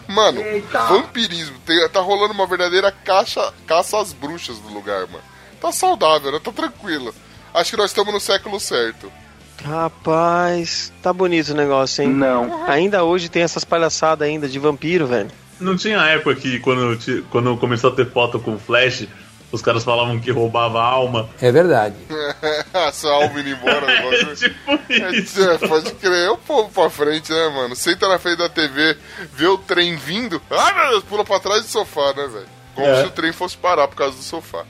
[0.08, 0.42] Mano,
[0.88, 1.60] vampirismo.
[1.66, 5.24] Tem- tá rolando uma verdadeira caça, caça às bruxas no lugar, mano.
[5.60, 6.40] Tá saudável, né?
[6.42, 7.14] Tá tranquilo.
[7.54, 9.12] Acho que nós estamos no século certo.
[9.64, 12.10] Rapaz, tá bonito o negócio, hein?
[12.10, 12.66] Não.
[12.68, 15.30] Ainda hoje tem essas palhaçadas ainda de vampiro, velho.
[15.60, 16.98] Não tinha época que quando,
[17.30, 19.08] quando começou a ter foto com flash,
[19.52, 21.30] os caras falavam que roubava alma.
[21.40, 21.96] É verdade.
[22.74, 23.86] Essa alma indo embora.
[23.86, 24.36] bagulho.
[24.36, 24.80] tipo
[25.14, 25.44] isso.
[25.44, 27.76] É, pode crer, é o povo pra frente, né, mano?
[27.76, 28.98] Senta na frente da TV,
[29.34, 32.48] vê o trem vindo, ai meu Deus, pula pra trás do sofá, né, velho?
[32.74, 33.02] Como É.
[33.02, 34.64] se o trem fosse parar por causa do sofá.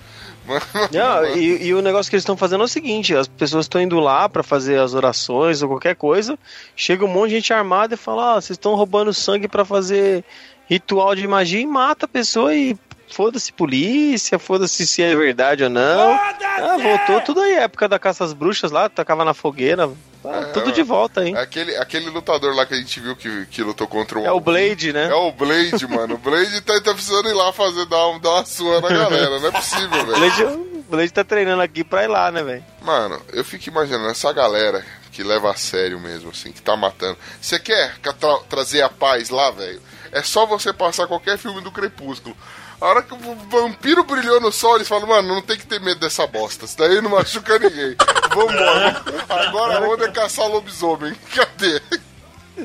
[0.92, 3.82] Não, e, e o negócio que eles estão fazendo é o seguinte: as pessoas estão
[3.82, 6.38] indo lá pra fazer as orações ou qualquer coisa,
[6.76, 10.24] chega um monte de gente armada e fala: Ó, vocês estão roubando sangue pra fazer
[10.68, 12.78] ritual de magia e mata a pessoa e
[13.10, 16.12] foda-se polícia, foda-se se é verdade ou não.
[16.12, 19.90] Ah, voltou tudo aí, época da caça às bruxas lá, tacava na fogueira.
[20.24, 21.36] Tá É, tudo de volta aí.
[21.36, 24.26] aquele, aquele lutador lá que a gente viu que, que lutou contra o.
[24.26, 25.08] É o Blade, né?
[25.10, 26.16] É o Blade, mano.
[26.16, 29.40] O Blade tá, tá precisando ir lá fazer, dar, um- dar uma sua na galera.
[29.40, 30.08] Não é possível, velho.
[30.18, 32.64] Blade, o Blade tá treinando aqui pra ir lá, né, velho?
[32.82, 37.18] Mano, eu fico imaginando essa galera que leva a sério mesmo, assim, que tá matando.
[37.42, 39.82] Você quer tra- trazer a paz lá, velho?
[40.12, 42.36] É só você passar qualquer filme do Crepúsculo.
[42.82, 43.18] A hora que o
[43.50, 46.66] vampiro brilhou no sol, eles falam, mano, não tem que ter medo dessa bosta.
[46.66, 47.96] Isso daí não machuca ninguém.
[48.34, 49.04] Vambora.
[49.30, 51.14] Agora a onda é caçar lobisomem.
[51.36, 51.80] Cadê?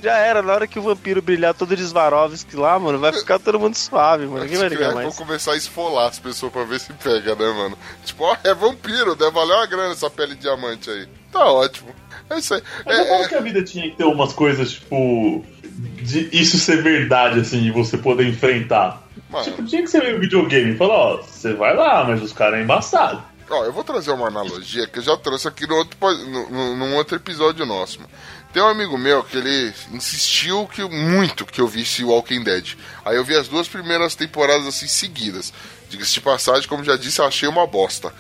[0.02, 3.38] Já era, na hora que o vampiro brilhar todo de Swarovski lá, mano, vai ficar
[3.38, 4.42] todo mundo suave, mano.
[4.44, 5.16] Ninguém vai ligar Vou mais.
[5.16, 7.78] começar a esfolar as pessoas pra ver se pega, né, mano?
[8.04, 11.06] Tipo, ó, é vampiro, deve valer uma grana essa pele de diamante aí.
[11.30, 11.94] Tá ótimo.
[12.28, 12.62] É isso aí.
[12.84, 15.44] Mas É, é bom é- que a vida tinha que ter umas coisas, tipo.
[15.62, 19.02] De isso ser verdade, assim, e você poder enfrentar.
[19.30, 19.44] Mano.
[19.44, 20.76] Tipo, tinha que ser meio videogame.
[20.76, 23.22] Falar, ó, você vai lá, mas os caras é embaçado.
[23.48, 26.76] Ó, eu vou trazer uma analogia que eu já trouxe aqui no outro, no, no-
[26.76, 27.98] num outro episódio nosso.
[28.00, 28.10] mano.
[28.52, 32.74] Tem um amigo meu que ele insistiu que muito que eu visse Walking Dead.
[33.04, 35.52] Aí eu vi as duas primeiras temporadas assim seguidas.
[35.90, 38.12] Diga-se de passagem, como já disse, eu achei uma bosta.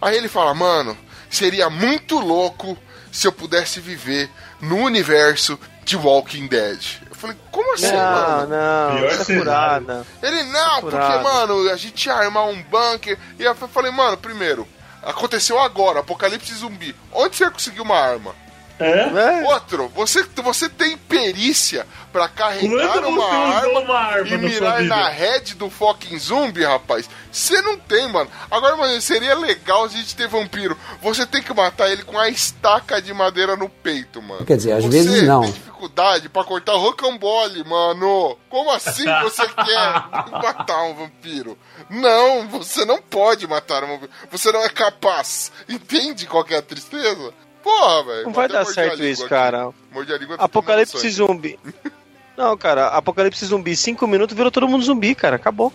[0.00, 0.96] Aí ele fala, mano,
[1.28, 2.76] seria muito louco
[3.12, 4.28] se eu pudesse viver
[4.60, 6.82] no universo de Walking Dead.
[7.08, 8.46] Eu falei, como assim, Não, mano?
[8.48, 9.42] não, Pior isso é cenário.
[9.44, 10.06] furada.
[10.22, 13.16] Ele, não, porque, mano, a gente ia armar um bunker.
[13.38, 14.66] E eu falei, mano, primeiro,
[15.02, 16.94] aconteceu agora, apocalipse zumbi.
[17.12, 18.34] Onde você conseguiu uma arma?
[18.78, 19.40] É?
[19.40, 24.82] É, Outro, você, você tem perícia pra carregar Quando uma arma, uma arma e mirar
[24.82, 27.08] na head do fucking zumbi, rapaz?
[27.32, 28.30] Você não tem, mano.
[28.50, 30.76] Agora, mano, seria legal a gente ter vampiro.
[31.00, 34.44] Você tem que matar ele com a estaca de madeira no peito, mano.
[34.44, 35.50] Quer dizer, às Você vezes não.
[35.76, 38.36] Tem dificuldade pra cortar rocambole, mano.
[38.48, 41.58] Como assim você quer matar um vampiro?
[41.90, 44.10] Não, você não pode matar um vampiro.
[44.30, 45.52] Você não é capaz.
[45.68, 47.32] Entende qual que é a tristeza?
[47.62, 48.24] Porra, velho.
[48.24, 49.30] Não vai dar certo isso, aqui.
[49.30, 49.70] cara.
[49.92, 51.58] Mordi a língua, Apocalipse zumbi.
[52.36, 55.36] Não, cara, Apocalipse zumbi, cinco minutos virou todo mundo zumbi, cara.
[55.36, 55.72] Acabou.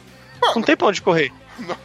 [0.55, 1.31] Não tem pra onde correr.
[1.61, 1.75] A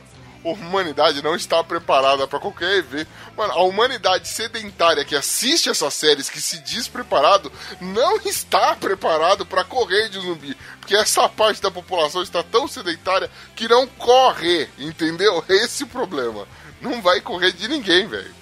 [0.53, 3.09] humanidade não está preparada pra qualquer evento.
[3.37, 7.51] Mano, a humanidade sedentária que assiste essas séries, que se diz preparado,
[7.81, 10.57] não está preparado pra correr de zumbi.
[10.81, 15.45] Porque essa parte da população está tão sedentária que não corre, entendeu?
[15.49, 16.47] Esse é o problema.
[16.81, 18.35] Não vai correr de ninguém, velho.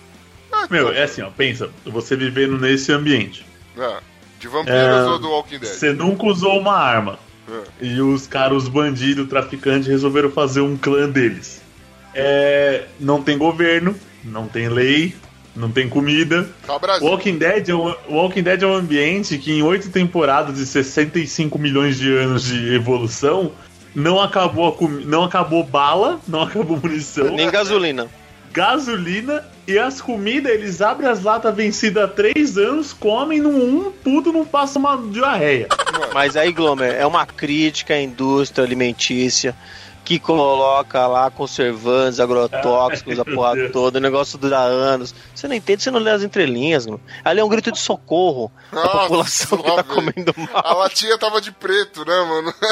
[0.52, 3.44] Ah, Meu, é assim, ó, pensa, você vivendo nesse ambiente.
[3.78, 4.00] ah,
[4.38, 5.72] de vampiros É, ou do Walking Dead?
[5.72, 7.18] Você nunca usou uma arma.
[7.48, 7.84] É.
[7.84, 11.60] E os caras, os bandidos, traficantes, resolveram fazer um clã deles.
[12.14, 15.14] É, não tem governo, não tem lei,
[15.54, 16.48] não tem comida.
[16.80, 17.06] Brasil.
[17.06, 21.58] Walking Dead, é um, Walking Dead é um ambiente que em oito temporadas e 65
[21.58, 23.52] milhões de anos de evolução
[23.94, 28.08] não acabou a não acabou bala, não acabou munição, Nem gasolina.
[28.52, 33.90] gasolina e as comidas, eles abrem as latas vencidas há três anos, comem num um
[33.90, 35.68] puto, não passa uma diarreia.
[36.12, 39.54] Mas aí, Glomer, é uma crítica à indústria alimentícia
[40.04, 43.72] que coloca lá conservantes, agrotóxicos, a Ai, meu porra Deus.
[43.72, 45.14] toda, o negócio dura anos.
[45.34, 47.00] Você não entende, você não lê as entrelinhas, mano.
[47.24, 50.48] Ali é um grito de socorro Nossa, população que tá comendo mal.
[50.52, 52.52] A latinha tava de preto, né, mano?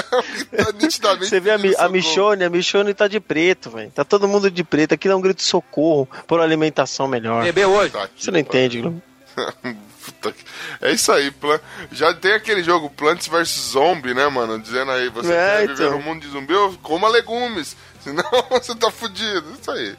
[0.55, 1.89] Tá nitidamente Você vê a, Mi- a.
[1.89, 3.91] Michone, a Michone tá de preto, velho.
[3.91, 4.93] Tá todo mundo de preto.
[4.95, 7.43] Aquilo é um grito de socorro por alimentação melhor.
[7.45, 7.91] Bebeu hoje.
[7.93, 9.01] Tá aqui, Você não entende, Glomer.
[10.05, 10.45] Puta que-
[10.81, 11.61] É isso aí, Plan...
[11.93, 14.59] já tem aquele jogo Plants vs Zombie, né, mano?
[14.59, 15.91] Dizendo aí, você É, quer viver então.
[15.99, 19.45] num mundo de zumbi, coma legumes, senão você tá fudido.
[19.61, 19.97] Isso aí.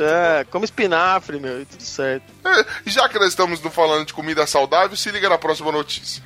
[0.00, 2.24] É, come espinafre, meu, e tudo certo.
[2.44, 5.70] É, e já que nós estamos no falando de comida saudável, se liga na próxima
[5.70, 6.24] notícia.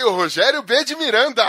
[0.00, 0.84] E o Rogério B.
[0.84, 1.44] de Miranda.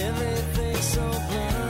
[0.00, 1.67] Everything's so blurry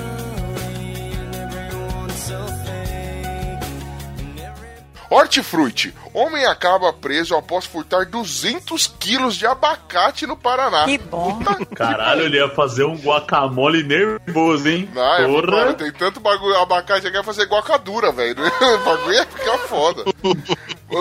[5.10, 5.94] Hortifruti.
[6.12, 10.84] Homem acaba preso após furtar 200 quilos de abacate no Paraná.
[10.84, 11.38] Que bom.
[11.38, 14.88] Puta que Caralho, ele ia fazer um guacamole nervoso, hein?
[14.96, 15.50] Ah, eu, Porra!
[15.64, 18.36] mano, tem tanto bagulho, abacate aqui, ia fazer igual a cadura, velho.
[18.68, 20.04] O bagulho ia ficar foda.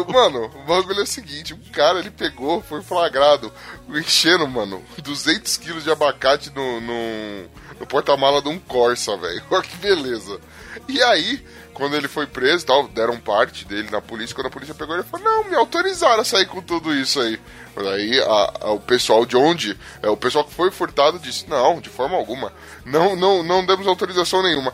[0.08, 3.52] mano, o bagulho é o seguinte, o cara, ele pegou, foi flagrado,
[3.90, 7.42] enchendo, mano, 200 quilos de abacate no, no,
[7.80, 9.44] no porta-mala de um Corsa, velho.
[9.52, 10.40] Olha que beleza.
[10.88, 11.44] E aí,
[11.78, 15.04] quando ele foi preso, tal, deram parte dele na polícia, quando a polícia pegou ele
[15.04, 17.40] falou, não, me autorizaram a sair com tudo isso aí.
[17.76, 21.48] Mas aí a- a- o pessoal de onde, é, o pessoal que foi furtado disse,
[21.48, 22.52] não, de forma alguma,
[22.84, 24.74] não, não, não demos autorização nenhuma.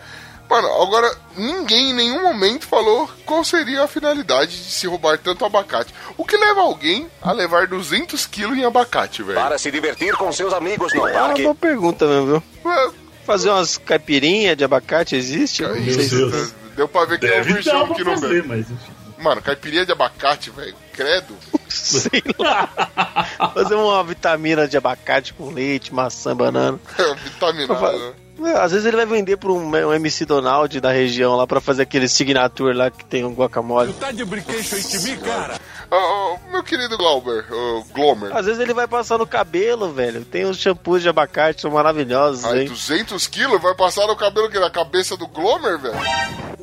[0.50, 5.44] Mano, agora ninguém em nenhum momento falou qual seria a finalidade de se roubar tanto
[5.46, 5.94] abacate.
[6.18, 9.40] O que leva alguém a levar 200 quilos em abacate, velho?
[9.40, 11.44] Para se divertir com seus amigos no É uma parque.
[11.44, 12.44] boa pergunta mesmo, viu?
[12.66, 12.92] Ué,
[13.26, 15.64] Fazer umas caipirinhas de abacate existe?
[15.64, 16.54] Meu se- Deus.
[16.76, 18.48] Deu pra ver que é o Deve dar bichão pra que não fazer, bebe.
[18.48, 18.68] mas.
[19.24, 20.76] Mano, caipirinha de abacate, velho.
[20.92, 21.36] Credo.
[21.70, 22.68] sei lá.
[23.54, 26.80] Fazer uma vitamina de abacate com leite, maçã, banana.
[27.24, 28.14] Vitaminado, né?
[28.42, 31.62] É, Às vezes ele vai vender pra um, um MC Donald da região lá pra
[31.62, 33.94] fazer aquele signature lá que tem um guacamole.
[33.94, 35.60] Tá de brinquedo em mim, cara?
[35.92, 38.36] Ô, ô, meu querido Glauber, ô, Glomer.
[38.36, 40.26] Às vezes ele vai passar no cabelo, velho.
[40.26, 42.68] Tem uns shampoos de abacate, são maravilhosos, Aí, hein?
[42.68, 45.96] 200 quilos vai passar no cabelo que na cabeça do Glomer, velho?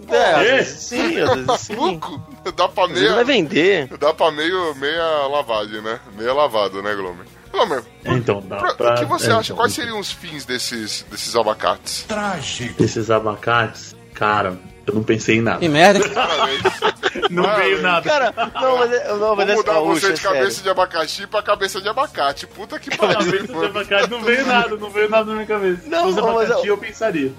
[0.09, 1.76] É, às vezes sim, às vezes sim.
[1.76, 2.20] Maluco?
[2.56, 3.86] Dá pra Às vezes ele vai vender.
[3.98, 6.01] dá pra meio, meia lavagem, né?
[6.16, 7.26] Meia lavado, né, Glomer?
[7.52, 8.94] Glomer, Então, dá pra- pra.
[8.94, 9.52] o que você é, acha?
[9.52, 12.06] então, Quais seriam os fins desses, desses abacates?
[12.78, 14.56] Esses abacates, cara,
[14.86, 15.59] eu não pensei em nada.
[15.59, 16.09] Que merda.
[16.10, 16.60] Parabéns.
[17.28, 17.82] Não Ah, veio velho.
[17.82, 18.09] nada.
[18.09, 20.62] Cara, não, mas, é- não, mas Vou é mudar você é de cabeça sério.
[20.62, 22.47] de abacaxi pra cabeça de abacate.
[22.47, 23.66] Puta que Cabeça pariu, de mano.
[23.66, 25.82] abacate não veio nada, não veio nada na minha cabeça.
[25.86, 27.32] Não, Se fosse abacaxi, eu- eu pensaria.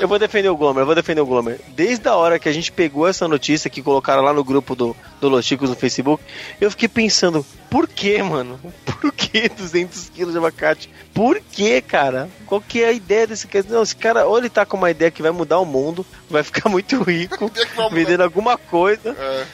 [0.00, 1.60] Eu vou defender o Glomer, eu vou defender o Glomer.
[1.68, 4.96] Desde a hora que a gente pegou essa notícia que colocaram lá no grupo do,
[5.20, 6.22] do Los Chicos no Facebook,
[6.60, 8.60] eu fiquei pensando, por que, mano?
[8.84, 10.90] Por que 200 quilos de abacate?
[11.14, 12.28] Por que, cara?
[12.46, 13.64] Qual que é a ideia desse cara?
[13.68, 16.42] Não, esse cara, ou ele tá com uma ideia que vai mudar o mundo, vai
[16.42, 17.50] ficar muito rico,
[17.90, 19.16] vendendo alguma coisa.
[19.18, 19.46] É,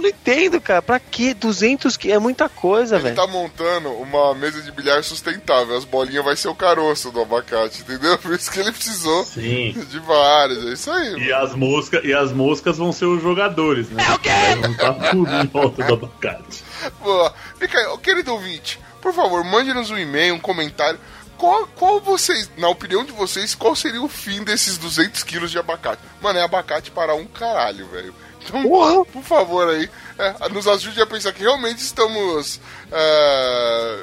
[0.00, 0.80] Eu não entendo, cara.
[0.80, 2.16] Pra que 200 quilos?
[2.16, 3.16] É muita coisa, ele velho.
[3.16, 5.76] tá montando uma mesa de bilhar sustentável.
[5.76, 8.16] As bolinhas vai ser o caroço do abacate, entendeu?
[8.18, 9.72] Por isso que ele precisou Sim.
[9.90, 10.64] de várias.
[10.64, 11.22] É isso aí, mano.
[11.22, 14.02] E as, moscas, e as moscas vão ser os jogadores, né?
[14.08, 14.30] É o quê?
[14.30, 16.64] Vai juntar tudo em volta do abacate.
[17.02, 17.34] Boa.
[17.58, 20.98] Fica aí, ô, querido ouvinte, por favor, mande-nos um e-mail, um comentário.
[21.36, 25.58] Qual, qual vocês, na opinião de vocês, qual seria o fim desses 200 quilos de
[25.58, 26.02] abacate?
[26.20, 28.14] Mano, é abacate para um caralho, velho.
[28.42, 29.04] Então, Porra.
[29.04, 29.88] por favor aí,
[30.18, 32.60] é, nos ajude a pensar que realmente estamos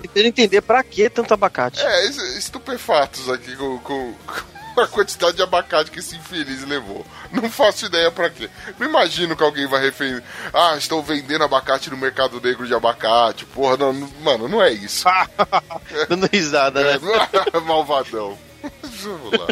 [0.02, 1.80] Tentando entender pra que tanto abacate.
[1.82, 4.14] é, es- estupefatos aqui com, com-
[4.76, 7.04] com a quantidade de abacate que esse infeliz levou.
[7.32, 8.48] Não faço ideia pra quê.
[8.78, 10.24] Não imagino que alguém vai referir.
[10.54, 13.44] Ah, estou vendendo abacate no mercado negro de abacate.
[13.46, 15.06] Porra, não, não- mano, não é isso.
[16.08, 17.00] Dando risada, né?
[17.54, 18.38] É, malvadão.
[18.84, 19.48] Vamos lá.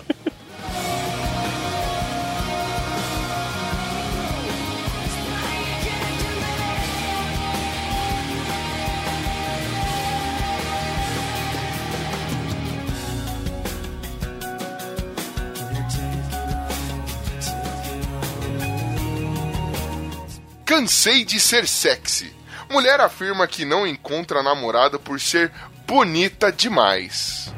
[20.75, 22.35] Cansei de ser sexy.
[22.69, 25.49] Mulher afirma que não encontra namorado por ser
[25.87, 27.49] bonita demais.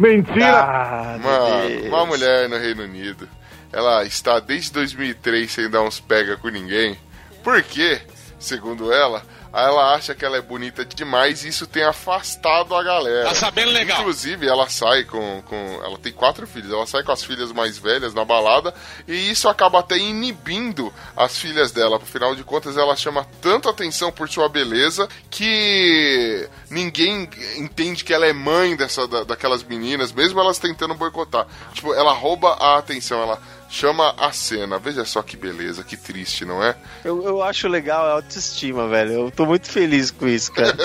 [0.53, 3.27] Ah, Mano, uma mulher no Reino Unido,
[3.73, 6.95] ela está desde 2003 sem dar uns pega com ninguém.
[7.43, 7.99] Por quê?
[8.37, 9.23] Segundo ela,
[9.53, 13.29] ela acha que ela é bonita demais e isso tem afastado a galera.
[13.29, 13.99] Tá sabendo legal.
[14.01, 15.81] Inclusive, ela sai com, com.
[15.83, 16.71] Ela tem quatro filhos.
[16.71, 18.73] Ela sai com as filhas mais velhas na balada.
[19.07, 21.97] E isso acaba até inibindo as filhas dela.
[21.97, 28.25] Afinal de contas, ela chama tanto atenção por sua beleza que ninguém entende que ela
[28.25, 31.47] é mãe dessa, da- daquelas meninas, mesmo elas tentando boicotar.
[31.73, 34.77] Tipo, ela rouba a atenção, ela chama a cena.
[34.79, 36.75] Veja só que beleza, que triste, não é?
[37.03, 39.11] Eu, eu acho legal a autoestima, velho.
[39.13, 40.75] Eu tô muito feliz com isso, cara.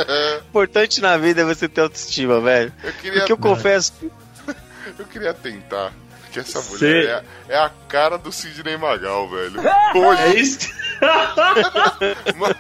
[0.45, 2.73] O importante na vida é você ter autoestima, velho.
[2.83, 3.93] Eu queria, Porque eu confesso.
[4.99, 5.93] eu queria tentar.
[6.23, 9.61] Porque essa Cê- mulher é, é a cara do Sidney Magal, velho.
[9.95, 10.69] Hoje, É isso?
[12.39, 12.57] Mas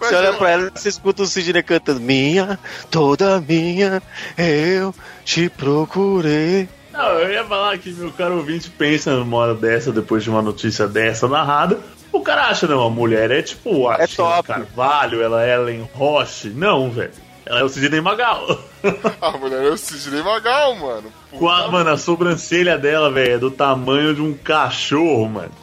[0.00, 2.58] Você olha eu- pra ela e você escuta o Sidney cantando Minha,
[2.90, 4.02] toda minha,
[4.36, 4.94] eu
[5.24, 6.68] te procurei.
[6.98, 10.42] Não, eu ia falar que meu caro ouvinte pensa numa hora dessa, depois de uma
[10.42, 11.78] notícia dessa narrada.
[12.10, 14.42] O cara acha, não, a mulher é tipo a É Sheila.
[14.42, 16.48] Carvalho, ela é Ellen Roche.
[16.48, 17.12] Não, velho.
[17.46, 18.46] Ela é o Sidney Magal.
[19.22, 21.12] A mulher é o Sidney Magal, mano.
[21.30, 25.52] Puta Com a, mano, a sobrancelha dela, velho, é do tamanho de um cachorro, mano.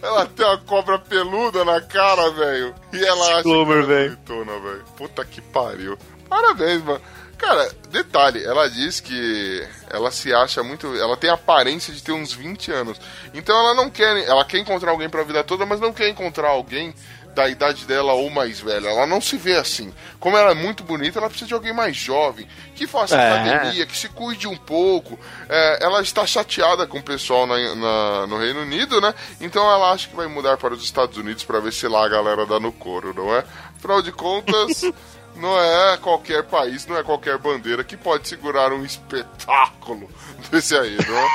[0.00, 2.74] Ela tem uma cobra peluda na cara, velho.
[2.92, 4.84] E ela acha que Glomer, ela é velho.
[4.96, 5.98] Puta que pariu.
[6.28, 7.00] Parabéns, mano.
[7.40, 10.94] Cara, detalhe, ela diz que ela se acha muito.
[10.96, 13.00] Ela tem a aparência de ter uns 20 anos.
[13.32, 14.24] Então ela não quer.
[14.28, 16.94] Ela quer encontrar alguém pra vida toda, mas não quer encontrar alguém
[17.34, 18.88] da idade dela ou mais velha.
[18.88, 19.94] Ela não se vê assim.
[20.18, 23.32] Como ela é muito bonita, ela precisa de alguém mais jovem, que faça É.
[23.32, 25.18] academia, que se cuide um pouco.
[25.48, 29.14] É, ela está chateada com o pessoal na- na- no Reino Unido, né?
[29.40, 32.08] Então ela acha que vai mudar para os Estados Unidos para ver se lá a
[32.08, 33.44] galera dá no couro, não é?
[33.78, 34.82] Afinal de contas,
[35.40, 40.08] não é qualquer país, não é qualquer bandeira que pode segurar um espetáculo
[40.50, 41.28] desse aí, não é?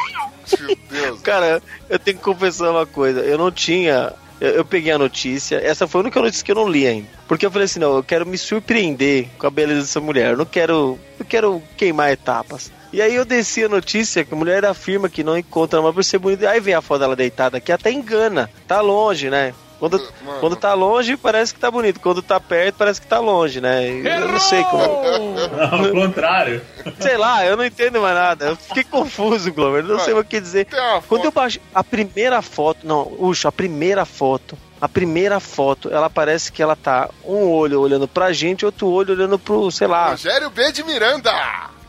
[0.60, 1.22] Meu Deus.
[1.22, 3.22] Cara, eu tenho que confessar uma coisa.
[3.22, 4.14] Eu não tinha.
[4.40, 5.58] Eu, peguei a notícia.
[5.58, 7.08] Essa foi a única notícia que eu não li ainda.
[7.28, 10.32] Porque eu falei assim: não, eu quero me surpreender com a beleza dessa mulher.
[10.32, 11.00] Eu não quero.
[11.18, 12.72] Eu quero queimar etapas.
[12.94, 16.04] E aí eu desci a notícia que a mulher afirma que não encontra mais por
[16.04, 16.50] ser bonita.
[16.50, 18.50] Aí vem a foto dela deitada aqui, até engana.
[18.68, 19.54] Tá longe, né?
[19.80, 20.40] Quando, Mano.
[20.40, 22.00] quando tá longe, parece que tá bonito.
[22.00, 23.90] Quando tá perto, parece que tá longe, né?
[23.90, 24.84] Eu não sei como.
[25.72, 26.62] Ao contrário.
[27.00, 28.46] Sei lá, eu não entendo mais nada.
[28.46, 29.84] Eu fiquei confuso, Glover.
[29.84, 30.68] Não sei Mano, o que dizer.
[31.08, 36.10] Quando eu baixo a primeira foto, não, Ucho, a primeira foto, a primeira foto, ela
[36.10, 40.10] parece que ela tá um olho olhando pra gente, outro olho olhando pro, sei lá,
[40.12, 41.32] Rogério B de Miranda!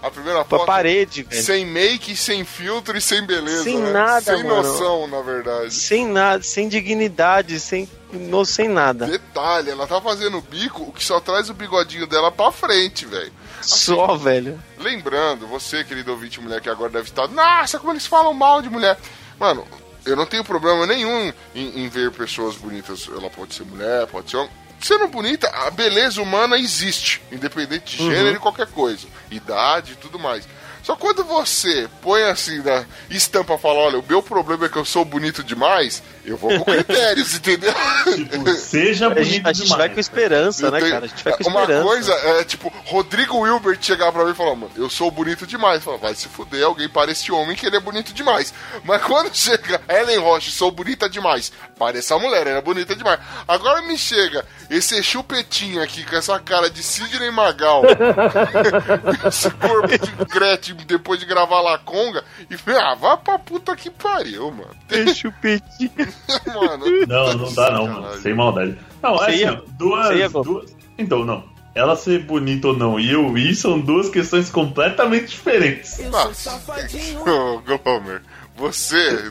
[0.06, 0.66] A primeira pra foto.
[0.66, 1.42] parede, velho.
[1.42, 3.64] Sem make, sem filtro e sem beleza.
[3.64, 3.90] Sem né?
[3.90, 4.62] nada, Sem mano.
[4.62, 5.74] noção, na verdade.
[5.74, 9.06] Sem nada, sem dignidade, sem, não, sem nada.
[9.06, 13.04] Detalhe, ela tá fazendo o bico, o que só traz o bigodinho dela pra frente,
[13.04, 13.32] velho.
[13.60, 14.62] Só, velho.
[14.78, 17.26] Lembrando, você, querido ouvinte mulher, que agora deve estar.
[17.26, 18.96] Nossa, como eles falam mal de mulher.
[19.40, 19.66] Mano,
[20.04, 23.08] eu não tenho problema nenhum em, em ver pessoas bonitas.
[23.08, 24.50] Ela pode ser mulher, pode ser homem.
[24.81, 30.19] Sendo bonita, a beleza humana existe, independente de gênero e qualquer coisa, idade e tudo
[30.19, 30.47] mais.
[30.86, 34.76] Só quando você põe assim na estampa e fala, olha, o meu problema é que
[34.76, 37.74] eu sou bonito demais, eu vou com critérios, entendeu?
[38.04, 39.78] Tipo, seja A bonito gente, a gente demais.
[39.80, 41.04] vai com esperança, Eu né, cara?
[41.06, 41.84] A gente vai com Uma esperança.
[41.84, 45.82] coisa é tipo, Rodrigo Wilbert chegar pra mim e falar, mano, eu sou bonito demais.
[45.82, 48.54] Fala, vai se fuder, alguém parece homem que ele é bonito demais.
[48.84, 51.50] Mas quando chega Ellen Roche, sou bonita demais.
[51.76, 53.18] Parece a mulher, ela é bonita demais.
[53.48, 57.82] Agora me chega esse chupetinho aqui com essa cara de Sidney Magal,
[59.26, 63.90] esse corpo de Gretchen depois de gravar La Conga, e ah, vá pra puta que
[63.90, 64.70] pariu, mano.
[64.89, 65.90] Deixa o petinho.
[66.47, 68.20] mano Não, não dá não, mano.
[68.20, 68.78] Sem maldade.
[69.03, 70.77] Não, é assim, ia- ó, duas, ia, duas...
[70.98, 71.44] Então, não.
[71.74, 75.98] Ela ser bonita ou não e eu ir são duas questões completamente diferentes.
[75.98, 76.35] Eu Nossa.
[76.51, 77.20] sou safadinho.
[77.28, 78.23] Ô, Glomer,
[78.57, 79.31] você.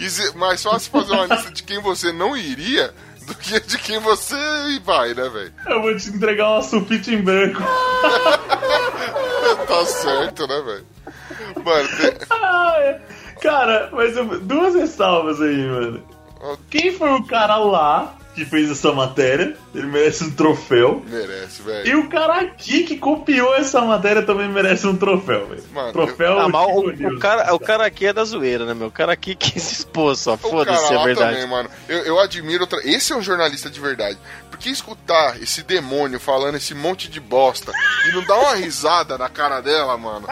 [0.00, 2.94] Easy- Mais fácil fazer uma lista de quem você não iria
[3.26, 4.36] do que de quem você
[4.84, 5.52] vai, né, velho?
[5.66, 7.60] Eu vou te entregar uma sulfite em branco.
[9.66, 10.86] Tá certo, né, velho?
[11.64, 16.02] Mano, tem- Cara, mas eu- duas ressalvas aí, mano.
[16.70, 19.56] Quem foi o cara lá que fez essa matéria?
[19.74, 21.02] Ele merece um troféu.
[21.06, 22.00] merece, E velho.
[22.00, 25.62] o cara aqui que copiou essa matéria também merece um troféu, velho.
[25.72, 28.72] Mano, Troféu Ah, mas Chico o, o cara, o cara aqui é da zoeira, né,
[28.74, 28.88] meu?
[28.88, 30.36] O cara aqui quis se expor só.
[30.36, 31.34] Foda-se, cara é verdade.
[31.34, 31.68] também, mano.
[31.88, 32.62] Eu, eu admiro.
[32.62, 32.78] Outra...
[32.84, 34.18] Esse é um jornalista de verdade.
[34.50, 37.72] Porque escutar esse demônio falando esse monte de bosta
[38.08, 40.26] e não dar uma risada na cara dela, mano.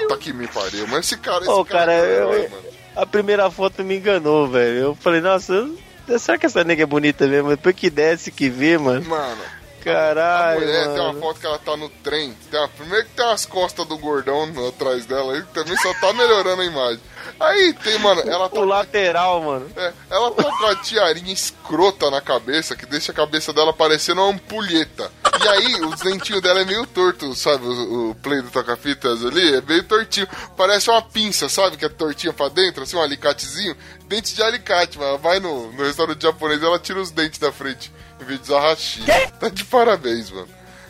[0.00, 0.86] Puta que me pariu.
[0.88, 1.40] Mas esse cara.
[1.42, 2.62] Esse Ô, cara, é um eu- herói, mano.
[2.94, 4.76] A primeira foto me enganou, velho.
[4.78, 5.76] Eu falei, nossa, eu-
[6.18, 7.50] será que essa nega é bonita mesmo?
[7.50, 9.04] Depois que desce, que vê, mano.
[9.08, 9.42] Mano,
[9.90, 11.20] a Caralho, mulher tem uma mano.
[11.20, 12.34] foto que ela tá no trem.
[12.50, 16.12] Tem uma, primeiro que tem umas costas do gordão atrás dela, aí também só tá
[16.12, 17.00] melhorando a imagem.
[17.38, 19.70] Aí tem, mano, ela tá O lateral, mano.
[19.76, 24.20] É, ela tá com a tiarinha escrota na cabeça, que deixa a cabeça dela parecendo
[24.20, 25.10] uma ampulheta.
[25.42, 27.64] E aí, os dentinhos dela é meio torto, sabe?
[27.66, 30.28] O, o play do toca-fitas ali é meio tortinho.
[30.56, 31.76] Parece uma pinça, sabe?
[31.76, 33.76] Que é tortinha pra dentro, assim, um alicatezinho.
[34.06, 37.38] Dente de alicate, mas ela vai no, no restaurante japonês e ela tira os dentes
[37.38, 37.90] da frente,
[38.24, 39.06] de usar rachinha.
[39.38, 40.48] Tá de parabéns, mano.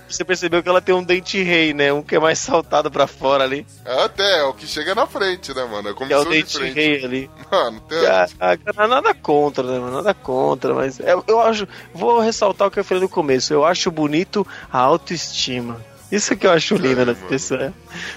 [0.09, 1.91] Você percebeu que ela tem um dente rei, né?
[1.91, 3.67] Um que é mais saltado pra fora ali.
[3.83, 5.89] É até, é o que chega na frente, né, mano?
[5.89, 6.75] É como Que é o de dente frente.
[6.75, 7.31] rei ali.
[7.51, 7.99] Mano, tem...
[8.07, 9.97] Ah, cara, nada contra, né, mano?
[9.97, 11.67] Nada contra, mas eu, eu acho.
[11.95, 13.55] Vou ressaltar o que eu falei no começo.
[13.55, 15.81] Eu acho bonito a autoestima.
[16.11, 17.29] Isso que eu acho lindo nas mano.
[17.31, 17.73] pessoas.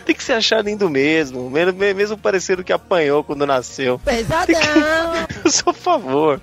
[0.05, 1.49] Tem que se achar lindo mesmo.
[1.49, 3.99] Mesmo, parecendo que apanhou quando nasceu.
[3.99, 4.53] Pesadão.
[5.45, 6.41] Eu sou a favor.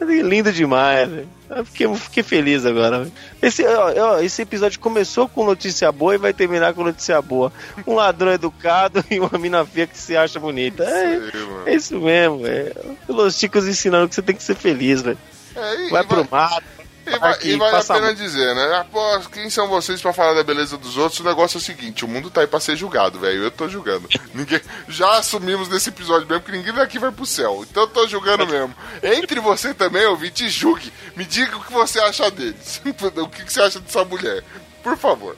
[0.00, 1.28] Lindo demais, velho.
[1.64, 3.06] Fiquei, fiquei feliz agora.
[3.42, 7.52] Esse, ó, ó, esse episódio começou com notícia boa e vai terminar com notícia boa.
[7.86, 10.84] Um ladrão educado e uma mina feia que se acha bonita.
[10.84, 12.74] É, Sei, é isso mesmo, velho.
[13.08, 15.18] Os chicos ensinando que você tem que ser feliz, velho.
[15.56, 16.79] É, Vai pro mato.
[17.10, 18.76] E, vai, Aqui, e vale a pena dizer, né?
[18.78, 21.20] Após, quem são vocês pra falar da beleza dos outros?
[21.20, 23.44] O negócio é o seguinte: o mundo tá aí pra ser julgado, velho.
[23.44, 24.08] Eu tô julgando.
[24.32, 27.64] Ninguém, já assumimos nesse episódio mesmo que ninguém daqui vai pro céu.
[27.68, 28.74] Então eu tô julgando mesmo.
[29.02, 30.92] Entre você também, ouvinte, julgue.
[31.16, 32.80] Me diga o que você acha deles.
[33.16, 34.44] o que, que você acha dessa mulher.
[34.82, 35.36] Por favor.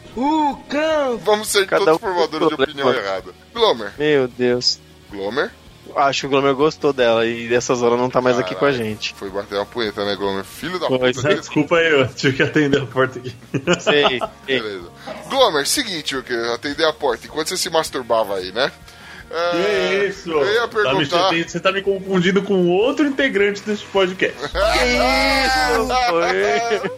[0.69, 1.19] Cão.
[1.19, 3.33] Vamos ser Cada todos um formadores de opinião errada.
[3.53, 3.93] Glomer.
[3.99, 4.79] Meu Deus.
[5.11, 5.51] Glomer.
[5.97, 8.69] Acho que o Glomer gostou dela e dessas horas não tá mais aqui com a
[8.71, 8.85] Caralho.
[8.85, 9.15] gente.
[9.15, 10.45] Foi bater uma punheta, né, Glomer?
[10.45, 11.35] Filho da Foi, puta.
[11.35, 13.35] Desculpa aí, eu tive que atender a porta aqui.
[13.81, 14.07] Sei.
[14.09, 14.21] sei.
[14.47, 14.89] Beleza.
[15.29, 17.27] Glomer, seguinte, eu queria atender a porta.
[17.27, 18.71] Enquanto você se masturbava aí, né?
[19.35, 20.31] É, Que é isso?
[20.31, 20.73] Eu ia Tá me-
[21.07, 21.33] perguntar.
[21.49, 24.37] você tá me confundindo com outro integrante desse podcast.
[24.53, 24.59] Que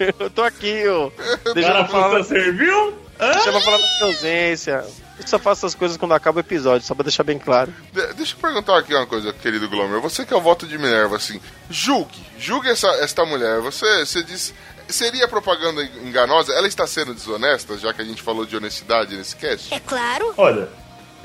[0.09, 0.15] isso?
[0.19, 1.11] Eu tô aqui, ó.
[1.55, 2.25] Deixa Cara, eu falar.
[2.25, 2.95] serviu?
[3.19, 4.85] Deixa eu falar da minha ausência.
[5.19, 7.73] Eu só faço essas coisas quando acaba o episódio, só pra deixar bem claro.
[7.93, 10.01] De- deixa eu perguntar aqui uma coisa, querido Glomer.
[10.01, 13.61] Você que é o voto de Minerva, assim, julgue, julgue essa, esta mulher.
[13.61, 14.53] Você, você diz.
[14.89, 16.53] Seria propaganda enganosa?
[16.53, 19.73] Ela está sendo desonesta, já que a gente falou de honestidade nesse cast?
[19.73, 20.35] É claro.
[20.37, 20.69] Olha,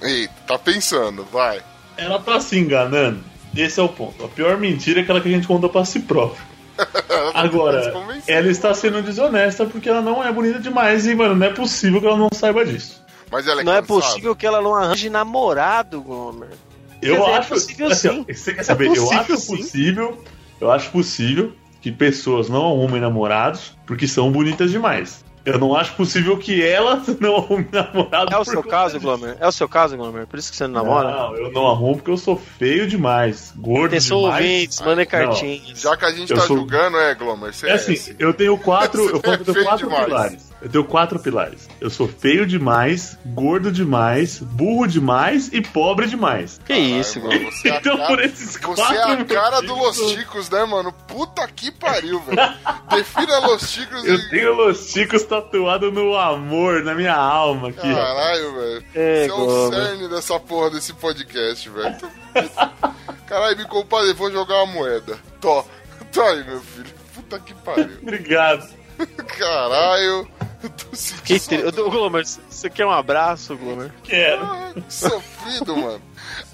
[0.02, 1.62] Eita, tá pensando, vai.
[1.98, 3.22] ela tá se enganando.
[3.54, 4.24] Esse é o ponto.
[4.24, 6.42] A pior mentira é aquela que a gente conta pra si próprio.
[7.34, 7.92] Agora,
[8.28, 12.00] ela está sendo desonesta porque ela não é bonita demais e, mano, não é possível
[12.00, 12.99] que ela não saiba disso.
[13.32, 14.02] Mas ela é Não é cansada.
[14.02, 16.50] possível que ela não arranje namorado, Gomer.
[17.02, 17.50] Eu dizer, é acho.
[17.50, 18.34] possível assim, sim.
[18.34, 18.88] Você quer É saber?
[18.88, 19.58] eu possível acho sim.
[19.58, 20.24] possível.
[20.60, 25.24] Eu acho possível que pessoas não arrumem namorados porque são bonitas demais.
[25.46, 28.34] Eu não acho possível que elas não arrumem namorado.
[28.34, 29.00] É o seu caso.
[29.00, 29.38] Glomer?
[29.40, 30.28] É o seu caso, Glomer?
[30.28, 31.10] Por isso que você não namora?
[31.10, 34.46] Não, eu não arrumo porque eu sou feio demais, gordo Atenção, demais.
[34.46, 35.12] ouvintes, mandem Não.
[35.12, 35.80] cartinhas.
[35.80, 38.58] Já que a gente Eu tá sou- julgando, é, Glomer, você É assim, eu tenho
[38.60, 40.06] quatro, eu é que eu tenho quatro demais.
[40.06, 40.49] pilares.
[40.62, 41.70] Eu tenho quatro pilares.
[41.80, 46.60] Eu sou feio demais, gordo demais, burro demais e pobre demais.
[46.66, 49.26] Que isso, Ai, mano, você é a Então, cara- por esses Você quatro é a
[49.26, 50.92] cara do Los Chicos, né, mano?
[51.08, 52.38] Puta que pariu, velho.
[52.92, 54.30] Defina Los Chicos Eu e...
[54.30, 57.94] tenho Los Chicos tatuado no amor, na minha alma aqui.
[57.94, 58.84] Caralho, velho.
[58.96, 61.96] É, Você é o cerne dessa porra desse podcast, velho.
[63.28, 65.18] Caralho, me compadre, vou jogar uma moeda.
[65.40, 65.66] Tó.
[66.12, 66.90] Tó aí, meu filho.
[67.16, 67.98] Puta que pariu.
[68.02, 68.68] Obrigado.
[69.38, 70.28] Caralho.
[70.62, 71.64] Eu tô sentindo Que tri...
[71.66, 73.92] Ô, Glomer, você quer um abraço, Glomer?
[74.04, 74.44] Quero.
[74.44, 76.02] Ah, que sofrido, mano.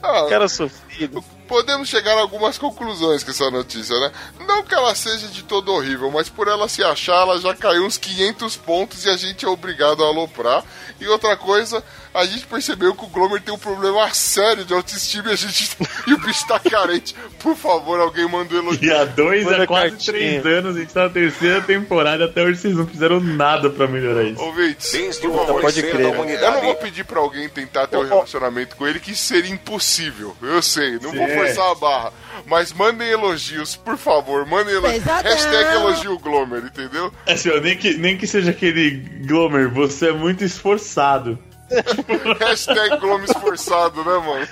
[0.01, 1.23] Ah, Cara sofrido.
[1.47, 4.11] podemos chegar a algumas conclusões com essa notícia, né?
[4.47, 7.85] Não que ela seja de todo horrível, mas por ela se achar, ela já caiu
[7.85, 10.63] uns 500 pontos e a gente é obrigado a aloprar.
[10.99, 11.83] E outra coisa,
[12.13, 15.75] a gente percebeu que o Glomer tem um problema sério de autoestima e a gente
[16.07, 17.13] e o bicho tá carente.
[17.39, 18.83] Por favor, alguém manda um elogio.
[18.83, 20.41] E há dois, há quase cartinha.
[20.41, 23.87] três anos, a gente tá na terceira temporada, até hoje vocês não fizeram nada pra
[23.87, 24.41] melhorar isso.
[24.41, 28.07] Ouvintes, Desde por favor, pode crer, eu não vou pedir pra alguém tentar ter um
[28.07, 30.35] relacionamento com ele, que seria impossível.
[30.41, 31.33] Eu sei, não vou Sim.
[31.35, 32.13] forçar a barra.
[32.45, 35.03] Mas mandem elogios, por favor, mandem elogios.
[35.03, 35.31] Pesadão.
[35.31, 37.11] Hashtag elogio Glomer, entendeu?
[37.27, 38.91] Assim, ó, nem, que, nem que seja aquele
[39.25, 41.39] Glomer, você é muito esforçado.
[42.39, 44.47] Hashtag Glomer esforçado, né, mano?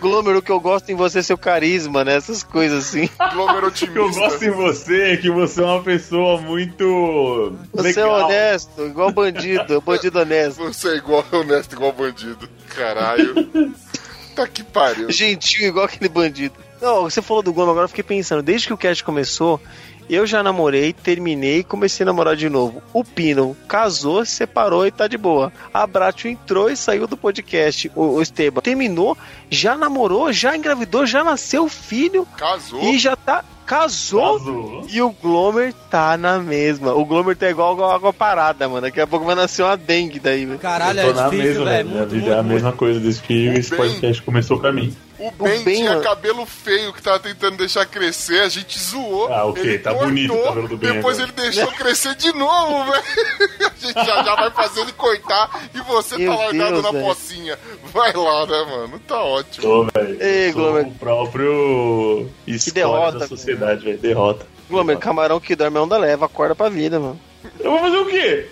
[0.00, 2.16] Glomer, o que eu gosto em você é seu carisma, né?
[2.16, 3.08] Essas coisas assim.
[3.32, 4.20] Glomer O que eu otimista.
[4.20, 7.56] gosto em você é que você é uma pessoa muito.
[7.72, 8.26] Você é legal.
[8.26, 10.62] honesto, igual bandido, bandido honesto.
[10.64, 12.46] Você é igual honesto, igual bandido.
[12.76, 13.34] Caralho.
[14.34, 15.10] Tá que pariu.
[15.10, 16.54] Gentil, igual aquele bandido.
[16.80, 19.60] Não, você falou do Glomer, agora eu fiquei pensando, desde que o cast começou,
[20.08, 22.82] Eu já namorei, terminei e comecei a namorar de novo.
[22.92, 25.52] O Pino casou, se separou e tá de boa.
[25.72, 27.90] A Bratio entrou e saiu do podcast.
[27.94, 29.16] O, o Esteban terminou,
[29.50, 32.82] já namorou, já engravidou, já nasceu filho Casou.
[32.82, 33.44] e já tá.
[33.66, 34.86] Casou, Casou.
[34.90, 36.92] e o Glomer tá na mesma.
[36.92, 38.82] O Glomer tá igual água, água parada, mano.
[38.82, 40.58] Daqui a pouco vai nascer uma dengue daí, velho.
[40.58, 41.88] Caralho, é difícil, mesma, velho.
[41.88, 44.94] A Muito, é a muito, mesma coisa desde que esse bem- podcast começou pra mim.
[45.18, 46.02] O Ben, Ben, tinha mano.
[46.02, 49.32] cabelo feio que tava tentando deixar crescer, a gente zoou.
[49.32, 51.32] Ah, ok, ele tá cortou, bonito o cabelo do Ben Depois agora.
[51.38, 53.04] ele deixou crescer de novo, velho.
[53.60, 56.90] A gente já, já vai fazer ele cortar e você Meu tá largado Deus, na
[56.90, 57.04] velho.
[57.04, 57.58] pocinha.
[57.92, 58.98] Vai lá, né, mano?
[59.06, 59.62] Tá ótimo.
[59.62, 60.22] Tô, velho.
[60.22, 60.86] Ei, Sou Glomer.
[60.86, 63.98] o próprio história derrota, da sociedade, velho.
[63.98, 64.46] Derrota.
[64.68, 67.20] Glomer, camarão que dorme é onda leva, acorda pra vida, mano.
[67.60, 68.46] Eu vou fazer o quê?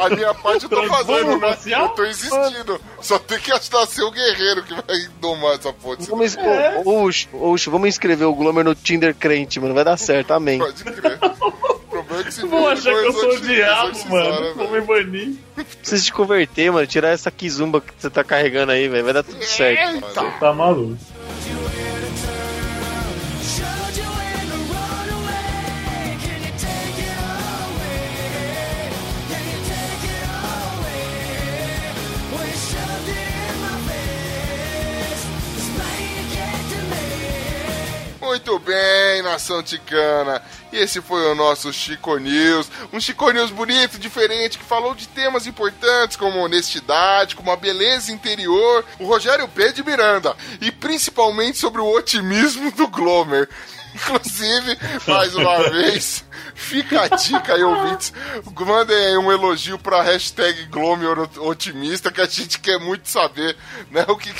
[0.00, 1.56] A minha parte eu tô fazendo, no né?
[1.66, 2.80] Eu tô existindo.
[3.00, 6.08] Só tem que achar ser o guerreiro que vai domar essa fonte.
[6.08, 6.38] Vamos, es-
[6.84, 9.74] ô, Ucho, Ucho, vamos inscrever o Glomer no Tinder crente, mano.
[9.74, 10.58] Vai dar certo, amém.
[10.58, 11.18] Pode crer.
[11.22, 14.54] O problema é que se Vou achar que eu sou o diabo, mano.
[14.56, 15.34] Vou me banir.
[15.80, 16.86] Precisa te converter, mano.
[16.86, 19.04] Tirar essa kizumba que você tá carregando aí, velho.
[19.04, 19.94] Vai dar tudo certo.
[20.06, 20.24] Eita.
[20.40, 20.96] Tá maluco.
[38.24, 40.42] Muito bem, nação ticana.
[40.72, 42.70] E esse foi o nosso Chico News.
[42.90, 48.10] Um Chico News bonito, diferente, que falou de temas importantes como honestidade, como a beleza
[48.10, 49.72] interior, o Rogério P.
[49.72, 50.34] de Miranda.
[50.58, 53.46] E principalmente sobre o otimismo do Glomer.
[53.94, 56.24] Inclusive, mais uma vez,
[56.54, 58.12] fica a dica aí, ouvintes.
[58.66, 63.56] Mandem aí um elogio pra hashtag Glomer Otimista, que a gente quer muito saber,
[63.90, 64.04] né?
[64.08, 64.32] O que,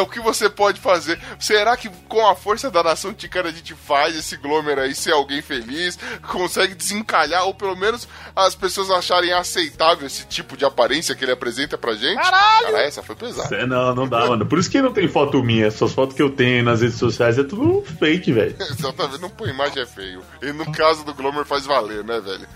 [0.00, 1.18] o que você pode fazer.
[1.38, 5.12] Será que com a força da nação ticana a gente faz esse Glomer aí ser
[5.12, 5.98] alguém feliz?
[6.28, 11.32] Consegue desencalhar, ou pelo menos as pessoas acharem aceitável esse tipo de aparência que ele
[11.32, 12.16] apresenta pra gente?
[12.16, 12.66] Caralho!
[12.66, 13.54] Cara, essa foi pesada.
[13.54, 14.46] É, não, não dá, mano.
[14.46, 15.66] Por isso que não tem foto minha.
[15.66, 18.56] Essas fotos que eu tenho nas redes sociais é tudo fake, velho.
[18.70, 20.22] Exatamente, não põe imagem é feio.
[20.42, 22.46] E no caso do Glomer faz valer, né, velho?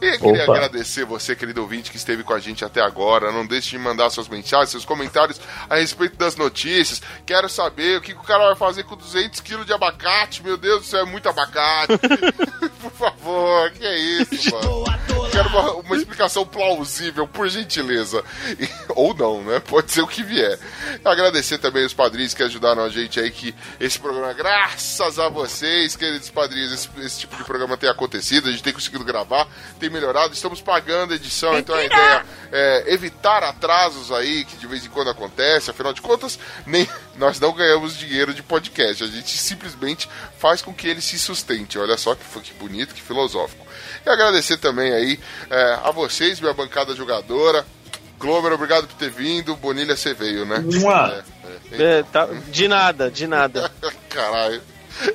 [0.00, 0.52] E eu queria Opa.
[0.56, 3.30] agradecer você, querido ouvinte, que esteve com a gente até agora.
[3.30, 7.02] Não deixe de mandar suas mensagens, seus comentários a respeito das notícias.
[7.26, 10.42] Quero saber o que, que o cara vai fazer com 200 quilos de abacate.
[10.42, 11.98] Meu Deus do céu, é muito abacate.
[12.80, 14.84] por favor, que é isso, mano?
[15.30, 18.24] Quero uma, uma explicação plausível, por gentileza.
[18.58, 19.60] E- ou não, né?
[19.60, 20.58] Pode ser o que vier.
[21.04, 25.94] Agradecer também os padrinhos que ajudaram a gente aí, que esse programa, graças a vocês,
[25.94, 29.46] queridos padrinhos, esse, esse tipo de programa tem acontecido, a gente tem conseguido gravar,
[29.78, 34.66] tem melhorado, estamos pagando a edição, então a ideia é evitar atrasos aí, que de
[34.66, 39.06] vez em quando acontece, afinal de contas, nem nós não ganhamos dinheiro de podcast, a
[39.06, 40.08] gente simplesmente
[40.38, 41.78] faz com que ele se sustente.
[41.78, 43.66] Olha só que, que bonito, que filosófico.
[44.04, 47.66] E agradecer também aí é, a vocês, minha bancada jogadora.
[48.18, 49.56] Glover, obrigado por ter vindo.
[49.56, 50.62] Bonilha, você veio, né?
[51.72, 51.98] É, é.
[51.98, 53.70] É, tá- de nada, de nada.
[54.10, 54.62] Caralho.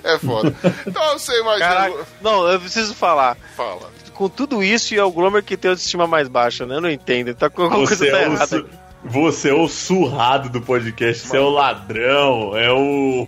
[0.04, 0.56] É foda.
[0.88, 3.38] Então, sem mais Caraca, não, eu preciso falar.
[3.56, 3.92] Fala.
[4.16, 6.76] Com tudo isso, e é o Glomer que tem a autoestima mais baixa, né?
[6.76, 7.36] Eu não entendo.
[7.36, 8.66] Tá com alguma coisa tá errada.
[9.06, 13.28] Você é o surrado do podcast, você é o ladrão, é o,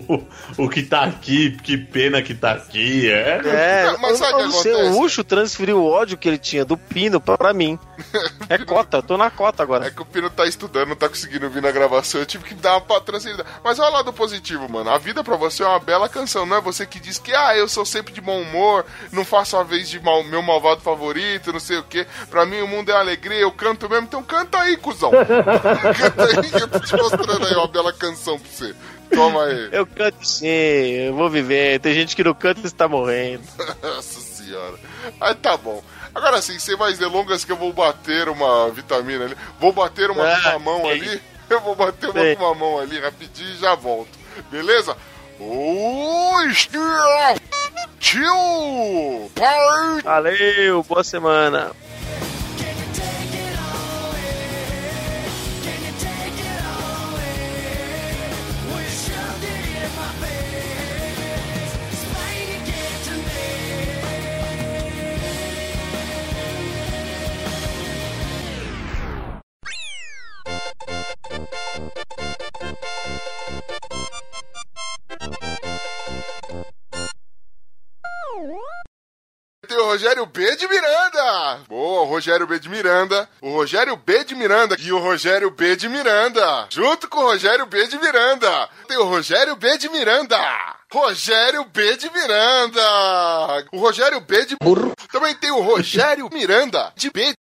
[0.58, 3.42] o que tá aqui, que pena que tá aqui, é.
[3.46, 4.98] É, Mas sabe o que não sei, acontece?
[4.98, 7.78] o Ucho transferiu o ódio que ele tinha do Pino pra, pra mim.
[8.50, 9.88] É cota, eu tô na cota agora.
[9.88, 12.22] É que o Pino tá estudando, não tá conseguindo vir na gravação.
[12.22, 13.46] Eu tive que dar uma transferida.
[13.62, 14.90] Mas olha lá do positivo, mano.
[14.90, 17.58] A vida pra você é uma bela canção, não é você que diz que, ah,
[17.58, 21.52] eu sou sempre de bom humor, não faço a vez de mal- meu malvado favorito,
[21.52, 22.08] não sei o quê.
[22.30, 24.06] Pra mim o mundo é alegria, eu canto mesmo.
[24.06, 25.12] Então canta aí, cuzão.
[25.76, 28.76] canta aí, que eu tô te mostrando aí uma bela canção pra você.
[29.14, 29.70] Toma aí.
[29.72, 31.80] Eu canto sim, eu vou viver.
[31.80, 33.44] Tem gente que não canta e está morrendo.
[33.82, 34.76] Nossa senhora.
[35.22, 35.82] Aí tá bom.
[36.14, 39.38] Agora sim, sem mais delongas que eu vou bater uma vitamina ali.
[39.60, 40.92] Vou bater uma Ah, com uma mão sei.
[40.92, 41.22] ali.
[41.50, 42.36] Eu vou bater uma Sei.
[42.36, 44.10] com uma mão ali rapidinho e já volto.
[44.52, 44.98] Beleza?
[45.40, 46.54] Oi,
[48.02, 49.32] Tio!
[50.04, 51.72] Valeu, boa semana.
[79.68, 81.60] Tem o Rogério B de Miranda!
[81.68, 83.28] Boa, o Rogério B de Miranda.
[83.42, 86.68] O Rogério B de Miranda e o Rogério B de Miranda.
[86.70, 88.70] Junto com o Rogério B de Miranda.
[88.88, 90.38] Tem o Rogério B de Miranda.
[90.94, 93.66] Rogério B de Miranda.
[93.74, 94.94] O Rogério B de burro.
[95.12, 97.34] Também tem o Rogério Miranda de B.